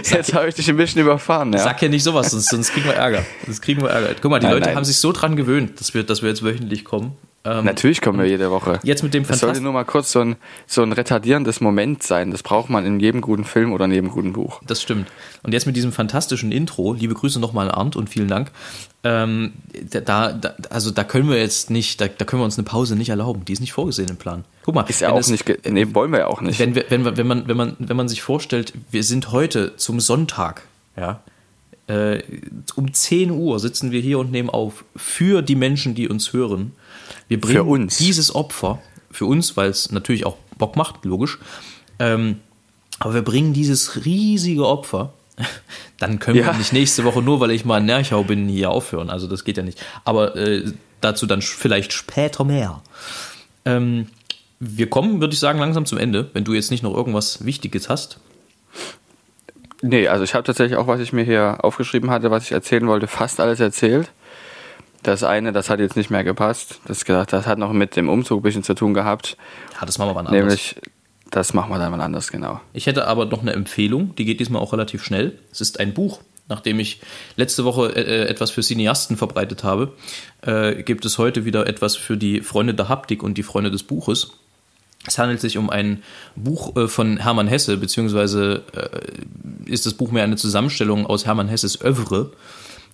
Jetzt 0.03 0.35
habe 0.35 0.49
ich 0.49 0.55
dich 0.57 0.69
ein 0.69 0.77
bisschen 0.77 1.01
überfahren, 1.01 1.53
ja. 1.53 1.61
Sag 1.61 1.81
ja 1.81 1.89
nicht 1.89 2.03
sowas, 2.03 2.33
sonst, 2.33 2.49
sonst 2.49 2.73
kriegen 2.73 2.87
wir 2.87 2.95
Ärger. 2.95 3.25
Sonst 3.47 3.61
kriegen 3.61 3.83
wir 3.83 3.91
Ärger. 3.91 4.17
Guck 4.21 4.33
mal, 4.33 4.41
die 4.41 4.47
Nein, 4.47 4.55
Leute 4.55 4.67
nein. 4.67 4.75
haben 4.75 4.85
sich 4.85 4.99
so 4.99 5.13
dran 5.13 5.37
gewöhnt, 5.37 5.79
dass 5.79 5.95
wir, 5.95 6.03
dass 6.03 6.21
wir 6.23 6.29
jetzt 6.29 6.43
wöchentlich 6.43 6.85
kommen. 6.85 7.13
Ähm, 7.45 7.65
Natürlich 7.65 8.01
kommen 8.01 8.19
wir 8.19 8.27
jede 8.27 8.51
Woche. 8.51 8.81
Jetzt 8.83 9.03
mit 9.05 9.15
dem 9.15 9.23
Das 9.23 9.39
sollte 9.39 9.47
Fantast 9.55 9.63
nur 9.63 9.73
mal 9.73 9.85
kurz 9.85 10.11
so 10.13 10.21
ein, 10.21 10.37
so 10.67 10.83
ein 10.83 10.93
retardierendes 10.93 11.61
Moment 11.61 12.03
sein. 12.03 12.31
Das 12.33 12.43
braucht 12.43 12.69
man 12.69 12.85
in 12.85 12.99
jedem 12.99 13.21
guten 13.21 13.45
Film 13.45 13.73
oder 13.73 13.85
in 13.85 13.93
jedem 13.93 14.11
guten 14.11 14.33
Buch. 14.33 14.61
Das 14.67 14.83
stimmt. 14.83 15.07
Und 15.45 15.53
jetzt 15.53 15.65
mit 15.67 15.77
diesem 15.77 15.93
fantastischen 15.93 16.51
Intro, 16.51 16.93
liebe 16.95 17.15
Grüße 17.15 17.39
nochmal 17.39 17.69
an 17.71 17.75
Arndt 17.75 17.97
und 17.97 18.11
vielen 18.11 18.27
Dank. 18.29 18.51
Ähm, 19.05 19.53
da, 19.91 20.33
da, 20.33 20.55
also 20.71 20.91
da 20.91 21.05
können 21.05 21.29
wir 21.31 21.39
jetzt 21.39 21.71
nicht, 21.71 22.01
da, 22.01 22.09
da 22.09 22.25
können 22.25 22.41
wir 22.43 22.45
uns 22.45 22.59
eine 22.59 22.65
Pause 22.65 22.97
nicht 22.97 23.11
erlauben. 23.11 23.45
Die 23.45 23.53
ist 23.53 23.61
nicht 23.61 23.73
vorgesehen 23.73 24.09
im 24.09 24.17
Plan. 24.17 24.45
Guck 24.65 24.75
mal, 24.75 24.85
Ist 24.89 25.01
ja 25.01 25.11
auch 25.13 25.19
es- 25.21 25.29
nicht, 25.31 25.47
nee, 25.71 25.87
wollen 25.95 26.11
wir 26.11 26.19
ja 26.19 26.27
auch 26.27 26.41
nicht. 26.41 26.59
wenn, 26.59 26.75
wir, 26.75 26.87
wenn, 26.89 27.05
wir, 27.05 27.17
wenn, 27.17 27.27
man, 27.29 27.47
wenn, 27.49 27.57
man, 27.57 27.77
wenn 27.79 27.97
man 27.97 28.09
sich 28.09 28.21
vorstellt, 28.21 28.73
wir 28.91 29.05
sind 29.05 29.31
heute 29.31 29.77
zum 29.77 30.01
Sonntag, 30.01 30.63
ja, 30.97 31.21
äh, 31.87 32.21
um 32.75 32.93
10 32.93 33.31
Uhr 33.31 33.61
sitzen 33.61 33.93
wir 33.93 34.01
hier 34.01 34.19
und 34.19 34.31
nehmen 34.33 34.51
auf 34.51 34.85
für 34.97 35.41
die 35.41 35.55
Menschen, 35.55 35.95
die 35.95 36.09
uns 36.09 36.33
hören. 36.33 36.73
Wir 37.29 37.41
bringen 37.41 37.57
Für 37.57 37.65
uns. 37.65 37.99
dieses 37.99 38.35
Opfer, 38.35 38.81
für 39.11 39.27
uns, 39.27 39.57
weil 39.57 39.71
es 39.71 39.91
natürlich 39.93 40.27
auch 40.27 40.37
Bock 40.57 40.77
macht, 40.77 41.05
logisch, 41.05 41.39
ähm, 41.99 42.41
aber 42.99 43.15
wir 43.15 43.23
bringen 43.23 43.53
dieses 43.53 44.05
riesige 44.05 44.67
Opfer, 44.67 45.13
dann 45.99 46.19
können 46.19 46.39
Ja. 46.39 46.47
wir 46.47 46.55
nicht 46.55 46.73
nächste 46.73 47.05
Woche 47.05 47.23
nur, 47.23 47.39
weil 47.41 47.51
ich 47.53 47.65
mal 47.65 47.79
in 47.79 47.87
Nerchau 47.87 48.25
bin, 48.25 48.49
hier 48.49 48.71
aufhören. 48.71 49.09
Also 49.11 49.27
das 49.29 49.45
geht 49.45 49.57
ja 49.57 49.63
nicht. 49.63 49.81
Aber 50.05 50.37
äh, 50.37 50.65
dazu 51.01 51.27
dann 51.27 51.43
vielleicht 51.43 51.93
später 51.93 52.43
mehr. 52.45 52.83
Ähm, 53.65 54.09
wir 54.59 54.91
kommen, 54.91 55.21
würde 55.21 55.35
ich 55.35 55.39
sagen, 55.39 55.61
langsam 55.61 55.87
zum 55.87 55.99
Ende, 55.99 56.29
wenn 56.33 56.43
du 56.43 56.55
jetzt 56.55 56.73
nicht 56.73 56.83
noch 56.83 56.93
irgendwas 56.95 57.45
Wichtiges 57.45 57.89
hast. 57.89 58.19
Nee, 59.81 60.09
also 60.09 60.25
ich 60.25 60.35
habe 60.35 60.43
tatsächlich 60.43 60.77
auch, 60.77 60.89
was 60.89 60.99
ich 61.01 61.13
mir 61.13 61.23
hier 61.25 61.59
aufgeschrieben 61.63 62.11
hatte, 62.11 62.33
was 62.33 62.43
ich 62.45 62.53
erzählen 62.53 62.87
wollte, 62.89 63.07
fast 63.07 63.39
alles 63.39 63.61
erzählt. 63.61 64.11
Das 65.03 65.23
eine, 65.23 65.53
das 65.53 65.71
hat 65.71 65.81
jetzt 65.81 65.97
nicht 65.97 66.11
mehr 66.11 66.25
gepasst. 66.25 66.81
Das, 66.87 67.05
das 67.05 67.47
hat 67.47 67.59
noch 67.59 67.73
mit 67.73 67.97
dem 67.97 68.09
Umzug 68.09 68.41
ein 68.41 68.43
bisschen 68.43 68.63
zu 68.63 68.75
tun 68.75 68.95
gehabt. 68.95 69.37
Ja, 69.79 69.87
das 69.87 69.99
machen 69.99 70.11
wir 70.11 70.15
wann 70.17 70.27
anders. 70.27 70.43
Nämlich, 70.43 70.77
das 71.31 71.55
machen 71.55 71.71
wir 71.71 71.79
dann 71.79 71.91
mal 71.91 72.01
anders, 72.01 72.33
genau. 72.33 72.61
Ich 72.73 72.87
hätte 72.87 73.07
aber 73.07 73.27
noch 73.27 73.43
eine 73.43 73.53
Empfehlung, 73.53 74.15
die 74.17 74.25
geht 74.25 74.41
diesmal 74.41 74.63
auch 74.63 74.73
relativ 74.73 75.05
schnell. 75.05 75.39
Es 75.53 75.61
ist 75.61 75.81
ein 75.81 75.95
Buch. 75.95 76.21
Nachdem 76.49 76.81
ich 76.81 77.01
letzte 77.37 77.67
Woche 77.67 77.95
äh, 77.95 78.27
etwas 78.27 78.51
für 78.51 78.63
Cineasten 78.63 79.19
verbreitet 79.19 79.65
habe, 79.65 79.93
äh, 80.41 80.83
gibt 80.83 81.05
es 81.05 81.19
heute 81.19 81.45
wieder 81.45 81.67
etwas 81.67 81.95
für 81.95 82.17
die 82.17 82.41
Freunde 82.41 82.73
der 82.73 82.89
Haptik 82.89 83.23
und 83.23 83.37
die 83.37 83.43
Freunde 83.43 83.71
des 83.71 83.83
Buches. 83.83 84.33
Es 85.07 85.19
handelt 85.19 85.41
sich 85.41 85.59
um 85.59 85.69
ein 85.69 86.03
Buch 86.37 86.75
äh, 86.77 86.89
von 86.89 87.19
Hermann 87.19 87.49
Hesse, 87.49 87.77
beziehungsweise 87.77 88.63
äh, 88.73 89.71
ist 89.71 89.85
das 89.85 89.95
Buch 89.95 90.11
mehr 90.11 90.25
eine 90.25 90.37
Zusammenstellung 90.37 91.07
aus 91.07 91.27
Hermann 91.27 91.49
Hesses 91.49 91.83
Övre. 91.83 92.33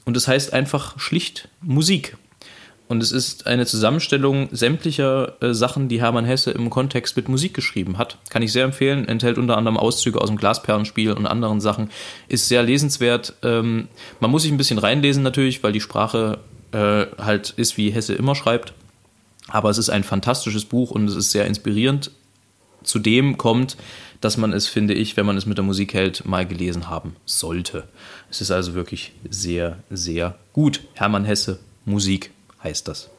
Und 0.04 0.16
es 0.16 0.28
heißt 0.28 0.52
einfach 0.52 0.98
schlicht 0.98 1.48
Musik. 1.60 2.16
Und 2.86 3.02
es 3.02 3.12
ist 3.12 3.46
eine 3.46 3.64
Zusammenstellung 3.64 4.48
sämtlicher 4.52 5.42
äh, 5.42 5.54
Sachen, 5.54 5.88
die 5.88 6.00
Hermann 6.02 6.26
Hesse 6.26 6.50
im 6.50 6.68
Kontext 6.68 7.16
mit 7.16 7.28
Musik 7.28 7.54
geschrieben 7.54 7.96
hat. 7.96 8.18
Kann 8.28 8.42
ich 8.42 8.52
sehr 8.52 8.64
empfehlen. 8.64 9.08
Enthält 9.08 9.38
unter 9.38 9.56
anderem 9.56 9.78
Auszüge 9.78 10.20
aus 10.20 10.28
dem 10.28 10.36
Glasperlenspiel 10.36 11.12
und 11.12 11.26
anderen 11.26 11.62
Sachen. 11.62 11.90
Ist 12.28 12.48
sehr 12.48 12.62
lesenswert. 12.62 13.34
Ähm, 13.42 13.88
man 14.20 14.30
muss 14.30 14.42
sich 14.42 14.52
ein 14.52 14.58
bisschen 14.58 14.78
reinlesen 14.78 15.22
natürlich, 15.22 15.62
weil 15.62 15.72
die 15.72 15.80
Sprache 15.80 16.38
äh, 16.72 17.06
halt 17.16 17.50
ist, 17.56 17.78
wie 17.78 17.90
Hesse 17.90 18.14
immer 18.14 18.34
schreibt. 18.34 18.74
Aber 19.48 19.70
es 19.70 19.78
ist 19.78 19.88
ein 19.88 20.04
fantastisches 20.04 20.66
Buch 20.66 20.90
und 20.90 21.08
es 21.08 21.16
ist 21.16 21.30
sehr 21.30 21.46
inspirierend. 21.46 22.10
Zudem 22.84 23.36
kommt, 23.36 23.76
dass 24.20 24.36
man 24.36 24.52
es, 24.52 24.66
finde 24.66 24.94
ich, 24.94 25.16
wenn 25.16 25.26
man 25.26 25.36
es 25.36 25.46
mit 25.46 25.58
der 25.58 25.64
Musik 25.64 25.92
hält, 25.92 26.24
mal 26.24 26.46
gelesen 26.46 26.88
haben 26.88 27.16
sollte. 27.26 27.84
Es 28.30 28.40
ist 28.40 28.50
also 28.50 28.74
wirklich 28.74 29.12
sehr, 29.28 29.78
sehr 29.90 30.38
gut. 30.52 30.80
Hermann 30.94 31.24
Hesse, 31.24 31.58
Musik 31.84 32.30
heißt 32.62 32.88
das. 32.88 33.10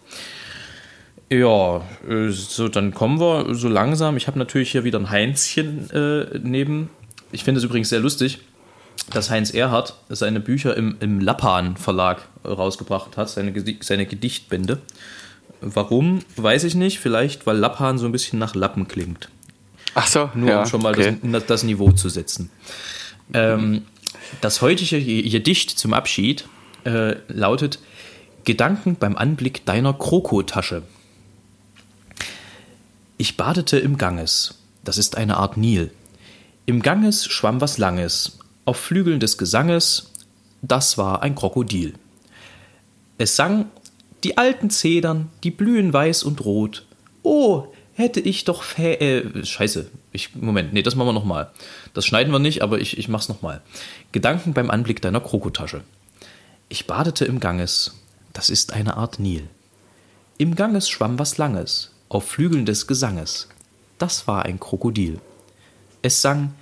Ja, 1.30 1.82
äh, 2.07 2.30
so 2.30 2.68
dann 2.68 2.93
kommen 2.93 3.20
wir 3.20 3.55
so 3.55 3.68
langsam. 3.68 4.18
Ich 4.18 4.28
habe 4.28 4.39
natürlich 4.39 4.72
hier 4.72 4.84
wieder 4.84 4.99
ein 4.99 5.09
Heinzchen 5.09 5.89
äh, 5.91 6.39
neben. 6.41 6.89
Ich 7.32 7.43
finde 7.43 7.59
es 7.59 7.66
übrigens 7.66 7.89
sehr 7.89 7.99
lustig, 7.99 8.39
dass 9.11 9.30
Heinz 9.30 9.51
Erhardt 9.51 9.95
seine 10.09 10.39
Bücher 10.39 10.78
im, 10.78 10.97
im 10.99 11.20
Lappan 11.20 11.78
Verlag 11.78 12.28
rausgebracht 12.45 13.18
hat, 13.18 13.30
seine, 13.30 13.53
seine 13.82 14.05
Gedichtbände. 14.05 14.82
Warum, 15.61 16.20
weiß 16.36 16.63
ich 16.63 16.76
nicht. 16.76 16.99
Vielleicht, 16.99 17.47
weil 17.47 17.57
Lappan 17.57 17.97
so 17.97 18.05
ein 18.05 18.11
bisschen 18.11 18.38
nach 18.39 18.53
Lappen 18.53 18.88
klingt. 18.88 19.30
Ach 19.95 20.07
so, 20.07 20.29
Nur 20.35 20.49
ja, 20.49 20.59
um 20.59 20.65
schon 20.67 20.81
mal 20.81 20.93
okay. 20.93 21.17
das, 21.23 21.45
das 21.45 21.63
Niveau 21.63 21.91
zu 21.91 22.09
setzen. 22.09 22.51
Ähm, 23.33 23.85
das 24.41 24.61
heutige 24.61 25.01
Gedicht 25.01 25.71
zum 25.71 25.93
Abschied 25.93 26.45
äh, 26.83 27.15
lautet 27.27 27.79
Gedanken 28.43 28.97
beim 28.97 29.15
Anblick 29.15 29.65
deiner 29.65 29.93
Krokotasche. 29.93 30.83
Ich 33.17 33.37
badete 33.37 33.79
im 33.79 33.97
Ganges. 33.97 34.55
Das 34.83 34.97
ist 34.97 35.17
eine 35.17 35.37
Art 35.37 35.55
Nil. 35.57 35.91
Im 36.65 36.81
Ganges 36.81 37.25
schwamm 37.25 37.61
was 37.61 37.77
Langes. 37.77 38.37
Auf 38.65 38.77
Flügeln 38.77 39.21
des 39.21 39.37
Gesanges. 39.37 40.11
Das 40.61 40.97
war 40.97 41.23
ein 41.23 41.35
Krokodil. 41.35 41.93
Es 43.17 43.35
sang 43.35 43.67
Die 44.23 44.37
alten 44.37 44.69
Zedern, 44.71 45.29
die 45.43 45.51
blühen 45.51 45.93
weiß 45.93 46.23
und 46.23 46.43
rot. 46.43 46.85
Oh, 47.21 47.67
hätte 47.95 48.19
ich 48.19 48.43
doch 48.43 48.61
Fä 48.61 48.93
äh, 48.93 49.45
Scheiße. 49.45 49.87
Ich, 50.11 50.35
Moment, 50.35 50.73
nee, 50.73 50.83
das 50.83 50.95
machen 50.95 51.07
wir 51.07 51.13
nochmal. 51.13 51.51
Das 51.93 52.05
schneiden 52.05 52.31
wir 52.31 52.39
nicht, 52.39 52.61
aber 52.61 52.79
ich, 52.79 52.97
ich 52.97 53.07
mach's 53.07 53.29
nochmal. 53.29 53.61
Gedanken 54.11 54.53
beim 54.53 54.69
Anblick 54.69 55.01
deiner 55.01 55.21
Krokotasche. 55.21 55.81
Ich 56.69 56.85
badete 56.87 57.25
im 57.25 57.39
Ganges. 57.39 57.95
Das 58.33 58.49
ist 58.49 58.73
eine 58.73 58.97
Art 58.97 59.19
Nil. 59.19 59.47
Im 60.37 60.55
Ganges 60.55 60.89
schwamm 60.89 61.17
was 61.17 61.37
Langes, 61.37 61.91
auf 62.09 62.27
Flügeln 62.27 62.65
des 62.65 62.87
Gesanges. 62.87 63.47
Das 63.97 64.27
war 64.27 64.43
ein 64.43 64.59
Krokodil. 64.59 65.21
Es 66.01 66.21
sang 66.21 66.53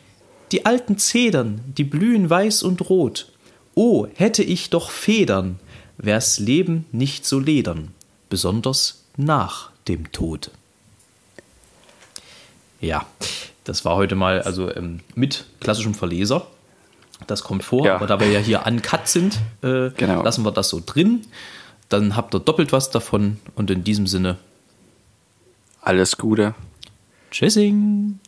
Die 0.52 0.68
alten 0.68 1.00
Zedern, 1.00 1.62
die 1.76 1.84
blühen 1.84 2.30
weiß 2.30 2.62
und 2.62 2.88
rot. 2.90 3.32
Oh, 3.74 4.06
hätte 4.14 4.44
ich 4.44 4.70
doch 4.70 4.92
Federn, 4.92 5.60
wär's 5.98 6.38
Leben 6.38 6.86
nicht 6.92 7.26
so 7.26 7.40
ledern, 7.40 7.92
besonders 8.30 9.06
nach 9.18 9.72
dem 9.88 10.12
Tod. 10.12 10.52
Ja, 12.84 13.06
das 13.64 13.86
war 13.86 13.96
heute 13.96 14.16
mal 14.16 14.42
also 14.42 14.74
ähm, 14.76 15.00
mit 15.16 15.46
klassischem 15.62 15.94
Verleser. 15.94 16.46
Das 17.28 17.44
kommt 17.44 17.64
vor, 17.64 17.86
Ja. 17.86 17.96
aber 17.96 18.08
da 18.08 18.20
wir 18.20 18.30
ja 18.30 18.40
hier 18.40 18.64
uncut 18.68 19.08
sind, 19.08 19.40
äh, 19.62 19.90
Genau. 19.92 20.22
lassen 20.24 20.44
wir 20.44 20.52
das 20.52 20.68
so 20.70 20.82
drin. 20.86 21.22
Dann 21.88 22.16
habt 22.18 22.36
ihr 22.36 22.40
doppelt 22.40 22.74
was 22.74 22.90
davon 22.92 23.38
und 23.56 23.72
in 23.72 23.84
diesem 23.84 24.06
Sinne, 24.08 24.38
Alles 25.82 26.18
Gute. 26.18 26.56
Tschüssing! 27.32 28.20